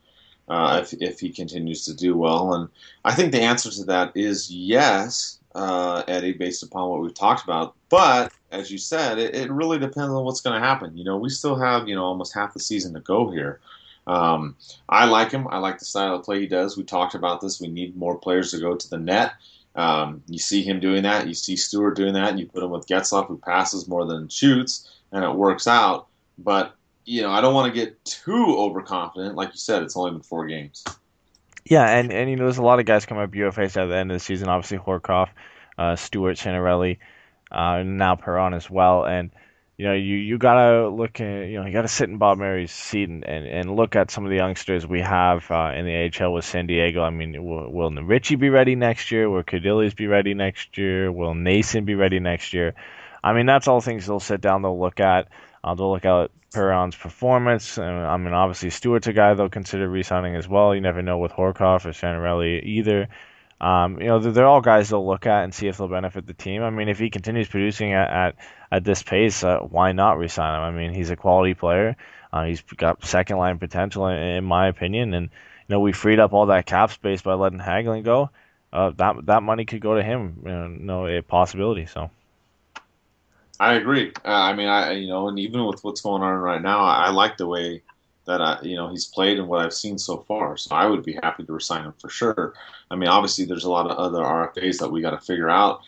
uh, 0.48 0.82
if 0.84 0.94
if 1.02 1.20
he 1.20 1.32
continues 1.32 1.86
to 1.86 1.94
do 1.94 2.16
well, 2.16 2.54
and 2.54 2.70
I 3.06 3.14
think 3.14 3.32
the 3.32 3.42
answer 3.42 3.72
to 3.72 3.84
that 3.86 4.12
is 4.16 4.52
yes 4.52 5.40
uh, 5.56 6.04
Eddie, 6.08 6.34
based 6.34 6.64
upon 6.64 6.90
what 6.90 7.02
we've 7.02 7.14
talked 7.14 7.44
about. 7.44 7.76
But 7.90 8.32
as 8.52 8.72
you 8.72 8.78
said, 8.78 9.20
it, 9.20 9.36
it 9.36 9.52
really 9.52 9.78
depends 9.78 10.10
on 10.14 10.24
what's 10.26 10.42
going 10.42 10.60
to 10.60 10.66
happen. 10.66 10.98
You 10.98 11.04
know, 11.04 11.18
we 11.18 11.30
still 11.30 11.56
have 11.56 11.88
you 11.88 11.96
know 11.96 12.04
almost 12.04 12.34
half 12.34 12.54
the 12.54 12.60
season 12.60 12.94
to 12.94 13.00
go 13.00 13.30
here. 13.30 13.60
Um, 14.06 14.58
I 14.90 15.06
like 15.06 15.32
him. 15.32 15.48
I 15.50 15.60
like 15.60 15.80
the 15.80 15.86
style 15.86 16.16
of 16.16 16.24
play 16.24 16.42
he 16.42 16.48
does. 16.48 16.76
We 16.76 16.84
talked 16.84 17.16
about 17.16 17.42
this. 17.42 17.62
We 17.62 17.68
need 17.68 17.96
more 17.96 18.18
players 18.18 18.52
to 18.52 18.60
go 18.60 18.76
to 18.76 18.90
the 18.90 18.98
net. 18.98 19.34
Um, 19.76 20.24
you 20.28 20.38
see 20.38 20.62
him 20.62 20.80
doing 20.80 21.04
that. 21.04 21.28
You 21.28 21.34
see 21.34 21.56
Stewart 21.56 21.96
doing 21.96 22.14
that. 22.14 22.38
You 22.38 22.46
put 22.46 22.64
him 22.64 22.70
with 22.70 22.88
Getzlaf, 22.88 23.28
who 23.28 23.38
passes 23.38 23.88
more 23.88 24.06
than 24.06 24.30
shoots, 24.30 24.90
and 25.12 25.24
it 25.24 25.34
works 25.34 25.68
out. 25.68 26.08
But 26.38 26.76
you 27.06 27.22
know, 27.22 27.32
I 27.32 27.42
don't 27.42 27.54
want 27.54 27.74
to 27.74 27.80
get 27.80 28.04
too 28.06 28.56
overconfident. 28.58 29.36
Like 29.36 29.50
you 29.50 29.58
said, 29.58 29.84
it's 29.84 29.98
only 29.98 30.12
been 30.12 30.22
four 30.22 30.46
games. 30.46 30.84
Yeah, 31.66 31.88
and, 31.98 32.12
and 32.12 32.30
you 32.30 32.36
know, 32.36 32.44
there's 32.44 32.58
a 32.58 32.64
lot 32.64 32.80
of 32.80 32.86
guys 32.86 33.06
coming 33.06 33.24
up 33.24 33.32
UFAs 33.32 33.78
at 33.82 33.88
the 33.88 33.96
end 33.96 34.12
of 34.12 34.16
the 34.16 34.20
season. 34.20 34.50
Obviously, 34.50 34.78
Horcoff, 34.78 35.30
uh, 35.78 35.96
Stewart, 35.96 36.38
Santorelli, 36.38 36.98
uh, 37.52 37.84
now 37.84 38.16
Perron 38.16 38.54
as 38.54 38.70
well. 38.70 39.06
And 39.06 39.32
you 39.78 39.86
know, 39.86 39.94
you, 39.94 40.16
you 40.18 40.38
gotta 40.38 40.88
look 40.88 41.20
at 41.20 41.48
you 41.48 41.60
know 41.60 41.66
you 41.66 41.74
gotta 41.74 41.88
sit 41.88 42.10
in 42.10 42.18
Bob 42.18 42.38
Murray's 42.38 42.72
seat 42.72 43.10
and, 43.10 43.24
and, 43.24 43.46
and 43.46 43.76
look 43.76 43.96
at 43.96 44.12
some 44.12 44.24
of 44.24 44.30
the 44.30 44.36
youngsters 44.36 44.86
we 44.86 45.02
have 45.02 45.50
uh, 45.50 45.72
in 45.76 45.86
the 45.86 46.12
AHL 46.24 46.34
with 46.34 46.46
San 46.46 46.68
Diego. 46.68 47.02
I 47.02 47.10
mean, 47.10 47.44
will, 47.44 47.72
will 47.72 47.92
Ritchie 47.92 48.36
be 48.36 48.50
ready 48.50 48.76
next 48.76 49.12
year? 49.12 49.30
Will 49.30 49.44
Kerdiles 49.44 49.96
be 49.96 50.08
ready 50.08 50.36
next 50.36 50.78
year? 50.78 51.12
Will 51.12 51.34
Nason 51.34 51.86
be 51.86 51.96
ready 51.96 52.20
next 52.20 52.54
year? 52.54 52.76
I 53.24 53.34
mean, 53.34 53.46
that's 53.46 53.68
all 53.68 53.82
things 53.82 54.06
they'll 54.06 54.20
sit 54.20 54.42
down, 54.42 54.62
they'll 54.62 54.80
look 54.80 55.00
at. 55.00 55.30
Uh, 55.64 55.76
they'll 55.76 55.92
look 55.92 56.06
at 56.06 56.30
Perron's 56.54 56.96
performance. 56.96 57.78
And, 57.78 57.88
I 57.88 58.18
mean, 58.18 58.34
obviously 58.34 58.70
Stewart's 58.70 59.08
a 59.08 59.14
guy 59.14 59.34
they'll 59.34 59.50
consider 59.50 59.90
re-signing 59.90 60.36
as 60.36 60.48
well. 60.48 60.76
You 60.76 60.82
never 60.82 61.02
know 61.02 61.18
with 61.18 61.32
Horcoff 61.32 61.86
or 61.86 61.92
Santorelli 61.92 62.62
either. 62.64 63.08
Um, 63.62 64.02
you 64.02 64.08
know, 64.08 64.20
they're, 64.20 64.32
they're, 64.32 64.46
all 64.46 64.62
guys 64.62 64.90
they'll 64.90 65.06
look 65.06 65.26
at 65.26 65.44
and 65.44 65.54
see 65.54 65.68
if 65.68 65.78
they'll 65.78 65.88
benefit 65.88 66.28
the 66.28 66.34
team. 66.34 66.64
I 66.64 66.70
mean, 66.70 66.90
if 66.90 67.00
he 67.00 67.10
continues 67.10 67.48
producing 67.48 67.94
at 67.94 68.10
at, 68.10 68.36
at 68.72 68.84
this 68.84 69.04
pace, 69.04 69.44
uh, 69.44 69.60
why 69.60 69.94
not 69.94 70.18
resign 70.18 70.56
him? 70.56 70.64
I 70.64 70.72
mean, 70.72 70.94
he's 70.94 71.10
a 71.10 71.16
quality 71.16 71.54
player. 71.54 71.96
Uh, 72.32 72.46
he's 72.46 72.62
got 72.62 73.06
second 73.06 73.38
line 73.38 73.60
potential, 73.60 74.08
in, 74.08 74.18
in, 74.18 74.44
my 74.44 74.68
opinion. 74.68 75.14
And 75.14 75.26
you 75.26 75.76
know, 75.76 75.80
we 75.80 75.94
freed 75.94 76.20
up 76.20 76.34
all 76.34 76.48
that 76.48 76.66
cap 76.66 76.92
space 76.92 77.22
by 77.22 77.36
letting 77.36 77.60
Hagelin 77.60 78.04
go. 78.04 78.32
Uh, 78.74 78.92
that 78.98 79.26
that 79.28 79.44
money 79.44 79.66
could 79.66 79.82
go 79.82 79.96
to 79.96 80.04
him. 80.04 80.42
You 80.44 80.52
know, 80.52 80.68
no 80.68 81.08
a 81.08 81.22
possibility. 81.22 81.86
So. 81.86 82.10
I 83.60 83.76
agree. 83.76 84.12
Uh, 84.26 84.30
I 84.30 84.54
mean, 84.54 84.68
I 84.68 84.94
you 84.94 85.08
know, 85.08 85.30
and 85.30 85.40
even 85.40 85.66
with 85.66 85.84
what's 85.84 86.02
going 86.02 86.22
on 86.22 86.34
right 86.34 86.62
now, 86.62 86.80
I, 86.80 87.06
I 87.06 87.10
like 87.12 87.38
the 87.38 87.48
way 87.48 87.84
that 88.26 88.42
I, 88.42 88.62
you 88.62 88.76
know 88.76 88.90
he's 88.90 89.06
played 89.06 89.40
and 89.40 89.48
what 89.48 89.66
I've 89.66 89.74
seen 89.74 89.98
so 89.98 90.18
far. 90.28 90.58
So 90.58 90.76
I 90.76 90.86
would 90.86 91.04
be 91.04 91.14
happy 91.14 91.44
to 91.44 91.54
resign 91.54 91.86
him 91.86 91.94
for 92.00 92.10
sure. 92.10 92.54
I 92.90 92.96
mean, 92.96 93.10
obviously 93.10 93.46
there's 93.46 93.66
a 93.66 93.72
lot 93.72 93.90
of 93.90 93.98
other 93.98 94.20
RFAs 94.20 94.80
that 94.80 94.92
we 94.92 95.02
got 95.02 95.12
to 95.12 95.26
figure 95.26 95.50
out, 95.50 95.82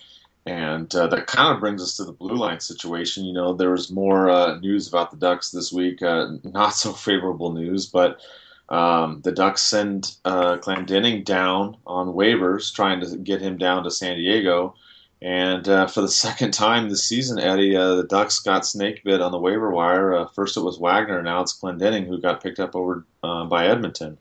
and 0.46 0.94
uh, 0.96 1.08
that 1.08 1.28
kind 1.28 1.54
of 1.54 1.60
brings 1.60 1.82
us 1.82 1.98
to 1.98 2.04
the 2.04 2.12
blue 2.12 2.36
line 2.36 2.60
situation. 2.60 3.26
You 3.26 3.34
know, 3.34 3.54
there 3.54 3.72
was 3.72 3.92
more 3.92 4.30
uh, 4.30 4.60
news 4.60 4.88
about 4.88 5.12
the 5.12 5.18
Ducks 5.18 5.52
this 5.52 5.72
week. 5.72 6.02
Uh, 6.02 6.34
not 6.44 6.76
so 6.76 6.94
favorable 6.94 7.52
news, 7.52 7.86
but 7.86 8.22
um, 8.70 9.22
the 9.24 9.32
Ducks 9.32 9.62
send 9.62 10.16
uh, 10.26 10.58
Clendening 10.58 11.24
down 11.24 11.78
on 11.86 12.14
waivers, 12.14 12.74
trying 12.74 13.00
to 13.02 13.18
get 13.18 13.42
him 13.42 13.58
down 13.58 13.84
to 13.84 13.92
San 13.92 14.18
Diego. 14.18 14.76
And 15.22 15.68
uh, 15.68 15.88
for 15.88 16.02
the 16.02 16.08
second 16.26 16.54
time 16.54 16.90
this 16.90 17.06
season, 17.06 17.40
Eddie, 17.40 17.76
uh, 17.76 17.96
the 17.96 18.04
Ducks 18.04 18.40
got 18.40 18.66
snake 18.66 19.04
bit 19.04 19.22
on 19.22 19.32
the 19.32 19.40
waiver 19.40 19.72
wire. 19.72 20.14
Uh, 20.14 20.28
first 20.28 20.58
it 20.58 20.62
was 20.62 20.78
Wagner, 20.78 21.22
now 21.22 21.42
it's 21.42 21.60
Clendening 21.60 22.08
who 22.08 22.22
got 22.22 22.44
picked 22.44 22.60
up 22.60 22.76
over 22.76 23.06
uh, 23.24 23.46
by 23.46 23.68
Edmonton. 23.68 24.18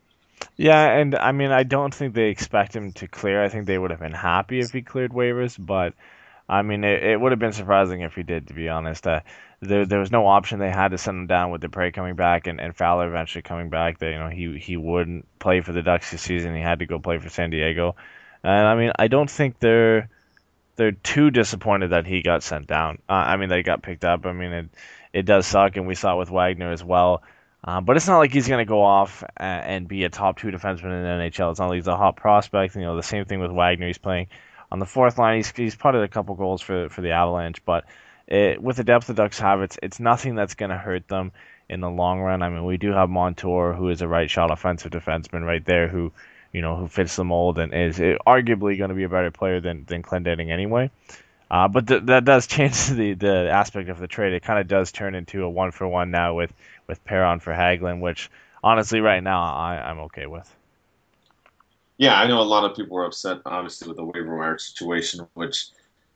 Yeah, 0.57 0.97
and 0.97 1.15
I 1.17 1.33
mean, 1.33 1.51
I 1.51 1.65
don't 1.65 1.93
think 1.93 2.15
they 2.15 2.29
expect 2.29 2.77
him 2.77 2.93
to 2.93 3.09
clear. 3.09 3.43
I 3.43 3.49
think 3.49 3.67
they 3.67 3.79
would 3.79 3.91
have 3.91 4.01
been 4.01 4.13
happy 4.13 4.61
if 4.61 4.71
he 4.71 4.83
cleared 4.83 5.13
waivers, 5.13 5.57
but 5.59 5.95
I 6.49 6.63
mean, 6.63 6.85
it, 6.85 7.03
it 7.03 7.21
would 7.21 7.33
have 7.33 7.39
been 7.39 7.53
surprising 7.53 8.03
if 8.03 8.15
he 8.15 8.23
did, 8.23 8.49
to 8.49 8.55
be 8.55 8.69
honest. 8.69 9.07
Uh, 9.07 9.21
there, 9.61 9.87
there 9.87 9.99
was 9.99 10.13
no 10.13 10.27
option. 10.27 10.59
They 10.59 10.71
had 10.71 10.89
to 10.89 10.99
send 10.99 11.19
him 11.19 11.27
down 11.27 11.51
with 11.51 11.61
the 11.61 11.69
Despres 11.69 11.95
coming 11.95 12.15
back 12.15 12.47
and, 12.47 12.61
and 12.61 12.77
Fowler 12.77 13.09
eventually 13.09 13.43
coming 13.43 13.71
back. 13.71 13.99
That 13.99 14.11
you 14.11 14.19
know 14.19 14.29
he 14.29 14.59
he 14.59 14.77
wouldn't 14.77 15.27
play 15.39 15.61
for 15.61 15.73
the 15.73 15.83
Ducks 15.83 16.11
this 16.11 16.23
season. 16.23 16.55
He 16.55 16.61
had 16.61 16.81
to 16.81 16.87
go 16.87 16.99
play 16.99 17.19
for 17.19 17.29
San 17.29 17.51
Diego, 17.51 17.97
and 18.43 18.67
I 18.67 18.75
mean, 18.77 18.93
I 18.99 19.09
don't 19.09 19.31
think 19.31 19.59
they're 19.59 20.11
they're 20.77 20.93
too 20.93 21.31
disappointed 21.31 21.89
that 21.91 22.07
he 22.07 22.23
got 22.23 22.43
sent 22.43 22.67
down. 22.67 22.99
Uh, 23.09 23.13
I 23.13 23.37
mean, 23.37 23.49
that 23.49 23.57
he 23.57 23.63
got 23.63 23.83
picked 23.83 24.05
up. 24.05 24.27
I 24.27 24.33
mean, 24.33 24.53
it 24.53 24.69
it 25.13 25.23
does 25.27 25.47
suck, 25.47 25.77
and 25.77 25.87
we 25.87 25.95
saw 25.95 26.15
it 26.15 26.19
with 26.19 26.31
Wagner 26.31 26.73
as 26.73 26.83
well. 26.83 27.23
Uh, 27.63 27.81
but 27.81 27.97
it's 27.97 28.07
not 28.07 28.19
like 28.19 28.33
he's 28.33 28.49
going 28.49 28.65
to 28.65 28.69
go 28.69 28.83
off 28.83 29.25
and, 29.37 29.65
and 29.65 29.89
be 29.89 30.05
a 30.05 30.11
top 30.11 30.39
two 30.39 30.49
defenseman 30.49 30.85
in 30.85 31.03
the 31.03 31.31
NHL. 31.31 31.51
It's 31.51 31.61
not 31.61 31.69
like 31.69 31.77
he's 31.77 31.87
a 31.87 31.97
hot 31.97 32.17
prospect. 32.17 32.75
You 32.75 32.83
know, 32.83 32.97
the 32.97 33.03
same 33.03 33.25
thing 33.25 33.41
with 33.41 33.51
Wagner. 33.51 33.87
He's 33.87 33.99
playing 33.99 34.27
on 34.71 34.81
the 34.81 34.87
fourth 34.87 35.19
line. 35.19 35.37
He's 35.37 35.51
he's 35.51 35.77
putted 35.77 36.03
a 36.03 36.09
couple 36.09 36.35
goals 36.35 36.61
for 36.61 36.89
for 36.89 37.01
the 37.01 37.13
Avalanche, 37.13 37.65
but 37.65 37.85
it, 38.27 38.63
with 38.63 38.77
the 38.77 38.85
depth 38.85 39.07
the 39.07 39.15
Ducks 39.15 39.39
have, 39.39 39.63
it's 39.63 39.79
it's 39.83 40.01
nothing 40.01 40.35
that's 40.35 40.55
going 40.55 40.71
to 40.71 40.77
hurt 40.77 41.09
them 41.09 41.33
in 41.69 41.81
the 41.81 41.91
long 41.91 42.21
run. 42.21 42.43
I 42.43 42.49
mean, 42.49 42.65
we 42.65 42.77
do 42.77 42.93
have 42.93 43.09
Montour, 43.09 43.73
who 43.73 43.89
is 43.89 44.03
a 44.03 44.09
right 44.09 44.31
shot 44.31 44.51
offensive 44.51 44.93
defenseman 44.93 45.47
right 45.47 45.65
there, 45.65 45.89
who 45.89 46.13
you 46.55 46.63
know, 46.63 46.77
who 46.77 46.89
fits 46.89 47.17
the 47.17 47.25
mold 47.25 47.59
and 47.59 47.75
is 47.75 47.99
arguably 47.99 48.79
going 48.79 48.89
to 48.89 48.95
be 48.95 49.03
a 49.03 49.09
better 49.09 49.33
player 49.33 49.61
than 49.61 49.85
than 49.87 50.03
Clendening 50.03 50.51
anyway. 50.51 50.91
Uh, 51.51 51.69
but 51.69 51.87
th- 51.89 52.05
that 52.05 52.25
does 52.25 52.47
change 52.57 52.87
the, 52.87 53.13
the 53.15 53.51
aspect 53.51 53.91
of 53.91 53.99
the 53.99 54.07
trade. 54.07 54.33
It 54.33 54.43
kind 54.43 54.59
of 54.59 54.69
does 54.69 54.93
turn 54.93 55.15
into 55.15 55.43
a 55.43 55.51
one 55.51 55.73
for 55.73 55.87
one 55.87 56.11
now 56.11 56.35
with 56.35 56.55
with 56.87 57.05
Perron 57.05 57.41
for 57.41 57.53
Hagelin, 57.53 58.01
which 58.01 58.31
honestly, 58.63 59.01
right 59.01 59.23
now, 59.23 59.43
I, 59.43 59.83
I'm 59.85 59.99
okay 60.01 60.27
with. 60.27 60.51
Yeah, 61.99 62.15
I 62.15 62.27
know 62.27 62.41
a 62.41 62.43
lot 62.43 62.69
of 62.69 62.77
people 62.77 62.97
were 62.97 63.05
upset, 63.05 63.39
obviously, 63.47 63.89
with 63.89 63.97
the 63.97 64.05
waiver 64.05 64.37
wire 64.37 64.59
situation, 64.59 65.27
which 65.35 65.69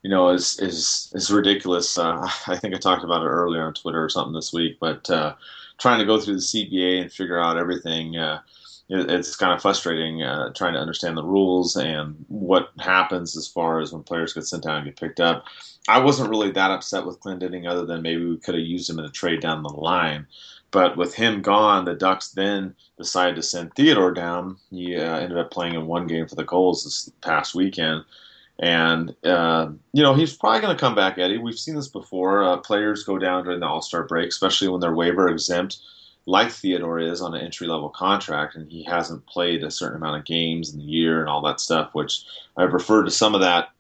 you 0.03 0.11
know 0.11 0.29
is 0.29 0.59
is 0.61 1.13
is 1.15 1.33
ridiculous. 1.33 1.99
Uh, 1.99 2.29
I 2.47 2.57
think 2.57 2.75
I 2.75 2.79
talked 2.79 3.05
about 3.05 3.23
it 3.23 3.29
earlier 3.29 3.65
on 3.65 3.75
Twitter 3.75 4.03
or 4.03 4.09
something 4.09 4.35
this 4.35 4.53
week, 4.53 4.79
but 4.81 5.09
uh, 5.11 5.35
trying 5.79 5.99
to 5.99 6.07
go 6.07 6.21
through 6.21 6.35
the 6.35 6.41
CBA 6.41 7.03
and 7.03 7.13
figure 7.13 7.41
out 7.41 7.59
everything. 7.59 8.17
Uh, 8.17 8.41
it, 8.89 9.11
it's 9.11 9.37
kind 9.37 9.53
of 9.53 9.63
frustrating 9.63 10.23
uh, 10.23 10.53
trying 10.53 10.75
to 10.75 10.81
understand 10.81 11.17
the 11.17 11.25
rules 11.25 11.77
and 11.77 12.25
what 12.29 12.71
happens 12.79 13.37
as 13.37 13.47
far 13.47 13.81
as 13.81 13.93
when 13.93 14.03
players 14.03 14.33
get 14.33 14.47
sent 14.47 14.65
down 14.65 14.77
and 14.77 14.85
get 14.87 15.01
picked 15.01 15.21
up. 15.21 15.45
I 15.89 16.01
wasn't 16.01 16.31
really 16.31 16.51
that 16.51 16.71
upset 16.71 17.07
with 17.07 17.21
Clendening, 17.21 17.67
other 17.69 17.87
than 17.87 18.03
maybe 18.03 18.25
we 18.25 18.37
could 18.37 18.55
have 18.55 18.65
used 18.65 18.91
him 18.91 18.99
in 18.99 19.07
a 19.07 19.11
trade 19.11 19.41
down 19.41 19.63
the 19.63 19.71
line. 19.71 20.27
But 20.71 20.99
with 20.99 21.15
him 21.15 21.41
gone, 21.41 21.87
the 21.87 21.95
Ducks 21.95 22.29
then 22.29 22.75
decided 22.99 23.37
to 23.37 23.43
send 23.43 23.75
Theodore 23.75 24.13
down. 24.13 24.59
He 24.71 24.97
uh, 24.97 25.19
ended 25.19 25.39
up 25.39 25.51
playing 25.51 25.75
in 25.75 25.87
one 25.87 26.07
game 26.07 26.29
for 26.29 26.35
the 26.35 26.45
Gulls 26.45 26.85
this 26.85 27.11
past 27.23 27.55
weekend. 27.55 28.05
And, 28.59 29.15
uh, 29.25 29.71
you 29.93 30.03
know, 30.03 30.15
he's 30.15 30.37
probably 30.37 30.61
going 30.61 30.77
to 30.77 30.81
come 30.81 30.95
back, 30.95 31.17
Eddie. 31.17 31.39
We've 31.39 31.59
seen 31.59 31.77
this 31.77 31.89
before. 31.89 32.43
Uh, 32.43 32.57
players 32.59 33.05
go 33.05 33.17
down 33.17 33.45
during 33.45 33.61
the 33.61 33.67
All 33.67 33.81
Star 33.81 34.03
break, 34.03 34.29
especially 34.29 34.69
when 34.69 34.81
they're 34.81 34.95
waiver 34.95 35.29
exempt, 35.29 35.79
like 36.29 36.51
Theodore 36.51 36.99
is 36.99 37.23
on 37.23 37.35
an 37.35 37.41
entry 37.41 37.67
level 37.67 37.89
contract, 37.89 38.55
and 38.55 38.71
he 38.71 38.85
hasn't 38.85 39.27
played 39.27 39.65
a 39.65 39.71
certain 39.71 39.97
amount 39.97 40.19
of 40.19 40.27
games 40.27 40.75
in 40.75 40.79
the 40.79 40.85
year 40.85 41.21
and 41.21 41.29
all 41.29 41.41
that 41.41 41.59
stuff, 41.59 41.95
which 41.95 42.23
I've 42.55 42.75
referred 42.75 43.05
to 43.05 43.11
some 43.11 43.35
of 43.35 43.41
that 43.41 43.71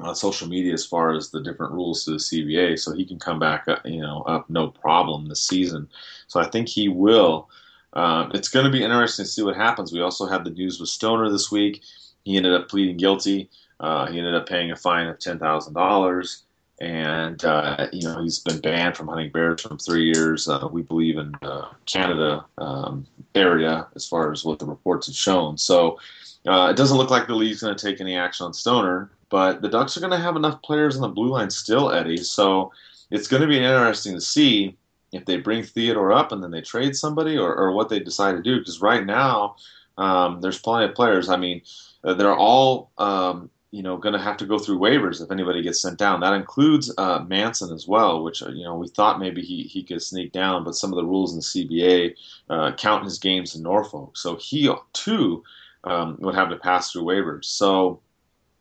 on 0.00 0.16
social 0.16 0.48
media 0.48 0.72
as 0.72 0.86
far 0.86 1.12
as 1.12 1.30
the 1.30 1.42
different 1.42 1.74
rules 1.74 2.06
to 2.06 2.12
the 2.12 2.16
CBA, 2.16 2.78
so 2.78 2.94
he 2.94 3.04
can 3.04 3.18
come 3.18 3.38
back, 3.38 3.68
uh, 3.68 3.76
you 3.84 4.00
know, 4.00 4.22
up 4.22 4.48
no 4.48 4.68
problem 4.68 5.26
this 5.28 5.42
season. 5.42 5.90
So 6.26 6.40
I 6.40 6.48
think 6.48 6.70
he 6.70 6.88
will. 6.88 7.50
Uh, 7.92 8.30
it's 8.32 8.48
going 8.48 8.64
to 8.64 8.72
be 8.72 8.82
interesting 8.82 9.26
to 9.26 9.30
see 9.30 9.42
what 9.42 9.54
happens. 9.54 9.92
We 9.92 10.00
also 10.00 10.26
had 10.26 10.44
the 10.44 10.50
news 10.50 10.80
with 10.80 10.88
Stoner 10.88 11.28
this 11.28 11.52
week. 11.52 11.82
He 12.24 12.38
ended 12.38 12.54
up 12.54 12.70
pleading 12.70 12.96
guilty. 12.96 13.50
Uh, 13.78 14.06
he 14.06 14.16
ended 14.16 14.34
up 14.34 14.48
paying 14.48 14.70
a 14.70 14.76
fine 14.76 15.06
of 15.06 15.18
ten 15.18 15.38
thousand 15.38 15.74
dollars, 15.74 16.44
and 16.80 17.44
uh, 17.44 17.88
you 17.92 18.02
know 18.02 18.22
he's 18.22 18.38
been 18.38 18.60
banned 18.60 18.96
from 18.96 19.08
hunting 19.08 19.30
bears 19.30 19.62
for 19.62 19.76
three 19.76 20.04
years. 20.04 20.48
Uh, 20.48 20.68
we 20.72 20.82
believe 20.82 21.18
in 21.18 21.34
uh, 21.42 21.68
Canada 21.86 22.44
um, 22.58 23.06
area 23.34 23.86
as 23.94 24.06
far 24.06 24.32
as 24.32 24.44
what 24.44 24.58
the 24.58 24.66
reports 24.66 25.06
have 25.06 25.16
shown. 25.16 25.56
So 25.58 25.98
it 26.44 26.76
doesn't 26.76 26.96
look 26.96 27.10
like 27.10 27.26
the 27.26 27.34
league's 27.34 27.62
going 27.62 27.76
to 27.76 27.86
take 27.86 28.00
any 28.00 28.16
action 28.16 28.46
on 28.46 28.52
Stoner. 28.52 29.10
But 29.32 29.62
the 29.62 29.68
Ducks 29.70 29.96
are 29.96 30.00
going 30.00 30.12
to 30.12 30.18
have 30.18 30.36
enough 30.36 30.60
players 30.60 30.94
on 30.94 31.00
the 31.00 31.08
blue 31.08 31.30
line 31.30 31.48
still, 31.48 31.90
Eddie. 31.90 32.18
So 32.18 32.70
it's 33.10 33.28
going 33.28 33.40
to 33.40 33.48
be 33.48 33.56
interesting 33.56 34.12
to 34.12 34.20
see 34.20 34.76
if 35.12 35.24
they 35.24 35.38
bring 35.38 35.62
Theodore 35.62 36.12
up 36.12 36.32
and 36.32 36.42
then 36.42 36.50
they 36.50 36.60
trade 36.60 36.94
somebody 36.94 37.38
or, 37.38 37.54
or 37.54 37.72
what 37.72 37.88
they 37.88 37.98
decide 37.98 38.32
to 38.32 38.42
do. 38.42 38.58
Because 38.58 38.82
right 38.82 39.06
now, 39.06 39.56
um, 39.96 40.42
there's 40.42 40.58
plenty 40.58 40.84
of 40.84 40.94
players. 40.94 41.30
I 41.30 41.38
mean, 41.38 41.62
uh, 42.04 42.12
they're 42.12 42.36
all 42.36 42.90
um, 42.98 43.48
you 43.72 43.82
know 43.82 43.96
going 43.96 44.12
to 44.12 44.20
have 44.20 44.36
to 44.36 44.46
go 44.46 44.58
through 44.58 44.78
waivers 44.78 45.20
if 45.20 45.32
anybody 45.32 45.62
gets 45.62 45.80
sent 45.80 45.98
down. 45.98 46.20
That 46.20 46.34
includes 46.34 46.94
uh, 46.98 47.24
Manson 47.26 47.72
as 47.72 47.88
well, 47.88 48.22
which 48.22 48.42
uh, 48.42 48.50
you 48.50 48.62
know 48.62 48.76
we 48.76 48.86
thought 48.86 49.18
maybe 49.18 49.42
he, 49.42 49.64
he 49.64 49.82
could 49.82 50.02
sneak 50.02 50.30
down, 50.30 50.62
but 50.62 50.76
some 50.76 50.92
of 50.92 50.96
the 50.96 51.04
rules 51.04 51.32
in 51.32 51.38
the 51.38 51.80
CBA 51.80 52.14
uh, 52.50 52.72
count 52.76 53.04
his 53.04 53.18
games 53.18 53.56
in 53.56 53.62
Norfolk, 53.62 54.16
so 54.16 54.36
he 54.36 54.72
too 54.92 55.42
um, 55.84 56.16
would 56.20 56.34
have 56.34 56.50
to 56.50 56.56
pass 56.56 56.92
through 56.92 57.04
waivers. 57.04 57.46
So 57.46 58.00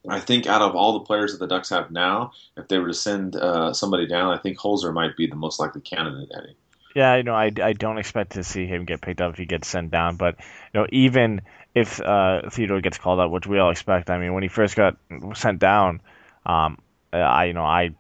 I 0.10 0.20
think 0.20 0.48
out 0.48 0.62
of 0.62 0.76
all 0.76 0.94
the 0.94 1.06
players 1.06 1.32
that 1.32 1.40
the 1.40 1.48
Ducks 1.48 1.70
have 1.70 1.92
now, 1.92 2.32
if 2.58 2.68
they 2.70 2.80
were 2.80 2.88
to 2.88 2.94
send 2.94 3.36
uh, 3.36 3.74
somebody 3.74 4.08
down, 4.08 4.34
I 4.34 4.42
think 4.42 4.58
Holzer 4.58 4.94
might 4.94 5.16
be 5.16 5.28
the 5.28 5.36
most 5.36 5.60
likely 5.60 5.82
candidate. 5.82 6.32
Eddie. 6.36 6.56
Yeah, 6.96 7.16
you 7.16 7.24
know, 7.24 7.34
I, 7.34 7.52
I 7.62 7.74
don't 7.74 7.98
expect 7.98 8.34
to 8.34 8.44
see 8.44 8.66
him 8.66 8.86
get 8.86 9.02
picked 9.02 9.22
up 9.22 9.34
if 9.34 9.38
he 9.38 9.46
gets 9.46 9.68
sent 9.68 9.92
down, 9.92 10.18
but 10.18 10.36
you 10.74 10.82
know, 10.82 10.88
even 10.92 11.42
if 11.74 12.02
uh, 12.02 12.50
Theodore 12.50 12.82
gets 12.82 12.98
called 12.98 13.20
up, 13.20 13.32
which 13.32 13.48
we 13.48 13.60
all 13.60 13.72
expect, 13.72 14.10
I 14.10 14.18
mean, 14.18 14.34
when 14.34 14.44
he 14.44 14.50
first 14.50 14.76
got 14.76 14.98
sent 15.36 15.60
down, 15.60 16.02
um, 16.46 16.80
I 17.14 17.46
you 17.46 17.54
know 17.54 17.64
I 17.64 17.92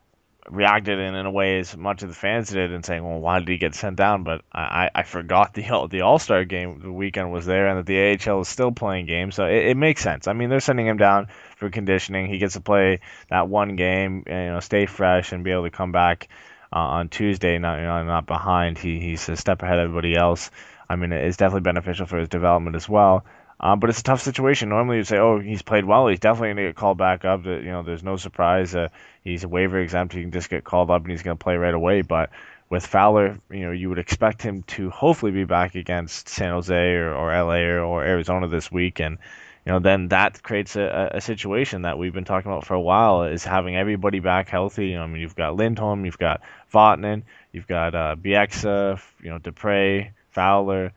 reacted 0.49 0.99
in, 0.99 1.15
in 1.15 1.25
a 1.25 1.31
way 1.31 1.59
as 1.59 1.77
much 1.77 2.03
as 2.03 2.09
the 2.09 2.15
fans 2.15 2.49
did 2.49 2.73
and 2.73 2.83
saying, 2.83 3.03
well, 3.03 3.19
why 3.19 3.39
did 3.39 3.47
he 3.47 3.57
get 3.57 3.75
sent 3.75 3.95
down? 3.95 4.23
But 4.23 4.41
I, 4.51 4.89
I 4.93 5.03
forgot 5.03 5.53
the 5.53 5.87
the 5.89 6.01
All 6.01 6.19
Star 6.19 6.43
game 6.43 6.79
the 6.81 6.91
weekend 6.91 7.31
was 7.31 7.45
there 7.45 7.67
and 7.67 7.79
that 7.79 7.85
the 7.85 8.31
AHL 8.31 8.41
is 8.41 8.49
still 8.49 8.71
playing 8.71 9.05
games, 9.05 9.35
so 9.35 9.45
it, 9.45 9.67
it, 9.67 9.77
makes 9.77 10.01
sense. 10.01 10.27
I 10.27 10.33
mean, 10.33 10.49
they're 10.49 10.59
sending 10.59 10.87
him 10.87 10.97
down 10.97 11.27
for 11.55 11.69
conditioning. 11.69 12.27
He 12.27 12.39
gets 12.39 12.53
to 12.53 12.61
play 12.61 12.99
that 13.29 13.47
one 13.47 13.75
game, 13.77 14.23
and, 14.27 14.45
you 14.45 14.51
know, 14.51 14.59
stay 14.59 14.85
fresh 14.85 15.31
and 15.31 15.43
be 15.43 15.51
able 15.51 15.63
to 15.63 15.69
come 15.69 15.91
back 15.91 16.27
uh, 16.73 16.79
on 16.79 17.09
Tuesday, 17.09 17.57
not 17.57 17.77
you 17.77 17.85
know, 17.85 18.03
not 18.03 18.25
behind. 18.25 18.77
He 18.77 18.99
he's 18.99 19.27
a 19.29 19.35
step 19.35 19.61
ahead 19.63 19.79
of 19.79 19.85
everybody 19.85 20.15
else. 20.15 20.51
I 20.89 20.95
mean, 20.95 21.11
it's 21.11 21.37
definitely 21.37 21.61
beneficial 21.61 22.05
for 22.05 22.17
his 22.17 22.29
development 22.29 22.75
as 22.75 22.87
well. 22.87 23.25
Um, 23.59 23.79
but 23.79 23.91
it's 23.91 23.99
a 23.99 24.03
tough 24.03 24.21
situation. 24.21 24.69
Normally, 24.69 24.97
you'd 24.97 25.07
say, 25.07 25.17
"Oh, 25.17 25.39
he's 25.39 25.61
played 25.61 25.85
well. 25.85 26.07
He's 26.07 26.19
definitely 26.19 26.49
going 26.49 26.57
to 26.57 26.63
get 26.63 26.75
called 26.75 26.97
back 26.97 27.25
up." 27.25 27.43
That 27.43 27.61
you 27.63 27.71
know, 27.71 27.83
there's 27.83 28.03
no 28.03 28.17
surprise. 28.17 28.73
Uh, 28.73 28.87
he's 29.23 29.43
a 29.43 29.47
waiver 29.47 29.79
exempt. 29.79 30.13
He 30.13 30.21
can 30.21 30.31
just 30.31 30.49
get 30.49 30.63
called 30.63 30.89
up 30.89 31.03
and 31.03 31.11
he's 31.11 31.21
going 31.21 31.37
to 31.37 31.43
play 31.43 31.55
right 31.57 31.73
away. 31.73 32.01
But 32.01 32.31
with 32.69 32.85
Fowler, 32.85 33.37
you 33.51 33.65
know, 33.65 33.71
you 33.71 33.89
would 33.89 33.99
expect 33.99 34.41
him 34.41 34.63
to 34.63 34.89
hopefully 34.89 35.31
be 35.31 35.43
back 35.43 35.75
against 35.75 36.29
San 36.29 36.51
Jose 36.53 36.73
or, 36.73 37.13
or 37.13 37.31
LA 37.31 37.59
or, 37.59 37.81
or 37.81 38.03
Arizona 38.03 38.47
this 38.47 38.71
week, 38.71 38.99
and 38.99 39.19
you 39.65 39.71
know, 39.71 39.79
then 39.79 40.07
that 40.09 40.41
creates 40.41 40.75
a, 40.75 41.11
a 41.13 41.21
situation 41.21 41.83
that 41.83 41.97
we've 41.97 42.13
been 42.13 42.25
talking 42.25 42.51
about 42.51 42.65
for 42.65 42.73
a 42.73 42.81
while 42.81 43.23
is 43.23 43.43
having 43.43 43.75
everybody 43.75 44.19
back 44.19 44.49
healthy. 44.49 44.87
You 44.87 44.95
know, 44.95 45.03
I 45.03 45.07
mean, 45.07 45.21
you've 45.21 45.35
got 45.35 45.55
Lindholm, 45.55 46.05
you've 46.05 46.17
got 46.17 46.41
Vatanen, 46.73 47.23
you've 47.51 47.67
got 47.67 47.93
uh, 47.93 48.15
Bieksa, 48.15 48.99
you 49.21 49.29
know, 49.29 49.39
Despres, 49.39 50.11
Fowler 50.29 50.93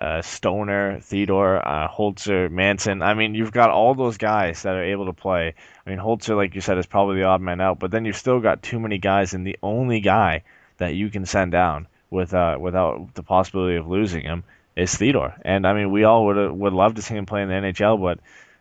uh, 0.00 0.22
Stoner, 0.22 1.00
Theodore, 1.00 1.66
uh, 1.66 1.88
Holzer, 1.88 2.50
Manson. 2.50 3.02
I 3.02 3.14
mean, 3.14 3.34
you've 3.34 3.52
got 3.52 3.70
all 3.70 3.94
those 3.94 4.18
guys 4.18 4.62
that 4.62 4.74
are 4.74 4.84
able 4.84 5.06
to 5.06 5.12
play. 5.12 5.54
I 5.86 5.90
mean, 5.90 5.98
Holzer, 5.98 6.36
like 6.36 6.54
you 6.54 6.60
said, 6.60 6.78
is 6.78 6.86
probably 6.86 7.16
the 7.16 7.24
odd 7.24 7.40
man 7.40 7.60
out, 7.60 7.78
but 7.78 7.90
then 7.90 8.04
you've 8.04 8.16
still 8.16 8.40
got 8.40 8.62
too 8.62 8.80
many 8.80 8.98
guys, 8.98 9.34
and 9.34 9.46
the 9.46 9.58
only 9.62 10.00
guy 10.00 10.42
that 10.78 10.94
you 10.94 11.10
can 11.10 11.26
send 11.26 11.52
down 11.52 11.86
with 12.10 12.34
uh, 12.34 12.56
without 12.60 13.14
the 13.14 13.22
possibility 13.22 13.76
of 13.76 13.88
losing 13.88 14.22
him 14.22 14.44
is 14.76 14.94
Theodore. 14.94 15.34
And 15.44 15.66
I 15.66 15.74
mean, 15.74 15.90
we 15.90 16.04
all 16.04 16.26
would 16.26 16.50
would 16.52 16.72
love 16.72 16.94
to 16.94 17.02
see 17.02 17.14
him 17.14 17.26
play 17.26 17.42
in 17.42 17.48
the 17.48 17.54
NHL, 17.54 18.00
but 18.00 18.20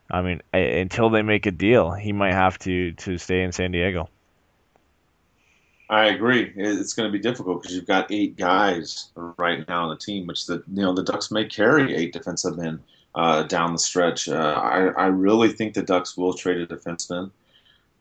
I 0.09 0.21
mean, 0.21 0.41
until 0.53 1.09
they 1.09 1.21
make 1.21 1.45
a 1.45 1.51
deal, 1.51 1.91
he 1.91 2.11
might 2.11 2.33
have 2.33 2.59
to 2.59 2.91
to 2.93 3.17
stay 3.17 3.43
in 3.43 3.51
San 3.51 3.71
Diego. 3.71 4.09
I 5.89 6.05
agree. 6.05 6.51
It's 6.55 6.93
going 6.93 7.07
to 7.07 7.11
be 7.11 7.21
difficult 7.21 7.61
because 7.61 7.75
you've 7.75 7.85
got 7.85 8.11
eight 8.11 8.37
guys 8.37 9.09
right 9.15 9.67
now 9.67 9.83
on 9.83 9.89
the 9.89 9.97
team, 9.97 10.27
which 10.27 10.45
the 10.45 10.63
you 10.73 10.81
know 10.81 10.93
the 10.93 11.03
Ducks 11.03 11.31
may 11.31 11.45
carry 11.45 11.95
eight 11.95 12.13
defensive 12.13 12.57
men 12.57 12.79
uh, 13.15 13.43
down 13.43 13.73
the 13.73 13.79
stretch. 13.79 14.29
Uh, 14.29 14.59
I 14.61 14.87
I 14.87 15.05
really 15.07 15.49
think 15.49 15.73
the 15.73 15.83
Ducks 15.83 16.17
will 16.17 16.33
trade 16.33 16.57
a 16.57 16.67
defenseman, 16.67 17.31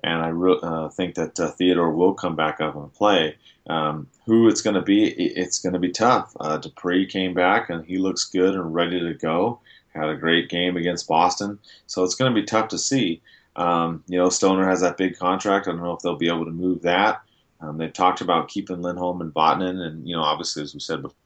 and 0.03 0.23
I 0.23 0.29
re- 0.29 0.59
uh, 0.63 0.89
think 0.89 1.15
that 1.15 1.39
uh, 1.39 1.51
Theodore 1.53 1.93
will 1.93 2.15
come 2.15 2.37
back 2.37 2.61
up 2.61 2.77
and 2.77 2.93
play. 2.93 3.37
Um, 3.69 4.09
who 4.27 4.49
it's 4.49 4.61
going 4.61 4.75
to 4.75 4.83
be, 4.83 5.05
it's 5.05 5.61
going 5.61 5.73
to 5.73 5.79
be 5.79 5.91
tough. 5.91 6.37
Uh, 6.41 6.59
Despres 6.59 7.09
came 7.09 7.33
back 7.33 7.71
and 7.71 7.85
he 7.85 7.97
looks 7.97 8.25
good 8.25 8.55
and 8.55 8.75
ready 8.75 8.99
to 8.99 9.15
go. 9.15 9.61
Had 9.95 10.09
a 10.09 10.17
great 10.17 10.49
game 10.49 10.77
against 10.77 11.07
Boston, 11.07 11.59
so 11.87 12.03
it's 12.03 12.15
going 12.15 12.35
to 12.35 12.41
be 12.41 12.47
tough 12.47 12.69
to 12.69 12.79
see. 12.79 13.21
Um, 13.57 14.03
you 14.09 14.19
know, 14.19 14.31
Stoner 14.31 14.67
has 14.67 14.81
that 14.81 14.97
big 14.97 15.19
contract. 15.19 15.69
I 15.69 15.73
don't 15.73 15.83
know 15.83 15.93
if 15.93 16.01
they'll 16.01 16.17
be 16.17 16.29
able 16.29 16.47
to 16.47 16.51
move 16.51 16.83
that. 16.83 17.23
Um, 17.61 17.79
they've 17.79 17.93
talked 17.93 18.21
about 18.21 18.49
keeping 18.49 18.83
Lindholm 18.83 19.21
and 19.21 19.33
Vatanen, 19.33 19.87
and 19.87 20.09
you 20.09 20.17
know, 20.17 20.23
obviously, 20.23 20.63
as 20.63 20.75
we 20.75 20.81
said 20.81 21.03
before, 21.03 21.17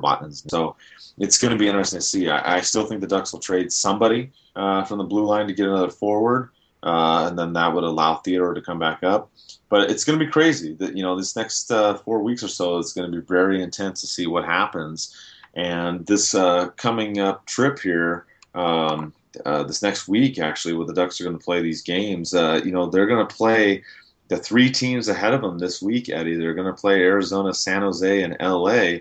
Vatanen. 0.00 0.34
So 0.50 0.76
it's 1.18 1.38
going 1.38 1.52
to 1.52 1.58
be 1.58 1.68
interesting 1.68 2.00
to 2.00 2.04
see. 2.04 2.28
I, 2.28 2.56
I, 2.56 2.60
still 2.60 2.84
think 2.84 3.00
the 3.00 3.06
Ducks 3.06 3.32
will 3.32 3.40
trade 3.40 3.72
somebody 3.72 4.32
uh, 4.54 4.84
from 4.84 4.98
the 4.98 5.04
blue 5.04 5.24
line 5.24 5.46
to 5.46 5.54
get 5.54 5.68
another 5.68 5.90
forward, 5.90 6.50
uh, 6.82 7.26
and 7.28 7.38
then 7.38 7.52
that 7.54 7.72
would 7.72 7.84
allow 7.84 8.16
Theodore 8.16 8.54
to 8.54 8.62
come 8.62 8.78
back 8.78 9.02
up. 9.02 9.30
But 9.68 9.90
it's 9.90 10.04
going 10.04 10.18
to 10.18 10.24
be 10.24 10.30
crazy. 10.30 10.74
That 10.74 10.96
you 10.96 11.02
know, 11.02 11.16
this 11.16 11.36
next 11.36 11.70
uh, 11.70 11.98
four 11.98 12.22
weeks 12.22 12.42
or 12.42 12.48
so 12.48 12.78
is 12.78 12.92
going 12.92 13.10
to 13.10 13.20
be 13.20 13.26
very 13.26 13.62
intense 13.62 14.00
to 14.00 14.06
see 14.06 14.26
what 14.26 14.44
happens. 14.44 15.14
And 15.54 16.06
this 16.06 16.34
uh, 16.34 16.68
coming 16.76 17.18
up 17.18 17.46
trip 17.46 17.78
here. 17.78 18.26
Um, 18.54 19.12
uh, 19.44 19.62
this 19.64 19.82
next 19.82 20.08
week, 20.08 20.38
actually, 20.38 20.72
where 20.72 20.86
the 20.86 20.94
Ducks 20.94 21.20
are 21.20 21.24
going 21.24 21.38
to 21.38 21.44
play 21.44 21.60
these 21.60 21.82
games, 21.82 22.32
uh, 22.32 22.58
you 22.64 22.72
know, 22.72 22.86
they're 22.86 23.06
going 23.06 23.26
to 23.26 23.34
play 23.34 23.82
the 24.28 24.36
three 24.36 24.70
teams 24.70 25.08
ahead 25.08 25.34
of 25.34 25.42
them 25.42 25.58
this 25.58 25.80
week, 25.82 26.08
Eddie. 26.08 26.36
They're 26.36 26.54
going 26.54 26.72
to 26.72 26.80
play 26.80 27.02
Arizona, 27.02 27.54
San 27.54 27.82
Jose, 27.82 28.22
and 28.22 28.36
LA. 28.40 28.98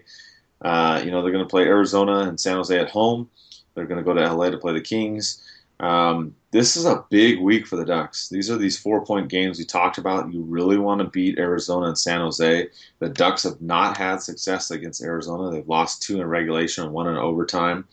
Uh, 0.61 1.01
you 1.03 1.11
know, 1.11 1.21
they're 1.21 1.31
going 1.31 1.43
to 1.43 1.49
play 1.49 1.63
Arizona 1.63 2.19
and 2.19 2.39
San 2.39 2.57
Jose 2.57 2.77
at 2.77 2.89
home. 2.89 3.29
They're 3.73 3.85
going 3.85 4.03
to 4.03 4.03
go 4.03 4.13
to 4.13 4.33
LA 4.33 4.49
to 4.49 4.57
play 4.57 4.73
the 4.73 4.81
Kings. 4.81 5.41
Um, 5.79 6.35
this 6.51 6.77
is 6.77 6.85
a 6.85 7.03
big 7.09 7.39
week 7.39 7.67
for 7.67 7.75
the 7.75 7.85
Ducks. 7.85 8.29
These 8.29 8.49
are 8.49 8.57
these 8.57 8.79
four 8.79 9.05
point 9.05 9.27
games 9.27 9.57
we 9.57 9.65
talked 9.65 9.97
about. 9.97 10.31
You 10.33 10.41
really 10.41 10.77
want 10.77 11.01
to 11.01 11.07
beat 11.07 11.37
Arizona 11.37 11.87
and 11.87 11.97
San 11.97 12.21
Jose. 12.21 12.69
The 12.99 13.09
Ducks 13.09 13.43
have 13.43 13.61
not 13.61 13.97
had 13.97 14.21
success 14.21 14.71
against 14.71 15.03
Arizona. 15.03 15.51
They've 15.51 15.67
lost 15.67 16.01
two 16.01 16.21
in 16.21 16.27
regulation 16.27 16.85
and 16.85 16.93
one 16.93 17.07
in 17.07 17.17
overtime. 17.17 17.85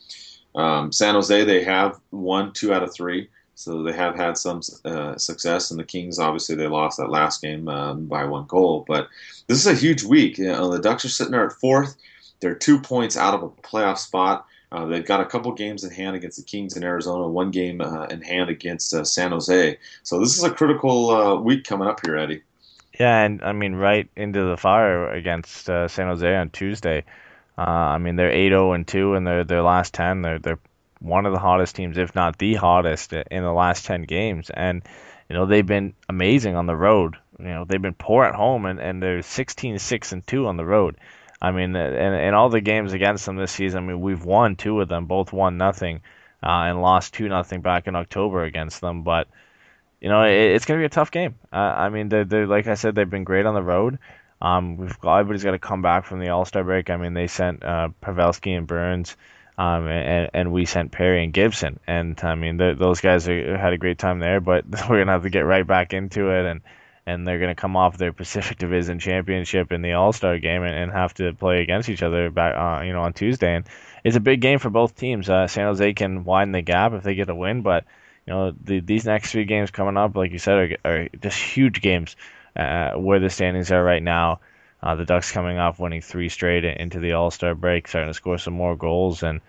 Um, 0.55 0.91
San 0.91 1.15
Jose, 1.15 1.43
they 1.43 1.63
have 1.63 1.99
won 2.11 2.53
two 2.53 2.73
out 2.73 2.83
of 2.83 2.93
three. 2.93 3.29
So 3.55 3.83
they 3.83 3.93
have 3.93 4.15
had 4.15 4.37
some 4.37 4.61
uh, 4.83 5.15
success, 5.17 5.69
and 5.69 5.79
the 5.79 5.83
Kings 5.83 6.17
obviously 6.17 6.55
they 6.55 6.67
lost 6.67 6.97
that 6.97 7.11
last 7.11 7.41
game 7.41 7.67
um, 7.67 8.05
by 8.07 8.25
one 8.25 8.45
goal. 8.47 8.83
But 8.87 9.07
this 9.47 9.59
is 9.59 9.67
a 9.67 9.75
huge 9.75 10.03
week. 10.03 10.37
You 10.37 10.47
know, 10.47 10.71
the 10.71 10.79
Ducks 10.79 11.05
are 11.05 11.09
sitting 11.09 11.31
there 11.31 11.45
at 11.45 11.53
fourth. 11.53 11.95
They're 12.39 12.55
two 12.55 12.79
points 12.79 13.15
out 13.15 13.33
of 13.33 13.43
a 13.43 13.49
playoff 13.49 13.99
spot. 13.99 14.45
Uh, 14.73 14.87
they've 14.87 15.05
got 15.05 15.21
a 15.21 15.25
couple 15.25 15.51
games 15.51 15.83
in 15.83 15.91
hand 15.91 16.15
against 16.15 16.37
the 16.37 16.43
Kings 16.43 16.75
in 16.75 16.83
Arizona, 16.83 17.27
one 17.27 17.51
game 17.51 17.79
uh, 17.79 18.05
in 18.05 18.23
hand 18.23 18.49
against 18.49 18.91
uh, 18.91 19.03
San 19.03 19.31
Jose. 19.31 19.77
So 20.01 20.19
this 20.19 20.35
is 20.35 20.43
a 20.43 20.49
critical 20.49 21.11
uh, 21.11 21.35
week 21.35 21.63
coming 21.63 21.87
up 21.87 22.03
here, 22.03 22.17
Eddie. 22.17 22.41
Yeah, 22.99 23.23
and 23.23 23.43
I 23.43 23.51
mean 23.51 23.75
right 23.75 24.09
into 24.15 24.43
the 24.45 24.57
fire 24.57 25.11
against 25.11 25.69
uh, 25.69 25.87
San 25.87 26.07
Jose 26.07 26.35
on 26.35 26.49
Tuesday. 26.49 27.05
Uh, 27.55 27.61
I 27.61 27.97
mean, 27.99 28.15
they're 28.15 28.31
8-0 28.31 28.73
and 28.73 28.87
2 28.87 29.13
in 29.13 29.23
their 29.23 29.43
their 29.43 29.61
last 29.61 29.93
10. 29.93 30.23
They're 30.23 30.39
they're 30.39 30.59
one 30.99 31.27
of 31.27 31.33
the 31.33 31.39
hottest 31.39 31.75
teams, 31.75 31.97
if 31.97 32.15
not 32.15 32.39
the 32.39 32.55
hottest, 32.55 33.13
in 33.13 33.43
the 33.43 33.51
last 33.51 33.85
10 33.85 34.03
games. 34.03 34.49
And 34.49 34.81
you 35.29 35.35
know 35.35 35.45
they've 35.45 35.65
been 35.65 35.93
amazing 36.09 36.55
on 36.55 36.65
the 36.65 36.75
road. 36.75 37.15
You 37.37 37.45
know 37.45 37.65
they've 37.65 37.81
been 37.81 37.93
poor 37.93 38.25
at 38.25 38.33
home, 38.33 38.65
and, 38.65 38.79
and 38.79 39.03
they're 39.03 39.21
16 39.21 39.77
6 39.77 40.11
and 40.13 40.25
2 40.25 40.47
on 40.47 40.57
the 40.57 40.65
road. 40.65 40.97
I 41.43 41.51
mean, 41.51 41.75
and 41.75 42.15
in 42.15 42.33
all 42.33 42.47
the 42.47 42.61
games 42.61 42.93
against 42.93 43.25
them 43.25 43.35
this 43.35 43.51
season, 43.51 43.83
I 43.83 43.87
mean 43.87 43.99
we've 43.99 44.23
won 44.23 44.55
two 44.55 44.79
of 44.79 44.87
them, 44.87 45.07
both 45.07 45.33
one 45.33 45.57
nothing, 45.57 46.01
uh, 46.41 46.47
and 46.67 46.81
lost 46.81 47.13
two 47.13 47.27
nothing 47.27 47.59
back 47.59 47.85
in 47.87 47.97
October 47.97 48.45
against 48.45 48.79
them. 48.79 49.03
But 49.03 49.27
you 49.99 50.07
know 50.07 50.23
it, 50.23 50.31
it's 50.31 50.63
going 50.63 50.79
to 50.79 50.81
be 50.81 50.85
a 50.85 50.89
tough 50.89 51.11
game. 51.11 51.35
Uh, 51.51 51.57
I 51.57 51.89
mean, 51.89 52.07
they're, 52.07 52.23
they're 52.23 52.47
like 52.47 52.67
I 52.67 52.75
said, 52.75 52.95
they've 52.95 53.09
been 53.09 53.25
great 53.25 53.45
on 53.45 53.55
the 53.55 53.61
road. 53.61 53.99
Um, 54.41 54.77
we've 54.77 54.97
got, 55.01 55.19
everybody's 55.19 55.43
got 55.43 55.51
to 55.51 55.59
come 55.59 55.81
back 55.81 56.05
from 56.05 56.21
the 56.21 56.29
All 56.29 56.45
Star 56.45 56.63
break. 56.63 56.89
I 56.89 56.95
mean, 56.95 57.13
they 57.13 57.27
sent 57.27 57.63
uh, 57.63 57.89
Pavelski 58.01 58.57
and 58.57 58.65
Burns, 58.65 59.17
um, 59.57 59.87
and, 59.87 60.29
and 60.33 60.53
we 60.53 60.63
sent 60.65 60.93
Perry 60.93 61.25
and 61.25 61.33
Gibson, 61.33 61.77
and 61.87 62.17
I 62.23 62.35
mean, 62.35 62.55
those 62.55 63.01
guys 63.01 63.27
are, 63.27 63.57
had 63.57 63.73
a 63.73 63.77
great 63.77 63.97
time 63.97 64.19
there. 64.19 64.39
But 64.39 64.63
we're 64.89 64.99
gonna 64.99 65.11
have 65.11 65.23
to 65.23 65.29
get 65.29 65.41
right 65.41 65.67
back 65.67 65.91
into 65.91 66.29
it, 66.29 66.45
and 66.45 66.61
and 67.05 67.27
they're 67.27 67.39
gonna 67.39 67.55
come 67.55 67.75
off 67.75 67.97
their 67.97 68.13
Pacific 68.13 68.57
Division 68.59 68.99
championship 68.99 69.71
in 69.71 69.81
the 69.81 69.93
All 69.93 70.13
Star 70.13 70.37
game, 70.39 70.63
and, 70.63 70.75
and 70.75 70.91
have 70.91 71.13
to 71.15 71.33
play 71.33 71.61
against 71.61 71.89
each 71.89 72.03
other 72.03 72.29
back, 72.29 72.55
uh, 72.55 72.83
you 72.83 72.93
know, 72.93 73.03
on 73.03 73.13
Tuesday. 73.13 73.55
And 73.55 73.65
it's 74.03 74.15
a 74.15 74.21
big 74.21 74.41
game 74.41 74.59
for 74.59 74.69
both 74.69 74.95
teams. 74.95 75.29
Uh, 75.29 75.47
San 75.47 75.65
Jose 75.65 75.93
can 75.93 76.23
widen 76.23 76.51
the 76.51 76.61
gap 76.61 76.93
if 76.93 77.03
they 77.03 77.15
get 77.15 77.29
a 77.29 77.35
win, 77.35 77.61
but 77.61 77.85
you 78.25 78.33
know, 78.33 78.53
the, 78.63 78.79
these 78.79 79.05
next 79.05 79.31
three 79.31 79.45
games 79.45 79.71
coming 79.71 79.97
up, 79.97 80.15
like 80.15 80.31
you 80.31 80.39
said, 80.39 80.77
are, 80.85 80.91
are 80.91 81.09
just 81.21 81.37
huge 81.37 81.81
games 81.81 82.15
uh, 82.55 82.91
where 82.93 83.19
the 83.19 83.29
standings 83.29 83.71
are 83.71 83.83
right 83.83 84.03
now. 84.03 84.39
Uh, 84.81 84.95
the 84.95 85.05
Ducks 85.05 85.31
coming 85.31 85.57
off 85.57 85.79
winning 85.79 86.01
three 86.01 86.29
straight 86.29 86.65
into 86.65 86.99
the 86.99 87.13
All 87.13 87.31
Star 87.31 87.55
break, 87.55 87.87
starting 87.87 88.09
to 88.09 88.13
score 88.13 88.37
some 88.37 88.53
more 88.53 88.75
goals, 88.75 89.23
and 89.23 89.39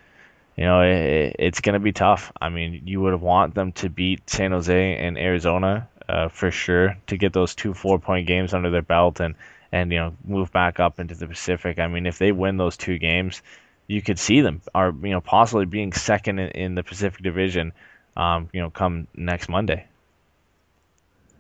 you 0.57 0.65
know 0.65 0.83
it, 0.83 1.35
it's 1.41 1.61
going 1.61 1.73
to 1.73 1.81
be 1.81 1.93
tough. 1.93 2.31
I 2.41 2.51
mean, 2.51 2.83
you 2.85 3.01
would 3.01 3.21
want 3.21 3.55
them 3.55 3.73
to 3.73 3.89
beat 3.89 4.31
San 4.31 4.53
Jose 4.53 4.97
and 4.97 5.19
Arizona 5.19 5.89
uh, 6.09 6.29
for 6.29 6.51
sure 6.51 6.97
to 7.07 7.17
get 7.17 7.33
those 7.33 7.55
two 7.55 7.75
four 7.75 7.99
point 7.99 8.27
games 8.27 8.55
under 8.55 8.71
their 8.71 8.83
belt 8.83 9.21
and 9.21 9.35
and 9.73 9.93
you 9.93 9.99
know 9.99 10.15
move 10.25 10.53
back 10.53 10.81
up 10.81 11.01
into 11.01 11.15
the 11.15 11.27
Pacific. 11.27 11.79
I 11.79 11.89
mean, 11.89 12.07
if 12.07 12.19
they 12.19 12.33
win 12.33 12.57
those 12.57 12.77
two 12.77 12.99
games, 12.99 13.43
you 13.87 14.03
could 14.03 14.19
see 14.19 14.41
them 14.41 14.63
are 14.75 14.95
you 15.03 15.11
know 15.11 15.21
possibly 15.21 15.67
being 15.67 15.93
second 15.93 16.39
in, 16.39 16.51
in 16.51 16.75
the 16.75 16.83
Pacific 16.83 17.23
Division. 17.23 17.73
Um, 18.17 18.49
you 18.53 18.61
know, 18.61 18.71
come 18.71 19.09
next 19.15 19.49
Monday. 19.49 19.87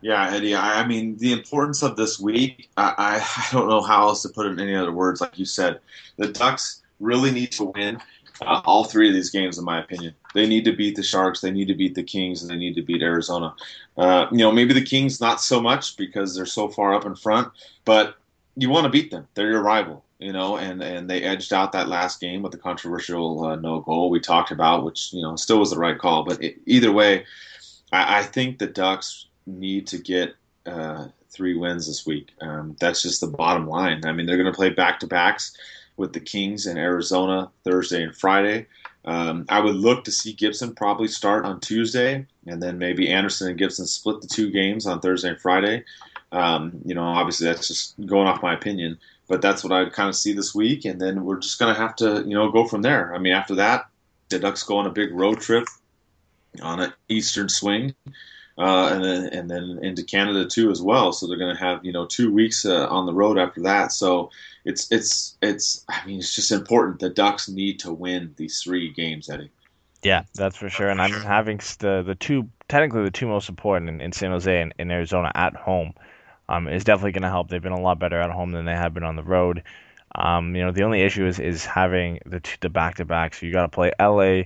Yeah, 0.04 0.34
Eddie. 0.34 0.54
I, 0.54 0.86
mean, 0.86 1.16
the 1.16 1.32
importance 1.32 1.82
of 1.82 1.96
this 1.96 2.20
week, 2.20 2.68
I, 2.76 2.94
I, 2.98 3.16
I 3.16 3.48
don't 3.52 3.70
know 3.70 3.80
how 3.80 4.08
else 4.08 4.20
to 4.22 4.28
put 4.28 4.44
it 4.44 4.50
in 4.50 4.60
any 4.60 4.74
other 4.74 4.92
words. 4.92 5.22
Like 5.22 5.38
you 5.38 5.46
said, 5.46 5.80
the 6.18 6.28
Ducks 6.28 6.82
really 7.00 7.30
need 7.30 7.52
to 7.52 7.64
win 7.64 8.02
uh, 8.42 8.60
all 8.66 8.84
three 8.84 9.08
of 9.08 9.14
these 9.14 9.30
games, 9.30 9.56
in 9.56 9.64
my 9.64 9.80
opinion. 9.80 10.14
They 10.34 10.46
need 10.46 10.64
to 10.64 10.72
beat 10.72 10.96
the 10.96 11.02
Sharks, 11.02 11.40
they 11.40 11.50
need 11.50 11.68
to 11.68 11.74
beat 11.74 11.94
the 11.94 12.02
Kings, 12.02 12.42
and 12.42 12.50
they 12.50 12.56
need 12.56 12.74
to 12.74 12.82
beat 12.82 13.02
Arizona. 13.02 13.54
Uh, 13.96 14.26
you 14.30 14.38
know, 14.38 14.52
maybe 14.52 14.74
the 14.74 14.82
Kings 14.82 15.20
not 15.20 15.40
so 15.40 15.60
much 15.60 15.96
because 15.96 16.34
they're 16.34 16.44
so 16.44 16.68
far 16.68 16.94
up 16.94 17.06
in 17.06 17.14
front, 17.14 17.48
but 17.84 18.16
you 18.56 18.68
want 18.68 18.84
to 18.84 18.90
beat 18.90 19.10
them. 19.10 19.26
They're 19.34 19.50
your 19.50 19.62
rival, 19.62 20.04
you 20.18 20.32
know, 20.32 20.56
and, 20.56 20.82
and 20.82 21.08
they 21.08 21.22
edged 21.22 21.52
out 21.52 21.72
that 21.72 21.88
last 21.88 22.20
game 22.20 22.42
with 22.42 22.52
the 22.52 22.58
controversial 22.58 23.44
uh, 23.44 23.56
no 23.56 23.80
goal 23.80 24.10
we 24.10 24.20
talked 24.20 24.50
about, 24.50 24.84
which, 24.84 25.12
you 25.12 25.22
know, 25.22 25.36
still 25.36 25.58
was 25.58 25.70
the 25.70 25.78
right 25.78 25.98
call. 25.98 26.24
But 26.24 26.42
it, 26.42 26.58
either 26.66 26.92
way, 26.92 27.24
I, 27.92 28.18
I 28.18 28.22
think 28.22 28.58
the 28.58 28.66
Ducks 28.66 29.26
need 29.46 29.86
to 29.88 29.98
get 29.98 30.34
uh, 30.66 31.06
three 31.30 31.56
wins 31.56 31.86
this 31.86 32.06
week. 32.06 32.30
Um, 32.40 32.76
that's 32.80 33.02
just 33.02 33.20
the 33.20 33.26
bottom 33.26 33.66
line. 33.68 34.04
I 34.04 34.12
mean, 34.12 34.26
they're 34.26 34.36
going 34.36 34.52
to 34.52 34.56
play 34.56 34.70
back 34.70 35.00
to 35.00 35.06
backs 35.06 35.56
with 35.96 36.12
the 36.12 36.20
Kings 36.20 36.66
and 36.66 36.78
Arizona 36.78 37.50
Thursday 37.64 38.02
and 38.02 38.16
Friday. 38.16 38.66
Um, 39.04 39.44
I 39.48 39.60
would 39.60 39.74
look 39.74 40.04
to 40.04 40.12
see 40.12 40.32
Gibson 40.32 40.74
probably 40.74 41.08
start 41.08 41.44
on 41.44 41.60
Tuesday, 41.60 42.26
and 42.46 42.62
then 42.62 42.78
maybe 42.78 43.10
Anderson 43.10 43.48
and 43.48 43.58
Gibson 43.58 43.86
split 43.86 44.20
the 44.20 44.28
two 44.28 44.50
games 44.50 44.86
on 44.86 45.00
Thursday 45.00 45.28
and 45.28 45.40
Friday. 45.40 45.84
Um, 46.32 46.80
you 46.84 46.94
know, 46.94 47.02
obviously 47.02 47.46
that's 47.46 47.68
just 47.68 47.94
going 48.06 48.26
off 48.26 48.42
my 48.42 48.54
opinion, 48.54 48.98
but 49.28 49.42
that's 49.42 49.62
what 49.62 49.72
I 49.72 49.88
kind 49.90 50.08
of 50.08 50.16
see 50.16 50.32
this 50.32 50.54
week, 50.54 50.84
and 50.84 51.00
then 51.00 51.24
we're 51.24 51.38
just 51.38 51.58
going 51.58 51.74
to 51.74 51.80
have 51.80 51.96
to, 51.96 52.24
you 52.26 52.34
know, 52.34 52.50
go 52.50 52.66
from 52.66 52.82
there. 52.82 53.14
I 53.14 53.18
mean, 53.18 53.32
after 53.32 53.54
that, 53.56 53.86
the 54.30 54.38
Ducks 54.38 54.62
go 54.62 54.78
on 54.78 54.86
a 54.86 54.90
big 54.90 55.12
road 55.12 55.40
trip 55.40 55.66
on 56.62 56.80
an 56.80 56.92
eastern 57.08 57.48
swing 57.48 57.94
uh, 58.56 58.90
and 58.92 59.04
then 59.04 59.26
and 59.26 59.50
then 59.50 59.78
into 59.82 60.02
Canada 60.02 60.46
too 60.46 60.70
as 60.70 60.80
well. 60.80 61.12
So 61.12 61.26
they're 61.26 61.38
going 61.38 61.54
to 61.54 61.60
have 61.60 61.84
you 61.84 61.92
know 61.92 62.06
two 62.06 62.32
weeks 62.32 62.64
uh, 62.64 62.86
on 62.88 63.06
the 63.06 63.14
road 63.14 63.38
after 63.38 63.60
that. 63.62 63.92
So 63.92 64.30
it's 64.64 64.90
it's 64.92 65.36
it's 65.42 65.84
I 65.88 66.06
mean 66.06 66.18
it's 66.18 66.34
just 66.34 66.52
important. 66.52 67.00
The 67.00 67.10
Ducks 67.10 67.48
need 67.48 67.80
to 67.80 67.92
win 67.92 68.34
these 68.36 68.62
three 68.62 68.92
games, 68.92 69.28
Eddie. 69.28 69.50
Yeah, 70.02 70.24
that's 70.34 70.56
for 70.56 70.68
sure. 70.68 70.88
And 70.88 71.00
I'm 71.00 71.10
having 71.10 71.58
the 71.78 72.02
the 72.06 72.14
two 72.14 72.48
technically 72.68 73.04
the 73.04 73.10
two 73.10 73.26
most 73.26 73.48
important 73.48 73.88
in, 73.88 74.00
in 74.00 74.12
San 74.12 74.30
Jose 74.30 74.60
and 74.60 74.72
in 74.78 74.90
Arizona 74.90 75.32
at 75.34 75.56
home 75.56 75.94
um, 76.48 76.68
is 76.68 76.84
definitely 76.84 77.12
going 77.12 77.22
to 77.22 77.28
help. 77.28 77.48
They've 77.48 77.62
been 77.62 77.72
a 77.72 77.80
lot 77.80 77.98
better 77.98 78.20
at 78.20 78.30
home 78.30 78.52
than 78.52 78.66
they 78.66 78.72
have 78.72 78.94
been 78.94 79.04
on 79.04 79.16
the 79.16 79.22
road. 79.22 79.62
Um, 80.14 80.54
you 80.54 80.62
know, 80.62 80.70
the 80.70 80.84
only 80.84 81.02
issue 81.02 81.26
is 81.26 81.40
is 81.40 81.64
having 81.64 82.20
the 82.24 82.38
two, 82.38 82.56
the 82.60 82.68
back 82.68 82.96
to 82.96 83.04
back. 83.04 83.34
So 83.34 83.46
you 83.46 83.52
got 83.52 83.62
to 83.62 83.68
play 83.68 83.90
LA 83.98 84.42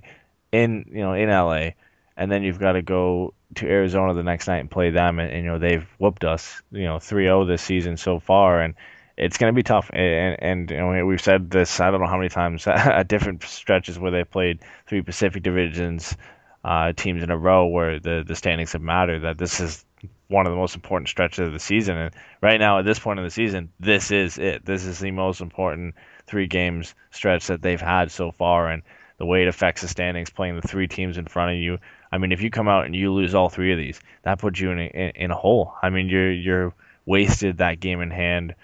in 0.50 0.86
you 0.90 1.02
know 1.02 1.12
in 1.12 1.28
LA 1.28 1.72
and 2.18 2.30
then 2.30 2.42
you've 2.42 2.58
got 2.58 2.72
to 2.72 2.82
go 2.82 3.32
to 3.56 3.66
Arizona 3.66 4.14
the 4.14 4.22
next 4.22 4.46
night 4.46 4.58
and 4.58 4.70
play 4.70 4.90
them, 4.90 5.18
and, 5.18 5.30
and 5.30 5.44
you 5.44 5.50
know 5.50 5.58
they've 5.58 5.86
whooped 5.98 6.24
us, 6.24 6.62
you 6.70 6.84
know, 6.84 6.96
3-0 6.96 7.46
this 7.46 7.62
season 7.62 7.96
so 7.96 8.18
far, 8.18 8.60
and 8.60 8.74
it's 9.16 9.36
going 9.36 9.52
to 9.52 9.56
be 9.56 9.62
tough. 9.62 9.90
And, 9.92 10.70
and 10.70 11.06
we've 11.06 11.20
said 11.20 11.50
this 11.50 11.80
I 11.80 11.90
don't 11.90 12.00
know 12.00 12.06
how 12.06 12.18
many 12.18 12.28
times 12.28 12.66
at 12.66 13.08
different 13.08 13.42
stretches 13.42 13.98
where 13.98 14.10
they've 14.10 14.30
played 14.30 14.60
three 14.86 15.02
Pacific 15.02 15.42
Divisions 15.42 16.16
uh, 16.64 16.92
teams 16.92 17.22
in 17.22 17.30
a 17.30 17.36
row 17.36 17.66
where 17.66 17.98
the 17.98 18.24
the 18.26 18.34
standings 18.34 18.72
have 18.72 18.82
mattered. 18.82 19.20
That 19.22 19.38
this 19.38 19.60
is 19.60 19.84
one 20.28 20.46
of 20.46 20.52
the 20.52 20.58
most 20.58 20.74
important 20.74 21.08
stretches 21.08 21.46
of 21.46 21.52
the 21.52 21.58
season, 21.58 21.96
and 21.96 22.14
right 22.40 22.58
now 22.58 22.78
at 22.78 22.84
this 22.84 22.98
point 22.98 23.18
in 23.18 23.24
the 23.24 23.30
season, 23.30 23.72
this 23.80 24.10
is 24.10 24.38
it. 24.38 24.64
This 24.64 24.84
is 24.84 24.98
the 24.98 25.10
most 25.10 25.40
important 25.40 25.94
three 26.26 26.46
games 26.46 26.94
stretch 27.10 27.46
that 27.46 27.62
they've 27.62 27.80
had 27.80 28.10
so 28.10 28.30
far, 28.32 28.68
and 28.68 28.82
the 29.18 29.26
way 29.26 29.42
it 29.42 29.48
affects 29.48 29.82
the 29.82 29.88
standings, 29.88 30.30
playing 30.30 30.56
the 30.56 30.68
three 30.68 30.86
teams 30.86 31.18
in 31.18 31.26
front 31.26 31.52
of 31.52 31.58
you. 31.58 31.78
I 32.10 32.18
mean, 32.18 32.32
if 32.32 32.40
you 32.40 32.50
come 32.50 32.68
out 32.68 32.86
and 32.86 32.94
you 32.94 33.12
lose 33.12 33.34
all 33.34 33.48
three 33.48 33.72
of 33.72 33.78
these, 33.78 34.00
that 34.22 34.38
puts 34.38 34.58
you 34.60 34.70
in 34.70 34.78
a, 34.78 35.12
in 35.14 35.30
a 35.30 35.36
hole. 35.36 35.74
I 35.82 35.90
mean, 35.90 36.08
you're 36.08 36.32
you're 36.32 36.74
wasted 37.06 37.58
that 37.58 37.80
game 37.80 38.00
in 38.00 38.10
hand 38.10 38.54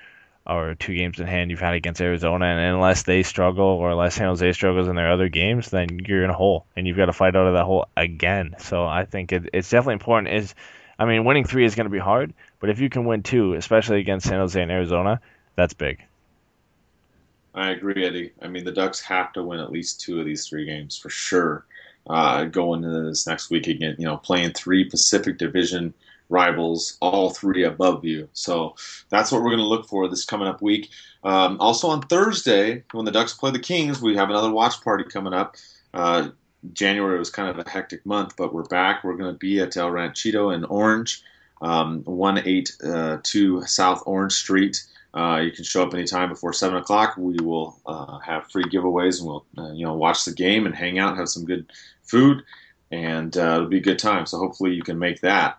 or 0.47 0.75
two 0.75 0.95
games 0.95 1.19
in 1.19 1.27
hand 1.27 1.51
you've 1.51 1.61
had 1.61 1.75
against 1.75 2.01
Arizona, 2.01 2.45
and 2.45 2.75
unless 2.75 3.05
they 3.05 3.23
struggle 3.23 3.65
or 3.65 3.91
unless 3.91 4.17
San 4.17 4.27
Jose 4.27 4.53
struggles 4.53 4.89
in 4.89 4.97
their 4.97 5.11
other 5.11 5.29
games, 5.29 5.71
then 5.71 6.01
you're 6.07 6.25
in 6.25 6.31
a 6.31 6.35
hole, 6.35 6.67
and 6.77 6.87
you've 6.87 6.97
got 6.97 7.07
to 7.07 7.13
fight 7.13 7.35
out 7.35 7.47
of 7.47 7.55
that 7.55 7.65
hole 7.65 7.89
again. 7.97 8.55
So 8.59 8.85
I 8.85 9.07
think 9.07 9.33
it, 9.33 9.49
it's 9.53 9.71
definitely 9.71 9.95
important. 9.95 10.35
Is 10.35 10.55
I 10.99 11.07
mean, 11.07 11.25
winning 11.25 11.45
three 11.45 11.65
is 11.65 11.75
going 11.75 11.87
to 11.87 11.91
be 11.91 11.99
hard, 11.99 12.35
but 12.61 12.71
if 12.71 12.79
you 12.79 12.91
can 12.91 13.05
win 13.05 13.23
two, 13.23 13.55
especially 13.55 14.01
against 14.01 14.27
San 14.27 14.39
Jose 14.39 14.61
and 14.61 14.71
Arizona, 14.71 15.21
that's 15.57 15.75
big. 15.75 16.05
I 17.55 17.71
agree, 17.71 18.05
Eddie. 18.05 18.33
I 18.43 18.49
mean, 18.49 18.65
the 18.65 18.73
Ducks 18.73 19.01
have 19.03 19.33
to 19.35 19.43
win 19.43 19.61
at 19.61 19.73
least 19.73 20.01
two 20.01 20.19
of 20.19 20.27
these 20.27 20.47
three 20.47 20.67
games 20.67 20.99
for 20.99 21.09
sure. 21.09 21.65
Uh, 22.07 22.45
going 22.45 22.85
into 22.85 23.03
this 23.03 23.27
next 23.27 23.51
week 23.51 23.67
again, 23.67 23.97
you 23.99 24.05
know, 24.05 24.19
playing 24.19 24.53
three 24.53 24.85
Pacific 24.85 25.39
Division 25.39 25.95
rivals, 26.29 26.97
all 27.01 27.31
three 27.31 27.65
above 27.65 28.05
you. 28.05 28.29
So 28.33 28.75
that's 29.09 29.31
what 29.31 29.43
we're 29.43 29.51
going 29.51 29.59
to 29.59 29.67
look 29.67 29.87
for 29.87 30.09
this 30.09 30.25
coming 30.25 30.49
up 30.49 30.61
week. 30.61 30.91
Um, 31.23 31.57
also 31.61 31.89
on 31.89 32.03
Thursday, 32.03 32.85
when 32.93 33.05
the 33.05 33.11
Ducks 33.11 33.33
play 33.33 33.51
the 33.51 33.59
Kings, 33.59 34.03
we 34.03 34.17
have 34.17 34.31
another 34.31 34.51
watch 34.51 34.83
party 34.83 35.05
coming 35.05 35.33
up. 35.33 35.57
Uh, 35.93 36.29
January 36.73 37.19
was 37.19 37.31
kind 37.31 37.49
of 37.49 37.65
a 37.65 37.69
hectic 37.69 38.05
month, 38.07 38.37
but 38.37 38.55
we're 38.55 38.65
back. 38.65 39.05
We're 39.05 39.17
going 39.17 39.33
to 39.33 39.39
be 39.39 39.61
at 39.61 39.77
El 39.77 39.91
Ranchito 39.91 40.51
in 40.51 40.65
Orange, 40.65 41.23
um, 41.61 42.03
182 42.05 43.59
uh, 43.59 43.67
South 43.67 44.03
Orange 44.07 44.33
Street. 44.33 44.83
Uh, 45.13 45.41
you 45.45 45.53
can 45.53 45.63
show 45.63 45.85
up 45.85 45.95
anytime 45.95 46.29
before 46.29 46.53
seven 46.53 46.77
o'clock. 46.77 47.17
We 47.17 47.37
will 47.41 47.79
uh, 47.87 48.19
have 48.19 48.51
free 48.51 48.65
giveaways, 48.65 49.21
and 49.21 49.29
we'll 49.29 49.47
uh, 49.57 49.73
you 49.73 49.85
know 49.87 49.95
watch 49.95 50.25
the 50.25 50.33
game 50.33 50.67
and 50.67 50.75
hang 50.75 50.99
out, 50.99 51.11
and 51.11 51.19
have 51.19 51.29
some 51.29 51.45
good 51.45 51.71
food, 52.05 52.43
and 52.91 53.37
uh, 53.37 53.55
it'll 53.57 53.69
be 53.69 53.79
a 53.79 53.83
good 53.83 53.99
time. 53.99 54.27
So 54.27 54.39
hopefully 54.39 54.75
you 54.75 54.83
can 54.83 54.99
make 54.99 55.21
that. 55.21 55.59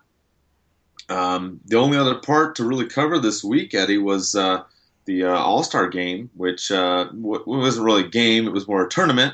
Um, 1.10 1.60
the 1.66 1.78
only 1.78 1.98
other 1.98 2.16
part 2.16 2.56
to 2.56 2.64
really 2.64 2.88
cover 2.88 3.20
this 3.20 3.44
week, 3.44 3.74
Eddie, 3.74 3.98
was 3.98 4.36
uh, 4.36 4.64
the 5.06 5.26
uh, 5.26 5.38
All 5.38 5.64
Star 5.64 5.88
game, 5.88 6.30
which 6.36 6.70
w- 6.70 7.44
wasn't 7.46 7.86
really 7.86 8.06
a 8.06 8.10
game; 8.10 8.48
it 8.48 8.54
was 8.54 8.68
more 8.68 8.86
a 8.86 8.90
tournament. 8.90 9.34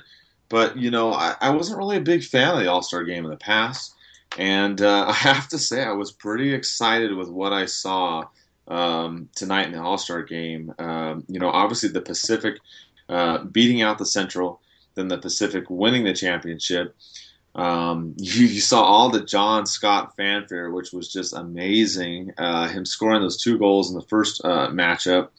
But 0.49 0.77
you 0.77 0.91
know, 0.91 1.13
I, 1.13 1.35
I 1.39 1.51
wasn't 1.51 1.77
really 1.77 1.97
a 1.97 2.01
big 2.01 2.23
fan 2.23 2.55
of 2.55 2.59
the 2.59 2.69
All 2.69 2.81
Star 2.81 3.03
game 3.03 3.23
in 3.23 3.31
the 3.31 3.37
past, 3.37 3.93
and 4.37 4.81
I 4.81 5.13
have 5.13 5.47
to 5.49 5.59
say 5.59 5.83
I 5.83 5.93
was 5.93 6.11
pretty 6.11 6.53
excited 6.53 7.15
with 7.15 7.29
what 7.29 7.53
I 7.53 7.65
saw 7.65 8.25
um, 8.67 9.29
tonight 9.35 9.67
in 9.67 9.73
the 9.73 9.81
All 9.81 9.97
Star 9.97 10.23
game. 10.23 10.73
Um, 10.79 11.23
you 11.27 11.39
know, 11.39 11.49
obviously 11.49 11.89
the 11.89 12.01
Pacific 12.01 12.59
uh, 13.09 13.43
beating 13.43 13.81
out 13.81 13.97
the 13.97 14.05
Central, 14.05 14.61
then 14.95 15.07
the 15.07 15.17
Pacific 15.17 15.69
winning 15.69 16.03
the 16.03 16.13
championship. 16.13 16.95
Um, 17.55 18.15
you, 18.17 18.45
you, 18.45 18.61
saw 18.61 18.81
all 18.81 19.09
the 19.09 19.23
John 19.23 19.65
Scott 19.65 20.15
fanfare, 20.15 20.71
which 20.71 20.93
was 20.93 21.11
just 21.11 21.33
amazing. 21.33 22.33
Uh, 22.37 22.67
him 22.67 22.85
scoring 22.85 23.21
those 23.21 23.41
two 23.41 23.57
goals 23.57 23.89
in 23.89 23.95
the 23.95 24.05
first 24.05 24.43
uh, 24.43 24.69
matchup. 24.69 25.29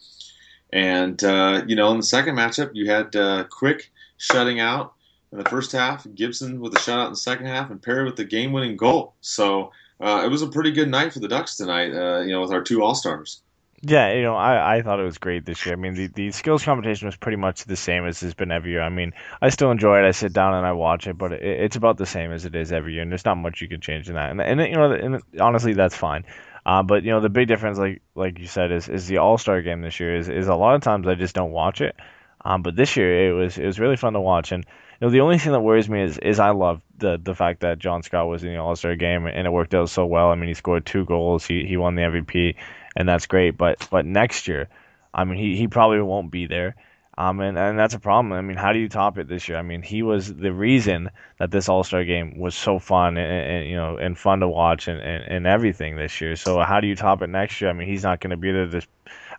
And 0.71 1.23
uh, 1.23 1.63
you 1.67 1.75
know, 1.75 1.91
in 1.91 1.97
the 1.97 2.03
second 2.03 2.35
matchup, 2.35 2.71
you 2.73 2.89
had 2.89 3.15
uh, 3.15 3.45
Quick 3.45 3.91
shutting 4.17 4.59
out 4.59 4.93
in 5.31 5.37
the 5.37 5.49
first 5.49 5.71
half, 5.71 6.05
Gibson 6.13 6.59
with 6.59 6.73
a 6.75 6.79
shutout 6.79 7.07
in 7.07 7.13
the 7.13 7.17
second 7.17 7.47
half, 7.47 7.69
and 7.71 7.81
Perry 7.81 8.05
with 8.05 8.15
the 8.15 8.23
game-winning 8.23 8.77
goal. 8.77 9.15
So 9.21 9.71
uh, 9.99 10.21
it 10.23 10.29
was 10.29 10.41
a 10.41 10.47
pretty 10.47 10.71
good 10.71 10.89
night 10.89 11.11
for 11.11 11.19
the 11.19 11.27
Ducks 11.27 11.57
tonight. 11.57 11.91
Uh, 11.93 12.21
you 12.21 12.31
know, 12.31 12.41
with 12.41 12.51
our 12.51 12.61
two 12.61 12.83
All 12.83 12.95
Stars. 12.95 13.41
Yeah, 13.85 14.13
you 14.13 14.21
know, 14.21 14.35
I, 14.35 14.77
I 14.77 14.81
thought 14.81 15.01
it 15.01 15.03
was 15.03 15.17
great 15.17 15.45
this 15.45 15.65
year. 15.65 15.73
I 15.73 15.75
mean, 15.75 15.93
the, 15.93 16.07
the 16.07 16.31
skills 16.31 16.63
competition 16.63 17.05
was 17.05 17.17
pretty 17.17 17.35
much 17.35 17.65
the 17.65 17.75
same 17.75 18.05
as 18.05 18.23
it's 18.23 18.33
been 18.33 18.49
every 18.49 18.71
year. 18.71 18.81
I 18.81 18.87
mean, 18.87 19.11
I 19.41 19.49
still 19.49 19.71
enjoy 19.71 19.99
it. 19.99 20.07
I 20.07 20.11
sit 20.11 20.31
down 20.31 20.53
and 20.53 20.65
I 20.65 20.71
watch 20.71 21.05
it, 21.05 21.17
but 21.17 21.33
it, 21.33 21.41
it's 21.43 21.75
about 21.75 21.97
the 21.97 22.05
same 22.05 22.31
as 22.31 22.45
it 22.45 22.55
is 22.55 22.71
every 22.71 22.93
year, 22.93 23.01
and 23.01 23.11
there's 23.11 23.25
not 23.25 23.35
much 23.35 23.59
you 23.61 23.67
can 23.67 23.81
change 23.81 24.07
in 24.07 24.15
that. 24.15 24.31
And, 24.31 24.39
and 24.39 24.61
you 24.61 24.75
know, 24.75 24.89
and 24.93 25.21
honestly, 25.37 25.73
that's 25.73 25.97
fine. 25.97 26.23
Uh, 26.65 26.81
but 26.81 27.03
you 27.03 27.09
know, 27.09 27.19
the 27.19 27.27
big 27.27 27.49
difference, 27.49 27.77
like 27.77 28.01
like 28.15 28.39
you 28.39 28.47
said, 28.47 28.71
is 28.71 28.87
is 28.87 29.07
the 29.07 29.17
All 29.17 29.37
Star 29.37 29.61
game 29.61 29.81
this 29.81 29.99
year. 29.99 30.15
Is 30.15 30.29
is 30.29 30.47
a 30.47 30.55
lot 30.55 30.75
of 30.75 30.81
times 30.81 31.05
I 31.05 31.15
just 31.15 31.35
don't 31.35 31.51
watch 31.51 31.81
it. 31.81 31.97
Um, 32.45 32.61
but 32.61 32.77
this 32.77 32.95
year 32.95 33.29
it 33.29 33.33
was 33.33 33.57
it 33.57 33.65
was 33.65 33.81
really 33.81 33.97
fun 33.97 34.13
to 34.13 34.21
watch, 34.21 34.53
and 34.53 34.63
you 35.01 35.07
know, 35.07 35.11
the 35.11 35.19
only 35.19 35.39
thing 35.39 35.51
that 35.51 35.59
worries 35.59 35.89
me 35.89 36.03
is 36.03 36.17
is 36.19 36.39
I 36.39 36.51
love 36.51 36.81
the 36.99 37.19
the 37.21 37.35
fact 37.35 37.61
that 37.61 37.79
John 37.79 38.01
Scott 38.01 38.29
was 38.29 38.45
in 38.45 38.53
the 38.53 38.59
All 38.59 38.77
Star 38.77 38.95
game 38.95 39.25
and 39.25 39.45
it 39.45 39.49
worked 39.49 39.73
out 39.73 39.89
so 39.89 40.05
well. 40.05 40.29
I 40.29 40.35
mean, 40.35 40.47
he 40.47 40.53
scored 40.53 40.85
two 40.85 41.03
goals, 41.03 41.45
he 41.45 41.65
he 41.65 41.75
won 41.75 41.95
the 41.95 42.03
MVP 42.03 42.55
and 42.95 43.07
that's 43.07 43.27
great. 43.27 43.57
But 43.57 43.87
but 43.89 44.05
next 44.05 44.47
year, 44.47 44.69
I 45.13 45.23
mean, 45.23 45.37
he, 45.37 45.55
he 45.55 45.67
probably 45.67 46.01
won't 46.01 46.31
be 46.31 46.47
there. 46.47 46.75
Um, 47.15 47.41
and, 47.41 47.57
and 47.59 47.77
that's 47.77 47.93
a 47.93 47.99
problem. 47.99 48.33
I 48.33 48.41
mean, 48.41 48.57
how 48.57 48.73
do 48.73 48.79
you 48.79 48.89
top 48.89 49.19
it 49.19 49.27
this 49.27 49.47
year? 49.47 49.59
I 49.59 49.61
mean, 49.61 49.83
he 49.83 50.01
was 50.01 50.33
the 50.33 50.51
reason 50.51 51.11
that 51.37 51.51
this 51.51 51.69
All 51.69 51.83
Star 51.83 52.03
game 52.03 52.39
was 52.39 52.55
so 52.55 52.79
fun 52.79 53.17
and, 53.17 53.51
and, 53.51 53.69
you 53.69 53.75
know 53.75 53.97
and 53.97 54.17
fun 54.17 54.39
to 54.39 54.47
watch 54.47 54.87
and, 54.87 54.99
and, 54.99 55.23
and 55.23 55.45
everything 55.45 55.95
this 55.95 56.19
year. 56.21 56.35
So 56.35 56.59
how 56.61 56.79
do 56.79 56.87
you 56.87 56.95
top 56.95 57.21
it 57.21 57.29
next 57.29 57.61
year? 57.61 57.69
I 57.69 57.73
mean, 57.73 57.87
he's 57.87 58.01
not 58.01 58.19
going 58.19 58.31
to 58.31 58.37
be 58.37 58.51
there. 58.51 58.65
This, 58.65 58.87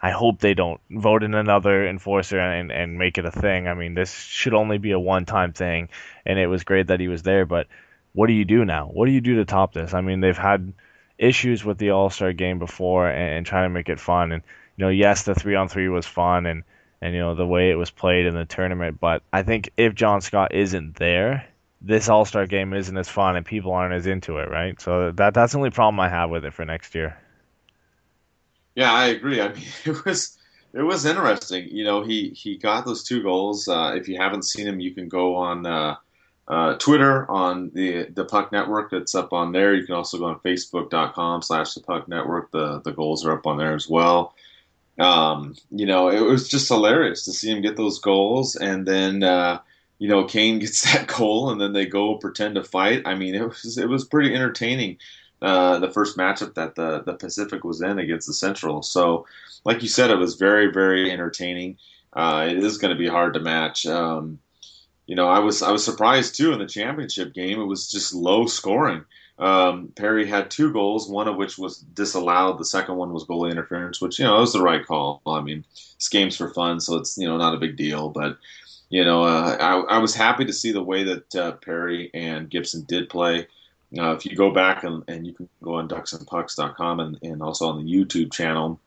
I 0.01 0.11
hope 0.11 0.39
they 0.39 0.55
don't 0.55 0.81
vote 0.89 1.25
in 1.25 1.35
another 1.35 1.89
enforcer 1.89 2.39
and, 2.39 2.71
and 2.71 2.97
make 2.97 3.19
it 3.19 3.25
a 3.25 3.33
thing. 3.33 3.67
I 3.67 3.75
mean, 3.75 3.95
this 3.95 4.15
should 4.15 4.55
only 4.55 4.79
be 4.79 4.93
a 4.93 5.01
one 5.01 5.25
time 5.25 5.53
thing, 5.53 5.89
and 6.25 6.39
it 6.39 6.47
was 6.47 6.63
great 6.63 6.87
that 6.89 7.01
he 7.01 7.09
was 7.09 7.25
there. 7.25 7.45
But 7.45 7.67
what 8.13 8.29
do 8.29 8.35
you 8.35 8.45
do 8.45 8.65
now? 8.65 8.87
What 8.87 9.07
do 9.07 9.13
you 9.13 9.21
do 9.21 9.37
to 9.37 9.45
top 9.45 9.73
this? 9.73 9.95
I 9.95 10.01
mean, 10.01 10.21
they've 10.21 10.39
had 10.39 10.73
issues 11.19 11.65
with 11.65 11.79
the 11.79 11.91
All 11.91 12.11
Star 12.11 12.33
game 12.33 12.59
before 12.59 13.09
and, 13.09 13.39
and, 13.39 13.47
trying 13.47 13.65
to 13.65 13.75
make 13.75 13.89
it 13.89 14.01
fun. 14.01 14.33
And 14.33 14.43
you 14.77 14.85
know, 14.85 14.91
yes, 14.91 15.23
the 15.23 15.35
three 15.35 15.55
on 15.55 15.69
three 15.69 15.89
was 15.89 16.07
fun 16.07 16.47
and 16.47 16.65
and 17.01 17.15
you 17.15 17.21
know 17.21 17.35
the 17.35 17.47
way 17.47 17.71
it 17.71 17.77
was 17.77 17.91
played 17.91 18.27
in 18.27 18.35
the 18.35 18.45
tournament. 18.45 18.99
But 19.01 19.23
I 19.33 19.43
think 19.43 19.71
if 19.77 19.95
John 19.95 20.21
Scott 20.21 20.55
isn't 20.55 20.97
there, 20.97 21.47
this 21.81 22.09
All 22.09 22.25
Star 22.25 22.47
game 22.47 22.73
isn't 22.73 22.97
as 22.97 23.09
fun 23.09 23.37
and 23.37 23.45
people 23.45 23.73
aren't 23.73 23.95
as 23.95 24.07
into 24.07 24.39
it, 24.39 24.51
right? 24.51 24.81
So 24.81 25.13
that 25.13 25.35
that's 25.35 25.53
the 25.53 25.59
only 25.59 25.71
problem 25.71 26.01
I 26.01 26.09
have 26.09 26.31
with 26.31 26.45
it 26.45 26.55
for 26.55 26.65
next 26.65 26.95
year. 26.95 27.17
Yeah, 28.75 28.93
I 28.93 29.07
agree. 29.07 29.41
I 29.41 29.53
mean, 29.53 29.65
it 29.85 30.05
was 30.05 30.37
it 30.73 30.83
was 30.83 31.05
interesting. 31.05 31.69
You 31.69 31.85
know, 31.85 32.03
he 32.03 32.31
he 32.31 32.57
got 32.57 32.85
those 32.85 33.05
two 33.05 33.23
goals. 33.23 33.69
Uh, 33.69 33.95
if 33.97 34.09
you 34.09 34.17
haven't 34.17 34.45
seen 34.45 34.67
him, 34.67 34.81
you 34.81 34.93
can 34.93 35.09
go 35.09 35.37
on. 35.37 35.67
Uh, 35.67 35.97
uh, 36.47 36.75
Twitter 36.75 37.31
on 37.31 37.71
the 37.73 38.05
the 38.11 38.25
Puck 38.25 38.53
Network. 38.53 38.93
It's 38.93 39.15
up 39.15 39.33
on 39.33 39.53
there. 39.53 39.75
You 39.75 39.87
can 39.87 39.95
also 39.95 40.19
go 40.19 40.27
on 40.27 40.41
Facebook.com 40.41 41.43
slash 41.43 41.75
the 41.75 41.81
Puck 41.81 42.09
Network. 42.09 42.51
The 42.51 42.81
the 42.81 42.93
goals 42.93 43.25
are 43.25 43.33
up 43.33 43.47
on 43.47 43.57
there 43.57 43.75
as 43.75 43.89
well. 43.89 44.35
Um, 44.99 45.57
you 45.71 45.87
know, 45.87 46.09
it 46.09 46.21
was 46.21 46.49
just 46.49 46.69
hilarious 46.69 47.25
to 47.25 47.33
see 47.33 47.51
him 47.51 47.63
get 47.63 47.77
those 47.77 47.99
goals, 47.99 48.57
and 48.57 48.87
then 48.87 49.23
uh, 49.23 49.61
you 49.99 50.09
know 50.09 50.25
Kane 50.25 50.59
gets 50.61 50.93
that 50.93 51.07
goal, 51.07 51.51
and 51.51 51.61
then 51.61 51.73
they 51.73 51.87
go 51.87 52.17
pretend 52.17 52.57
to 52.57 52.65
fight. 52.65 53.03
I 53.07 53.15
mean, 53.15 53.35
it 53.35 53.49
was 53.49 53.79
it 53.79 53.89
was 53.89 54.05
pretty 54.05 54.35
entertaining. 54.35 54.99
Uh, 55.41 55.79
the 55.79 55.91
first 55.91 56.17
matchup 56.17 56.55
that 56.55 56.75
the 56.75 57.03
the 57.05 57.15
Pacific 57.15 57.65
was 57.65 57.81
in 57.81 57.99
against 57.99 58.27
the 58.27 58.35
Central. 58.35 58.83
So, 58.83 59.27
like 59.65 59.83
you 59.83 59.89
said, 59.89 60.11
it 60.11 60.19
was 60.19 60.35
very 60.35 60.71
very 60.71 61.11
entertaining. 61.11 61.79
Uh, 62.13 62.47
it 62.51 62.59
is 62.59 62.79
going 62.79 62.93
to 62.93 62.99
be 62.99 63.09
hard 63.09 63.35
to 63.35 63.41
match. 63.41 63.87
Um, 63.87 64.39
you 65.07 65.17
know, 65.17 65.29
I 65.29 65.41
was 65.41 65.63
I 65.63 65.71
was 65.71 65.85
surprised 65.85 66.37
too 66.37 66.53
in 66.53 66.59
the 66.59 66.67
championship 66.67 67.35
game. 67.35 67.61
It 67.61 67.67
was 67.67 67.91
just 67.91 68.15
low 68.15 68.47
scoring. 68.47 69.05
Um, 69.39 69.93
Perry 69.97 70.27
had 70.27 70.51
two 70.51 70.73
goals, 70.73 71.09
one 71.09 71.27
of 71.27 71.37
which 71.37 71.59
was 71.59 71.79
disallowed. 71.79 72.59
The 72.59 72.65
second 72.65 72.97
one 72.97 73.13
was 73.13 73.25
goalie 73.25 73.51
interference, 73.51 74.01
which 74.01 74.19
you 74.19 74.25
know 74.25 74.41
was 74.41 74.53
the 74.53 74.63
right 74.63 74.85
call. 74.87 75.21
I 75.27 75.41
mean, 75.41 75.65
this 75.99 76.09
game's 76.09 76.37
for 76.37 76.51
fun, 76.55 76.81
so 76.81 76.97
it's 76.97 77.19
you 77.19 77.27
know 77.27 77.37
not 77.37 77.55
a 77.55 77.59
big 77.59 77.77
deal. 77.77 78.09
But 78.09 78.39
you 78.89 79.05
know, 79.05 79.25
uh, 79.25 79.57
I, 79.61 79.97
I 79.97 79.99
was 79.99 80.15
happy 80.15 80.45
to 80.45 80.53
see 80.53 80.73
the 80.73 80.83
way 80.83 81.05
that 81.05 81.35
uh, 81.35 81.53
Perry 81.53 82.11
and 82.15 82.49
Gibson 82.49 82.85
did 82.85 83.09
play. 83.09 83.49
Uh, 83.99 84.13
if 84.13 84.25
you 84.25 84.37
go 84.37 84.51
back 84.51 84.85
and, 84.85 85.05
and 85.07 85.27
you 85.27 85.33
can 85.33 85.49
go 85.63 85.75
on 85.75 85.89
ducksandpucks.com 85.89 87.01
and, 87.01 87.19
and 87.23 87.43
also 87.43 87.69
on 87.69 87.85
the 87.85 87.93
YouTube 87.93 88.33
channel, 88.33 88.81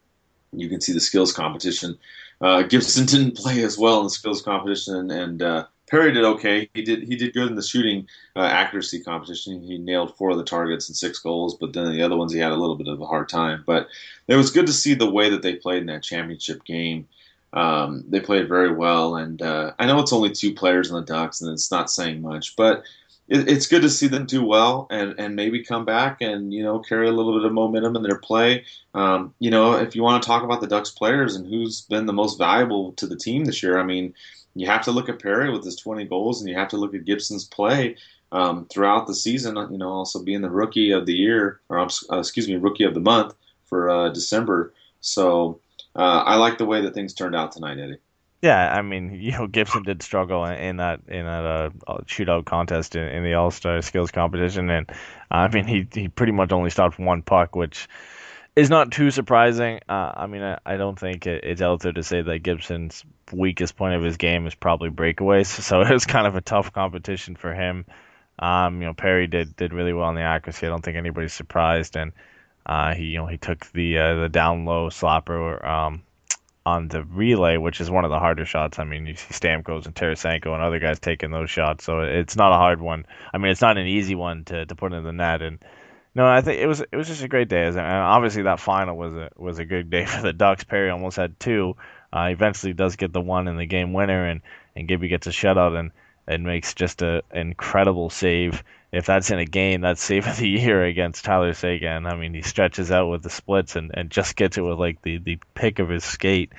you 0.52 0.68
can 0.68 0.82
see 0.82 0.92
the 0.92 1.00
skills 1.00 1.32
competition. 1.32 1.98
Uh, 2.42 2.64
Gibson 2.64 3.06
didn't 3.06 3.38
play 3.38 3.64
as 3.64 3.78
well 3.78 4.00
in 4.00 4.06
the 4.06 4.10
skills 4.10 4.42
competition, 4.42 5.10
and 5.12 5.42
uh, 5.42 5.66
Perry 5.90 6.12
did 6.12 6.26
okay. 6.26 6.70
He 6.74 6.82
did 6.82 7.04
he 7.04 7.16
did 7.16 7.34
good 7.34 7.48
in 7.48 7.56
the 7.56 7.62
shooting 7.62 8.08
uh, 8.36 8.42
accuracy 8.42 9.02
competition. 9.02 9.62
He 9.64 9.78
nailed 9.78 10.18
four 10.18 10.32
of 10.32 10.38
the 10.38 10.44
targets 10.44 10.90
and 10.90 10.98
six 10.98 11.20
goals, 11.20 11.56
but 11.56 11.74
then 11.74 11.92
the 11.92 12.02
other 12.02 12.18
ones 12.18 12.34
he 12.34 12.40
had 12.40 12.52
a 12.52 12.58
little 12.58 12.76
bit 12.76 12.88
of 12.88 13.02
a 13.02 13.06
hard 13.06 13.30
time. 13.30 13.64
But 13.66 13.88
it 14.28 14.36
was 14.36 14.52
good 14.52 14.68
to 14.68 14.74
see 14.74 14.94
the 14.94 15.10
way 15.10 15.30
that 15.30 15.42
they 15.42 15.56
played 15.56 15.82
in 15.82 15.88
that 15.88 16.04
championship 16.04 16.66
game. 16.66 17.08
Um, 17.54 18.04
they 18.08 18.20
played 18.20 18.50
very 18.50 18.74
well, 18.74 19.16
and 19.16 19.42
uh, 19.42 19.72
I 19.80 19.86
know 19.86 20.00
it's 20.00 20.12
only 20.12 20.32
two 20.32 20.54
players 20.54 20.90
in 20.90 20.96
the 20.96 21.02
Ducks, 21.02 21.42
and 21.42 21.52
it's 21.52 21.72
not 21.72 21.90
saying 21.90 22.22
much, 22.22 22.58
but 22.58 22.84
it, 23.30 23.50
it's 23.50 23.68
good 23.68 23.82
to 23.82 23.90
see 23.90 24.08
them 24.08 24.26
do 24.26 24.44
well 24.44 24.88
and 24.90 25.16
and 25.18 25.36
maybe 25.36 25.64
come 25.64 25.86
back 25.86 26.22
and 26.22 26.54
you 26.54 26.64
know 26.64 26.80
carry 26.80 27.08
a 27.08 27.12
little 27.12 27.38
bit 27.38 27.46
of 27.46 27.54
momentum 27.54 27.96
in 27.96 28.04
their 28.04 28.20
play. 28.20 28.66
Um, 28.94 29.34
you 29.40 29.50
know, 29.50 29.74
if 29.74 29.96
you 29.96 30.04
want 30.04 30.22
to 30.22 30.28
talk 30.28 30.44
about 30.44 30.60
the 30.60 30.68
Ducks 30.68 30.92
players 30.92 31.36
and 31.36 31.48
who's 31.48 31.82
been 31.82 32.06
the 32.06 32.14
most 32.14 32.38
valuable 32.38 32.92
to 32.94 33.08
the 33.08 33.16
team 33.16 33.46
this 33.46 33.64
year, 33.64 33.80
I 33.80 33.84
mean 33.84 34.14
you 34.60 34.68
have 34.68 34.84
to 34.84 34.92
look 34.92 35.10
at 35.10 35.22
Perry 35.22 35.52
with 35.52 35.64
his 35.64 35.76
20 35.76 36.06
goals, 36.06 36.42
and 36.42 36.50
you 36.50 36.56
have 36.58 36.70
to 36.70 36.78
look 36.78 36.94
at 36.94 37.06
Gibson's 37.06 37.46
play 37.46 37.96
um, 38.32 38.66
throughout 38.66 39.08
the 39.08 39.16
season. 39.16 39.56
You 39.56 39.78
know, 39.78 39.90
also 39.90 40.24
being 40.24 40.42
the 40.42 40.50
rookie 40.50 40.92
of 40.92 41.06
the 41.06 41.14
year, 41.14 41.60
or 41.70 41.80
uh, 41.80 41.90
excuse 42.12 42.48
me, 42.48 42.56
rookie 42.56 42.84
of 42.84 42.94
the 42.94 43.00
month 43.00 43.34
for 43.66 43.90
uh, 43.90 44.10
December. 44.10 44.74
So 45.02 45.60
uh, 45.96 46.24
I 46.26 46.36
like 46.36 46.58
the 46.58 46.66
way 46.66 46.82
that 46.82 46.94
things 46.94 47.14
turned 47.14 47.36
out 47.36 47.52
tonight, 47.52 47.80
Eddie. 47.80 48.00
Yeah, 48.42 48.74
I 48.74 48.82
mean, 48.82 49.14
you 49.20 49.32
know, 49.32 49.48
Gibson 49.48 49.84
did 49.84 50.02
struggle 50.04 50.46
in, 50.46 50.78
that 50.78 51.02
in 51.08 51.26
that 51.26 51.46
uh, 51.88 51.98
shootout 52.06 52.46
contest 52.46 52.96
in, 52.96 53.04
in 53.04 53.24
the 53.24 53.34
All 53.34 53.52
Star 53.52 53.82
Skills 53.82 54.12
competition, 54.12 54.70
and 54.70 54.90
I 55.32 55.48
mean, 55.50 55.66
he 55.68 55.88
he 55.92 56.08
pretty 56.08 56.32
much 56.32 56.52
only 56.52 56.70
stopped 56.70 57.00
one 57.00 57.22
puck, 57.22 57.56
which 57.56 57.88
is 58.58 58.72
not 58.72 58.92
too 58.92 59.12
surprising. 59.12 59.80
Uh, 59.88 60.12
I 60.16 60.26
mean, 60.26 60.42
I, 60.42 60.58
I 60.66 60.78
don't 60.78 60.98
think 60.98 61.28
it, 61.28 61.44
it's 61.44 61.62
out 61.62 61.82
there 61.82 61.92
to 61.92 62.02
say 62.02 62.24
that 62.24 62.40
Gibson's 62.40 63.06
weakest 63.32 63.78
point 63.78 63.94
of 63.94 64.02
his 64.02 64.18
game 64.18 64.48
is 64.48 64.56
probably 64.56 64.90
breakaways. 64.90 65.46
So 65.68 65.82
it 65.82 65.92
was 65.92 66.06
kind 66.06 66.26
of 66.26 66.36
a 66.36 66.42
tough 66.42 66.74
competition 66.74 67.36
for 67.36 67.54
him. 67.54 67.86
Um, 68.40 68.82
you 68.82 68.88
know, 68.88 68.96
Perry 68.96 69.28
did 69.28 69.56
did 69.56 69.74
really 69.74 69.94
well 69.94 70.10
in 70.10 70.16
the 70.16 70.22
accuracy. 70.22 70.66
I 70.66 70.70
don't 70.70 70.84
think 70.84 70.98
anybody's 70.98 71.34
surprised, 71.34 71.96
and 71.96 72.14
uh, 72.66 72.96
he 72.96 73.06
you 73.06 73.18
know 73.18 73.28
he 73.28 73.38
took 73.38 73.66
the 73.74 73.98
uh, 74.00 74.16
the 74.22 74.30
down 74.30 74.66
low 74.66 74.90
slapper 74.90 75.64
um, 75.64 76.02
on 76.66 76.88
the 76.88 77.04
relay, 77.04 77.58
which 77.58 77.80
is 77.80 77.92
one 77.92 78.06
of 78.06 78.12
the 78.12 78.20
harder 78.20 78.46
shots. 78.46 78.80
I 78.80 78.86
mean, 78.86 79.06
you 79.06 79.16
see 79.16 79.34
Stamkos 79.34 79.86
and 79.86 79.96
Tarasenko 79.96 80.54
and 80.54 80.64
other 80.64 80.80
guys 80.80 81.00
taking 81.00 81.30
those 81.32 81.50
shots, 81.50 81.84
so 81.84 82.02
it's 82.02 82.36
not 82.36 82.52
a 82.52 82.58
hard 82.58 82.82
one. 82.82 83.06
I 83.34 83.38
mean, 83.38 83.52
it's 83.52 83.62
not 83.62 83.78
an 83.78 83.88
easy 83.88 84.16
one 84.16 84.46
to, 84.46 84.66
to 84.66 84.76
put 84.76 84.94
in 84.94 85.04
the 85.04 85.14
net, 85.14 85.42
and 85.42 85.60
no, 86.18 86.26
I 86.26 86.42
think 86.42 86.60
it 86.60 86.66
was 86.66 86.82
it 86.82 86.96
was 86.96 87.08
just 87.08 87.22
a 87.22 87.28
great 87.28 87.48
day, 87.48 87.68
and 87.68 87.80
obviously 87.80 88.42
that 88.42 88.60
final 88.60 88.98
was 88.98 89.14
a 89.14 89.30
was 89.36 89.60
a 89.60 89.66
good 89.66 89.92
day 89.92 90.06
for 90.06 90.24
the 90.24 90.34
Ducks. 90.34 90.64
Perry 90.64 90.90
almost 90.90 91.16
had 91.16 91.40
two. 91.40 91.76
Uh, 92.12 92.30
eventually 92.32 92.74
does 92.74 92.96
get 92.96 93.14
the 93.14 93.22
one 93.22 93.48
in 93.48 93.56
the 93.56 93.68
game 93.68 93.94
winner, 93.94 94.26
and 94.26 94.42
and 94.76 94.88
Gibby 94.88 95.10
gets 95.10 95.28
a 95.28 95.30
shutout 95.30 95.78
and 95.80 95.92
and 96.26 96.44
makes 96.44 96.74
just 96.74 97.04
a 97.04 97.22
incredible 97.32 98.10
save. 98.10 98.64
If 98.92 99.06
that's 99.06 99.30
in 99.30 99.38
a 99.38 99.46
game, 99.46 99.82
that's 99.82 100.02
save 100.02 100.26
of 100.26 100.38
the 100.38 100.50
year 100.50 100.84
against 100.84 101.24
Tyler 101.24 101.54
Seguin. 101.54 102.08
I 102.08 102.16
mean, 102.16 102.34
he 102.34 102.42
stretches 102.42 102.90
out 102.90 103.10
with 103.10 103.22
the 103.22 103.30
splits 103.30 103.76
and, 103.76 103.92
and 103.94 104.10
just 104.10 104.36
gets 104.36 104.58
it 104.58 104.62
with 104.62 104.80
like 104.80 105.04
the, 105.04 105.20
the 105.20 105.38
pick 105.54 105.78
of 105.78 105.90
his 105.90 106.04
skate. 106.04 106.52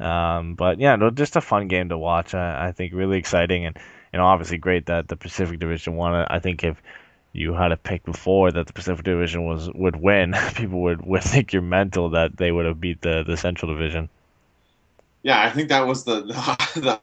Um, 0.00 0.56
but 0.56 0.80
yeah, 0.80 0.96
no, 0.96 1.10
just 1.10 1.36
a 1.36 1.40
fun 1.40 1.68
game 1.68 1.90
to 1.90 1.98
watch. 1.98 2.34
I, 2.34 2.68
I 2.68 2.72
think 2.72 2.92
really 2.92 3.18
exciting 3.18 3.66
and 3.66 3.78
know 4.12 4.24
obviously 4.24 4.58
great 4.58 4.86
that 4.86 5.06
the 5.06 5.16
Pacific 5.16 5.60
Division 5.60 5.94
won. 5.94 6.26
I 6.28 6.40
think 6.40 6.64
if 6.64 6.82
you 7.36 7.52
had 7.52 7.72
a 7.72 7.76
pick 7.76 8.04
before 8.04 8.50
that 8.50 8.66
the 8.66 8.72
Pacific 8.72 9.04
Division 9.04 9.44
was 9.44 9.70
would 9.74 9.96
win, 9.96 10.34
people 10.54 10.82
would, 10.82 11.04
would 11.04 11.22
think 11.22 11.52
you're 11.52 11.62
mental 11.62 12.10
that 12.10 12.36
they 12.36 12.52
would 12.52 12.66
have 12.66 12.80
beat 12.80 13.02
the, 13.02 13.24
the 13.26 13.36
Central 13.36 13.72
Division. 13.72 14.08
Yeah, 15.22 15.42
I 15.42 15.50
think 15.50 15.68
that 15.68 15.86
was 15.86 16.04
the, 16.04 16.22
the, 16.74 16.80
the 16.80 17.00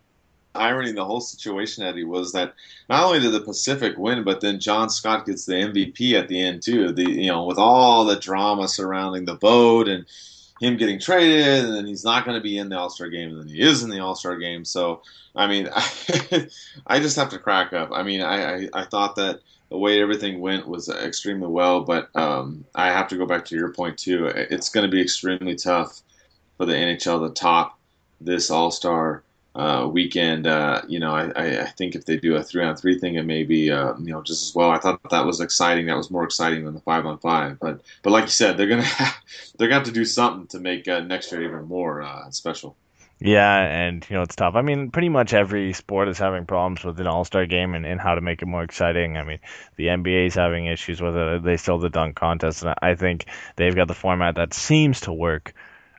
irony 0.55 0.89
in 0.89 0.95
the 0.95 1.05
whole 1.05 1.21
situation, 1.21 1.83
Eddie, 1.83 2.03
was 2.03 2.31
that 2.31 2.53
not 2.89 3.03
only 3.03 3.19
did 3.19 3.31
the 3.31 3.41
Pacific 3.41 3.97
win, 3.97 4.23
but 4.23 4.41
then 4.41 4.59
John 4.59 4.89
Scott 4.89 5.25
gets 5.25 5.45
the 5.45 5.53
MVP 5.53 6.13
at 6.13 6.27
the 6.27 6.41
end 6.41 6.61
too. 6.61 6.91
The 6.91 7.09
you 7.09 7.31
know 7.31 7.45
with 7.45 7.57
all 7.57 8.05
the 8.05 8.15
drama 8.15 8.67
surrounding 8.67 9.25
the 9.25 9.35
vote 9.35 9.87
and 9.87 10.05
him 10.61 10.77
getting 10.77 10.99
traded, 10.99 11.65
and 11.65 11.75
then 11.75 11.85
he's 11.85 12.05
not 12.05 12.25
going 12.25 12.37
to 12.37 12.43
be 12.43 12.57
in 12.57 12.69
the 12.69 12.77
All 12.77 12.89
Star 12.89 13.09
game, 13.09 13.29
and 13.31 13.39
then 13.41 13.47
he 13.47 13.61
is 13.61 13.83
in 13.83 13.89
the 13.89 13.99
All 13.99 14.15
Star 14.15 14.37
game. 14.37 14.63
So 14.63 15.01
I 15.35 15.47
mean, 15.47 15.69
I, 15.73 16.47
I 16.87 16.99
just 16.99 17.17
have 17.17 17.29
to 17.29 17.39
crack 17.39 17.73
up. 17.73 17.89
I 17.91 18.03
mean, 18.03 18.21
I, 18.21 18.55
I, 18.55 18.69
I 18.73 18.85
thought 18.85 19.15
that 19.15 19.41
the 19.73 19.79
way 19.79 19.99
everything 19.99 20.39
went 20.39 20.67
was 20.67 20.87
extremely 20.87 21.47
well. 21.47 21.81
But 21.81 22.15
um, 22.15 22.63
I 22.75 22.91
have 22.91 23.07
to 23.07 23.17
go 23.17 23.25
back 23.25 23.43
to 23.45 23.55
your 23.55 23.73
point 23.73 23.97
too. 23.97 24.27
It's 24.27 24.69
going 24.69 24.85
to 24.85 24.91
be 24.91 25.01
extremely 25.01 25.55
tough 25.55 26.03
for 26.57 26.67
the 26.67 26.73
NHL 26.73 27.27
to 27.27 27.33
top 27.33 27.79
this 28.21 28.51
All 28.51 28.69
Star 28.69 29.23
uh, 29.55 29.89
weekend. 29.91 30.45
Uh, 30.45 30.83
you 30.87 30.99
know, 30.99 31.15
I, 31.15 31.63
I 31.63 31.65
think 31.71 31.95
if 31.95 32.05
they 32.05 32.17
do 32.17 32.35
a 32.35 32.43
three 32.43 32.63
on 32.63 32.75
three 32.75 32.99
thing, 32.99 33.15
it 33.15 33.25
may 33.25 33.41
be 33.41 33.71
uh, 33.71 33.95
you 33.97 34.13
know 34.13 34.21
just 34.21 34.47
as 34.47 34.53
well. 34.53 34.69
I 34.69 34.77
thought 34.77 34.99
that 35.09 35.25
was 35.25 35.41
exciting. 35.41 35.87
That 35.87 35.97
was 35.97 36.11
more 36.11 36.23
exciting 36.23 36.65
than 36.65 36.75
the 36.75 36.81
five 36.81 37.07
on 37.07 37.17
five. 37.17 37.59
But 37.59 37.81
but 38.03 38.11
like 38.11 38.25
you 38.25 38.29
said, 38.29 38.57
they're 38.57 38.67
gonna 38.67 38.83
have, 38.83 39.15
they're 39.57 39.69
gonna 39.69 39.79
have 39.79 39.87
to 39.87 39.91
do 39.91 40.05
something 40.05 40.45
to 40.49 40.59
make 40.59 40.87
uh, 40.87 40.99
next 40.99 41.31
year 41.31 41.41
even 41.41 41.67
more 41.67 42.03
uh, 42.03 42.29
special. 42.29 42.75
Yeah, 43.19 43.57
and 43.59 44.05
you 44.09 44.17
know 44.17 44.23
it's 44.23 44.35
tough. 44.35 44.55
I 44.55 44.61
mean, 44.61 44.91
pretty 44.91 45.07
much 45.07 45.33
every 45.33 45.71
sport 45.73 46.09
is 46.09 46.17
having 46.17 46.45
problems 46.45 46.83
with 46.83 46.99
an 46.99 47.07
All 47.07 47.23
Star 47.23 47.45
game 47.45 47.73
and, 47.73 47.85
and 47.85 48.01
how 48.01 48.15
to 48.15 48.21
make 48.21 48.41
it 48.41 48.47
more 48.47 48.63
exciting. 48.63 49.15
I 49.17 49.23
mean, 49.23 49.39
the 49.77 49.85
NBA 49.85 50.27
is 50.27 50.35
having 50.35 50.65
issues 50.65 51.01
with 51.01 51.15
it. 51.15 51.43
They 51.43 51.55
still 51.55 51.79
the 51.79 51.89
dunk 51.89 52.15
contest, 52.17 52.63
and 52.63 52.75
I 52.81 52.95
think 52.95 53.25
they've 53.55 53.75
got 53.75 53.87
the 53.87 53.93
format 53.93 54.35
that 54.35 54.53
seems 54.53 55.01
to 55.01 55.13
work 55.13 55.53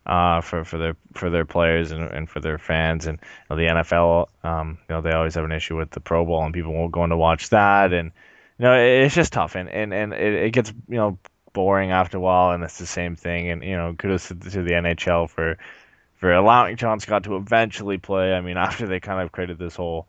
uh, 0.04 0.42
for 0.42 0.64
for 0.64 0.76
their 0.78 0.96
for 1.14 1.30
their 1.30 1.46
players 1.46 1.92
and, 1.92 2.02
and 2.02 2.28
for 2.28 2.40
their 2.40 2.58
fans. 2.58 3.06
And 3.06 3.18
you 3.22 3.56
know, 3.56 3.56
the 3.56 3.82
NFL, 3.82 4.26
um, 4.44 4.78
you 4.88 4.94
know, 4.94 5.00
they 5.00 5.12
always 5.12 5.34
have 5.36 5.44
an 5.44 5.52
issue 5.52 5.78
with 5.78 5.90
the 5.90 6.00
Pro 6.00 6.26
Bowl, 6.26 6.44
and 6.44 6.52
people 6.52 6.74
won't 6.74 6.92
go 6.92 7.04
in 7.04 7.10
to 7.10 7.16
watch 7.16 7.48
that. 7.50 7.94
And 7.94 8.12
you 8.58 8.64
know, 8.64 8.74
it, 8.74 9.04
it's 9.04 9.14
just 9.14 9.32
tough, 9.32 9.54
and 9.54 9.70
and 9.70 9.94
and 9.94 10.12
it, 10.12 10.34
it 10.34 10.50
gets 10.50 10.70
you 10.88 10.96
know 10.96 11.18
boring 11.54 11.90
after 11.90 12.18
a 12.18 12.20
while, 12.20 12.50
and 12.50 12.62
it's 12.64 12.78
the 12.78 12.86
same 12.86 13.16
thing. 13.16 13.48
And 13.48 13.62
you 13.64 13.76
know, 13.76 13.94
kudos 13.96 14.28
to, 14.28 14.34
to 14.34 14.62
the 14.62 14.72
NHL 14.72 15.30
for 15.30 15.56
for 16.16 16.32
allowing 16.32 16.76
John 16.76 17.00
Scott 17.00 17.24
to 17.24 17.36
eventually 17.36 17.98
play. 17.98 18.32
I 18.32 18.40
mean, 18.40 18.56
after 18.58 18.86
they 18.86 19.00
kind 19.00 19.20
of 19.20 19.32
created 19.32 19.58
this 19.58 19.76
whole 19.76 20.06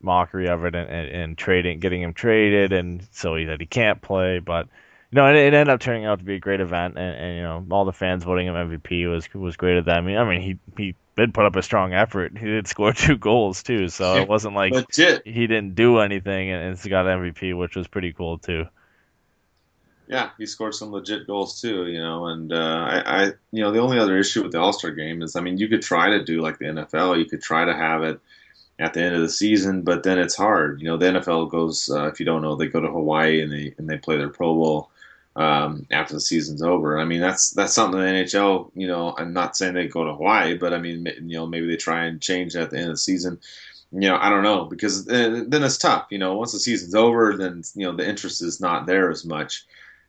mockery 0.00 0.48
of 0.48 0.64
it 0.64 0.74
and, 0.74 0.88
and, 0.88 1.08
and 1.08 1.38
trading, 1.38 1.80
getting 1.80 2.02
him 2.02 2.12
traded, 2.12 2.72
and 2.72 3.06
so 3.12 3.36
he, 3.36 3.44
that 3.46 3.60
he 3.60 3.66
can't 3.66 4.02
play, 4.02 4.40
but 4.40 4.68
no, 5.12 5.26
it, 5.26 5.36
it, 5.36 5.54
ended 5.54 5.68
up 5.68 5.80
turning 5.80 6.06
out 6.06 6.20
to 6.20 6.24
be 6.24 6.36
a 6.36 6.40
great 6.40 6.60
event, 6.60 6.96
and, 6.96 7.16
and, 7.16 7.36
you 7.36 7.42
know 7.42 7.66
all 7.70 7.84
the 7.84 7.92
fans 7.92 8.24
voting 8.24 8.46
him 8.46 8.54
MVP 8.54 9.10
was 9.10 9.32
was 9.34 9.56
great 9.56 9.76
at 9.76 9.84
that. 9.84 9.98
I 9.98 10.00
mean, 10.00 10.16
I 10.16 10.28
mean 10.28 10.40
he 10.40 10.58
he 10.76 10.94
did 11.16 11.34
put 11.34 11.44
up 11.44 11.54
a 11.56 11.62
strong 11.62 11.92
effort. 11.92 12.36
He 12.36 12.46
did 12.46 12.66
score 12.68 12.92
two 12.92 13.16
goals 13.16 13.62
too, 13.62 13.88
so 13.88 14.16
it 14.16 14.28
wasn't 14.28 14.54
like 14.54 14.72
Legit. 14.72 15.26
he 15.26 15.46
didn't 15.46 15.74
do 15.74 15.98
anything 15.98 16.50
and, 16.50 16.62
and 16.62 16.90
got 16.90 17.04
MVP, 17.04 17.56
which 17.56 17.76
was 17.76 17.86
pretty 17.86 18.12
cool 18.12 18.38
too. 18.38 18.64
Yeah, 20.12 20.28
he 20.36 20.44
scored 20.44 20.74
some 20.74 20.92
legit 20.92 21.26
goals 21.26 21.58
too, 21.58 21.86
you 21.86 21.98
know. 21.98 22.26
And 22.26 22.52
uh, 22.52 22.56
I, 22.56 23.02
I, 23.04 23.24
you 23.50 23.62
know, 23.62 23.72
the 23.72 23.80
only 23.80 23.98
other 23.98 24.18
issue 24.18 24.42
with 24.42 24.52
the 24.52 24.60
All 24.60 24.74
Star 24.74 24.90
game 24.90 25.22
is, 25.22 25.36
I 25.36 25.40
mean, 25.40 25.56
you 25.56 25.68
could 25.68 25.80
try 25.80 26.10
to 26.10 26.22
do 26.22 26.42
like 26.42 26.58
the 26.58 26.66
NFL, 26.66 27.18
you 27.18 27.24
could 27.24 27.40
try 27.40 27.64
to 27.64 27.74
have 27.74 28.02
it 28.02 28.20
at 28.78 28.92
the 28.92 29.00
end 29.00 29.14
of 29.14 29.22
the 29.22 29.30
season, 29.30 29.80
but 29.80 30.02
then 30.02 30.18
it's 30.18 30.36
hard. 30.36 30.82
You 30.82 30.88
know, 30.88 30.98
the 30.98 31.06
NFL 31.06 31.50
goes, 31.50 31.88
uh, 31.90 32.08
if 32.08 32.20
you 32.20 32.26
don't 32.26 32.42
know, 32.42 32.56
they 32.56 32.66
go 32.66 32.80
to 32.80 32.90
Hawaii 32.90 33.40
and 33.40 33.50
they 33.50 33.74
and 33.78 33.88
they 33.88 33.96
play 33.96 34.18
their 34.18 34.28
Pro 34.28 34.54
Bowl 34.54 34.90
um, 35.34 35.86
after 35.90 36.12
the 36.12 36.20
season's 36.20 36.62
over. 36.62 36.98
I 36.98 37.06
mean, 37.06 37.22
that's 37.22 37.50
that's 37.52 37.72
something 37.72 37.98
the 37.98 38.06
NHL. 38.06 38.70
You 38.74 38.88
know, 38.88 39.14
I'm 39.16 39.32
not 39.32 39.56
saying 39.56 39.72
they 39.72 39.88
go 39.88 40.04
to 40.04 40.12
Hawaii, 40.12 40.58
but 40.58 40.74
I 40.74 40.78
mean, 40.78 41.06
you 41.22 41.38
know, 41.38 41.46
maybe 41.46 41.68
they 41.68 41.76
try 41.76 42.04
and 42.04 42.20
change 42.20 42.54
at 42.54 42.68
the 42.68 42.76
end 42.76 42.90
of 42.90 42.94
the 42.94 42.98
season. 42.98 43.40
You 43.92 44.08
know, 44.08 44.18
I 44.20 44.28
don't 44.28 44.42
know 44.42 44.66
because 44.66 45.06
then, 45.06 45.48
then 45.48 45.62
it's 45.62 45.78
tough. 45.78 46.08
You 46.10 46.18
know, 46.18 46.34
once 46.34 46.52
the 46.52 46.58
season's 46.58 46.94
over, 46.94 47.34
then 47.36 47.62
you 47.74 47.86
know 47.86 47.96
the 47.96 48.06
interest 48.06 48.42
is 48.42 48.60
not 48.60 48.84
there 48.86 49.10
as 49.10 49.24
much. 49.24 49.64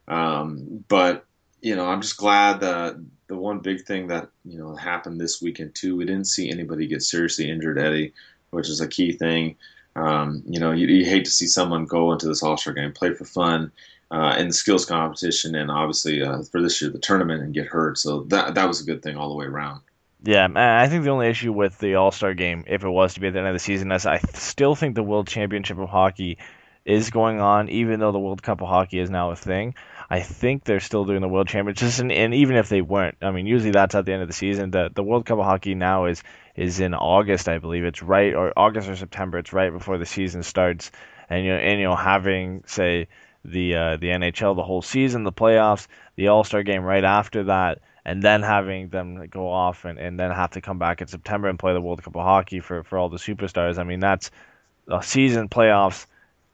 Um, 0.07 0.83
but 0.87 1.25
you 1.61 1.75
know, 1.75 1.85
I'm 1.85 2.01
just 2.01 2.17
glad 2.17 2.59
that 2.59 2.97
the 3.27 3.37
one 3.37 3.59
big 3.59 3.85
thing 3.85 4.07
that 4.07 4.29
you 4.43 4.57
know 4.57 4.75
happened 4.75 5.19
this 5.19 5.41
weekend 5.41 5.75
too. 5.75 5.95
We 5.95 6.05
didn't 6.05 6.27
see 6.27 6.49
anybody 6.49 6.87
get 6.87 7.01
seriously 7.01 7.49
injured, 7.49 7.79
Eddie, 7.79 8.13
which 8.51 8.69
is 8.69 8.81
a 8.81 8.87
key 8.87 9.13
thing. 9.13 9.55
Um, 9.95 10.43
you 10.47 10.59
know, 10.59 10.71
you, 10.71 10.87
you, 10.87 11.05
hate 11.05 11.25
to 11.25 11.31
see 11.31 11.45
someone 11.45 11.85
go 11.85 12.11
into 12.11 12.27
this 12.27 12.41
All 12.41 12.57
Star 12.57 12.73
game, 12.73 12.93
play 12.93 13.13
for 13.13 13.25
fun, 13.25 13.71
uh, 14.09 14.35
in 14.39 14.47
the 14.47 14.53
skills 14.53 14.85
competition, 14.85 15.55
and 15.55 15.69
obviously 15.69 16.21
uh, 16.21 16.43
for 16.51 16.61
this 16.61 16.81
year 16.81 16.91
the 16.91 16.99
tournament 16.99 17.43
and 17.43 17.53
get 17.53 17.67
hurt. 17.67 17.97
So 17.97 18.23
that 18.23 18.55
that 18.55 18.67
was 18.67 18.81
a 18.81 18.85
good 18.85 19.01
thing 19.01 19.17
all 19.17 19.29
the 19.29 19.35
way 19.35 19.45
around. 19.45 19.81
Yeah, 20.25 20.47
I 20.55 20.87
think 20.87 21.03
the 21.03 21.09
only 21.09 21.27
issue 21.27 21.51
with 21.51 21.77
the 21.79 21.95
All 21.95 22.11
Star 22.11 22.33
game, 22.33 22.63
if 22.67 22.83
it 22.83 22.89
was 22.89 23.15
to 23.15 23.19
be 23.19 23.27
at 23.27 23.33
the 23.33 23.39
end 23.39 23.47
of 23.47 23.53
the 23.53 23.59
season, 23.59 23.91
is 23.91 24.05
I 24.05 24.19
still 24.33 24.75
think 24.75 24.95
the 24.95 25.03
World 25.03 25.27
Championship 25.27 25.77
of 25.77 25.89
Hockey 25.89 26.37
is 26.85 27.09
going 27.09 27.39
on, 27.39 27.69
even 27.69 27.99
though 27.99 28.11
the 28.11 28.19
World 28.19 28.41
Cup 28.41 28.61
of 28.61 28.67
Hockey 28.67 28.99
is 28.99 29.09
now 29.09 29.31
a 29.31 29.35
thing. 29.35 29.75
I 30.09 30.21
think 30.21 30.63
they're 30.63 30.79
still 30.79 31.05
doing 31.05 31.21
the 31.21 31.27
World 31.27 31.47
Championships, 31.47 31.99
and, 31.99 32.11
and 32.11 32.33
even 32.33 32.55
if 32.55 32.69
they 32.69 32.81
weren't, 32.81 33.17
I 33.21 33.31
mean, 33.31 33.47
usually 33.47 33.71
that's 33.71 33.95
at 33.95 34.05
the 34.05 34.13
end 34.13 34.21
of 34.21 34.27
the 34.27 34.33
season. 34.33 34.71
The 34.71 34.89
the 34.93 35.03
World 35.03 35.25
Cup 35.25 35.39
of 35.39 35.45
Hockey 35.45 35.75
now 35.75 36.05
is 36.05 36.23
is 36.55 36.79
in 36.79 36.93
August, 36.93 37.47
I 37.47 37.57
believe. 37.59 37.83
It's 37.83 38.03
right 38.03 38.33
or 38.33 38.53
August 38.57 38.89
or 38.89 38.95
September. 38.95 39.39
It's 39.39 39.53
right 39.53 39.71
before 39.71 39.97
the 39.97 40.05
season 40.05 40.43
starts, 40.43 40.91
and 41.29 41.45
you 41.45 41.51
know, 41.51 41.57
and 41.57 41.79
you 41.79 41.85
know, 41.85 41.95
having 41.95 42.63
say 42.67 43.07
the 43.45 43.75
uh, 43.75 43.97
the 43.97 44.07
NHL 44.07 44.55
the 44.55 44.63
whole 44.63 44.81
season, 44.81 45.23
the 45.23 45.31
playoffs, 45.31 45.87
the 46.15 46.27
All 46.29 46.43
Star 46.43 46.63
game 46.63 46.83
right 46.83 47.03
after 47.03 47.45
that, 47.45 47.79
and 48.05 48.21
then 48.21 48.41
having 48.41 48.89
them 48.89 49.27
go 49.27 49.49
off 49.49 49.85
and, 49.85 49.99
and 49.99 50.19
then 50.19 50.31
have 50.31 50.51
to 50.51 50.61
come 50.61 50.79
back 50.79 51.01
in 51.01 51.07
September 51.07 51.49
and 51.49 51.59
play 51.59 51.73
the 51.73 51.81
World 51.81 52.03
Cup 52.03 52.15
of 52.15 52.23
Hockey 52.23 52.59
for, 52.59 52.83
for 52.83 52.97
all 52.97 53.09
the 53.09 53.17
superstars. 53.17 53.77
I 53.77 53.83
mean, 53.83 53.99
that's 53.99 54.31
a 54.87 55.01
season, 55.01 55.49
playoffs, 55.49 56.05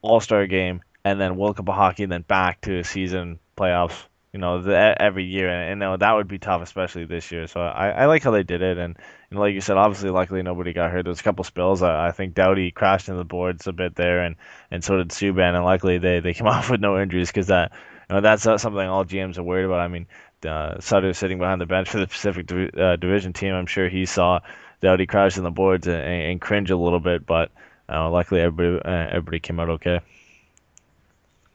All 0.02 0.20
Star 0.20 0.48
game, 0.48 0.82
and 1.04 1.20
then 1.20 1.38
World 1.38 1.58
Cup 1.58 1.70
of 1.70 1.76
Hockey, 1.76 2.04
and 2.04 2.12
then 2.12 2.22
back 2.22 2.62
to 2.62 2.84
season, 2.84 3.40
playoffs, 3.58 4.04
you 4.34 4.40
know, 4.40 4.62
the, 4.62 4.96
every 5.02 5.26
year. 5.26 5.50
And, 5.50 5.70
you 5.70 5.76
know, 5.76 5.98
that 5.98 6.14
would 6.14 6.28
be 6.28 6.40
tough, 6.40 6.62
especially 6.62 7.06
this 7.06 7.32
year. 7.32 7.48
So 7.48 7.62
I, 7.62 7.90
I 7.90 8.06
like 8.06 8.24
how 8.24 8.32
they 8.32 8.44
did 8.44 8.62
it. 8.62 8.78
And, 8.78 8.98
and 9.30 9.40
like 9.40 9.54
you 9.54 9.62
said, 9.62 9.78
obviously, 9.78 10.10
luckily 10.10 10.44
nobody 10.44 10.74
got 10.74 10.92
hurt. 10.92 11.04
There 11.04 11.12
was 11.12 11.20
a 11.20 11.24
couple 11.24 11.44
spills. 11.44 11.82
I, 11.82 12.08
I 12.08 12.12
think 12.12 12.36
Doughty 12.36 12.72
crashed 12.72 13.08
into 13.08 13.18
the 13.18 13.26
boards 13.26 13.68
a 13.68 13.74
bit 13.74 13.96
there, 13.96 14.24
and, 14.24 14.36
and 14.72 14.84
so 14.84 14.98
did 14.98 15.10
Subban. 15.10 15.56
And 15.56 15.66
luckily, 15.66 15.98
they, 15.98 16.20
they 16.20 16.34
came 16.34 16.48
off 16.48 16.70
with 16.70 16.82
no 16.82 17.02
injuries 17.02 17.30
because 17.30 17.48
that 17.48 17.72
you 18.10 18.16
know, 18.16 18.22
that's 18.22 18.44
something 18.44 18.78
all 18.80 19.06
GMs 19.06 19.38
are 19.38 19.44
worried 19.44 19.66
about. 19.66 19.80
I 19.80 19.88
mean, 19.88 20.08
uh, 20.46 20.80
Sutter 20.80 21.14
sitting 21.14 21.38
behind 21.38 21.62
the 21.62 21.66
bench 21.66 21.90
for 21.90 22.00
the 22.00 22.08
Pacific 22.08 22.48
Div- 22.48 22.76
uh, 22.78 22.96
Division 22.96 23.34
team. 23.34 23.54
I'm 23.54 23.66
sure 23.66 23.90
he 23.90 24.06
saw 24.06 24.40
Doughty 24.82 25.06
crash 25.06 25.38
in 25.38 25.44
the 25.44 25.52
boards 25.52 25.88
and, 25.88 26.02
and 26.02 26.42
cringe 26.42 26.72
a 26.72 26.78
little 26.78 27.00
bit, 27.00 27.26
but 27.26 27.52
uh, 27.88 28.10
luckily 28.10 28.42
everybody 28.42 28.82
uh, 28.84 29.08
everybody 29.10 29.40
came 29.40 29.60
out 29.60 29.70
okay. 29.70 30.00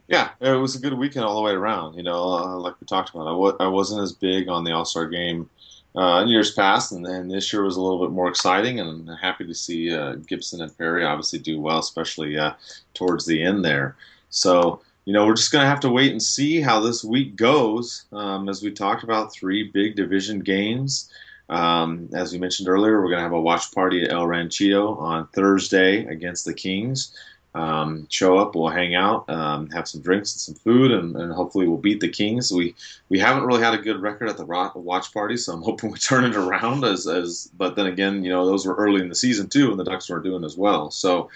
Yeah, 0.09 0.31
it 0.41 0.51
was 0.51 0.77
a 0.77 0.81
good 0.81 0.95
weekend 0.95 1.25
all 1.25 1.37
the 1.37 1.43
way 1.43 1.53
around. 1.53 1.95
You 1.95 2.03
know, 2.03 2.23
uh, 2.25 2.57
like 2.59 2.79
we 2.81 2.87
talked 2.87 3.11
about, 3.11 3.27
I 3.27 3.31
w- 3.31 3.57
I 3.59 3.69
wasn't 3.69 4.03
as 4.03 4.13
big 4.13 4.49
on 4.49 4.65
the 4.65 4.73
All 4.73 4.85
Star 4.85 5.09
game 5.09 5.49
uh, 5.97 6.21
in 6.23 6.29
years 6.29 6.53
past, 6.53 6.93
and, 6.93 7.07
and 7.07 7.31
this 7.31 7.53
year 7.53 7.65
was 7.65 7.77
a 7.77 7.81
little 7.81 8.07
bit 8.07 8.13
more 8.13 8.29
exciting. 8.29 8.81
And 8.81 9.09
I'm 9.09 9.17
happy 9.17 9.47
to 9.47 9.55
see 9.55 9.95
uh, 9.95 10.17
Gibson 10.17 10.61
and 10.61 10.77
Perry 10.77 11.05
obviously 11.05 11.39
do 11.39 11.59
well, 11.61 11.79
especially 11.79 12.37
uh, 12.37 12.53
towards 12.93 13.25
the 13.25 13.43
end 13.43 13.65
there. 13.65 13.97
So, 14.29 14.83
you 15.07 15.15
know, 15.15 15.27
we're 15.27 15.37
just 15.37 15.53
going 15.53 15.63
to 15.63 15.69
have 15.69 15.81
to 15.81 15.91
wait 15.91 16.13
and 16.13 16.23
see 16.23 16.61
how 16.61 16.81
this 16.81 17.03
week 17.03 17.37
goes. 17.37 18.05
Um, 18.13 18.49
as 18.51 18.63
we 18.63 18.73
talked 18.73 19.05
about, 19.05 19.33
three 19.33 19.71
big 19.71 19.97
division 19.97 20.41
games. 20.41 21.11
Um, 21.49 22.09
as 22.15 22.33
we 22.33 22.39
mentioned 22.39 22.69
earlier, 22.69 23.01
we're 23.01 23.09
going 23.09 23.19
to 23.19 23.23
have 23.23 23.33
a 23.33 23.41
watch 23.41 23.73
party 23.73 24.05
at 24.05 24.13
El 24.13 24.27
Ranchito 24.27 24.97
on 24.97 25.29
Thursday 25.29 26.05
against 26.07 26.45
the 26.45 26.55
Kings 26.55 27.17
um, 27.55 28.07
show 28.11 28.37
up, 28.37 28.55
we'll 28.55 28.69
hang 28.69 28.97
out, 28.97 29.29
um, 29.31 29.71
have 29.71 29.87
some 29.87 30.01
drinks 30.01 30.33
and 30.33 30.41
some 30.41 30.55
food, 30.57 30.91
and, 30.91 31.15
and, 31.15 31.33
hopefully 31.33 31.69
we'll 31.69 31.79
beat 31.79 32.01
the 32.01 32.09
Kings. 32.09 32.51
We 32.51 32.75
we 33.09 33.21
haven't 33.21 33.45
really 33.45 33.63
had 33.63 33.75
a 33.75 33.79
good 33.79 34.03
record 34.03 34.29
at 34.29 34.37
the 34.37 34.45
watch 34.45 35.15
party, 35.15 35.37
so 35.37 35.53
I'm 35.53 35.63
hoping 35.69 35.93
we 35.93 35.99
turn 35.99 36.25
it 36.25 36.35
around. 36.35 36.85
As 36.85 37.07
as 37.07 37.49
but 37.57 37.77
then 37.77 37.87
again, 37.87 38.25
you 38.25 38.31
know 38.31 38.45
those 38.45 38.67
were 38.67 38.75
early 38.75 39.01
in 39.01 39.09
the 39.09 39.15
season 39.15 39.49
too, 39.49 39.71
and 39.71 39.79
the 39.79 39.85
Ducks 39.85 40.11
weren't 40.11 40.25
doing 40.25 40.45
as 40.45 40.57
well. 40.57 40.91
So 40.91 41.31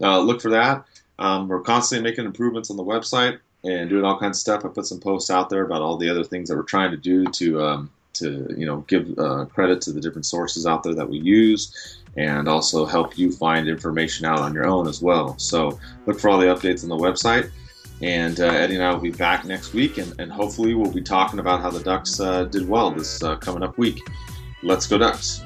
uh, 0.00 0.20
look 0.20 0.42
for 0.42 0.50
that. 0.50 0.84
Um, 1.18 1.48
we're 1.48 1.60
constantly 1.60 2.08
making 2.08 2.26
improvements 2.26 2.70
on 2.70 2.76
the 2.76 2.84
website 2.84 3.38
and 3.64 3.88
doing 3.88 4.04
all 4.04 4.18
kinds 4.18 4.38
of 4.38 4.40
stuff. 4.40 4.64
I 4.64 4.68
put 4.68 4.86
some 4.86 5.00
posts 5.00 5.30
out 5.30 5.48
there 5.48 5.64
about 5.64 5.80
all 5.80 5.96
the 5.96 6.08
other 6.08 6.24
things 6.24 6.48
that 6.48 6.56
we're 6.56 6.64
trying 6.64 6.90
to 6.90 6.96
do 6.96 7.24
to 7.24 7.62
um, 7.62 7.90
to 8.14 8.54
you 8.56 8.66
know 8.66 8.78
give 8.88 9.18
uh, 9.18 9.44
credit 9.46 9.80
to 9.82 9.92
the 9.92 10.00
different 10.00 10.26
sources 10.26 10.66
out 10.66 10.82
there 10.82 10.94
that 10.94 11.08
we 11.08 11.18
use 11.18 12.02
and 12.16 12.48
also 12.48 12.84
help 12.84 13.16
you 13.16 13.32
find 13.32 13.68
information 13.68 14.26
out 14.26 14.38
on 14.38 14.52
your 14.52 14.66
own 14.66 14.86
as 14.86 15.00
well. 15.00 15.38
So 15.38 15.78
look 16.06 16.20
for 16.20 16.28
all 16.28 16.38
the 16.38 16.46
updates 16.46 16.82
on 16.82 16.90
the 16.90 16.96
website. 16.96 17.50
And 18.02 18.40
uh, 18.40 18.46
Eddie 18.46 18.74
and 18.74 18.84
I 18.84 18.92
will 18.92 19.00
be 19.00 19.12
back 19.12 19.44
next 19.44 19.74
week, 19.74 19.98
and, 19.98 20.12
and 20.18 20.30
hopefully 20.30 20.74
we'll 20.74 20.90
be 20.90 21.02
talking 21.02 21.38
about 21.38 21.60
how 21.60 21.70
the 21.70 21.80
Ducks 21.80 22.18
uh, 22.18 22.44
did 22.44 22.68
well 22.68 22.90
this 22.90 23.22
uh, 23.22 23.36
coming 23.36 23.62
up 23.62 23.78
week. 23.78 24.00
Let's 24.62 24.88
go 24.88 24.98
Ducks! 24.98 25.44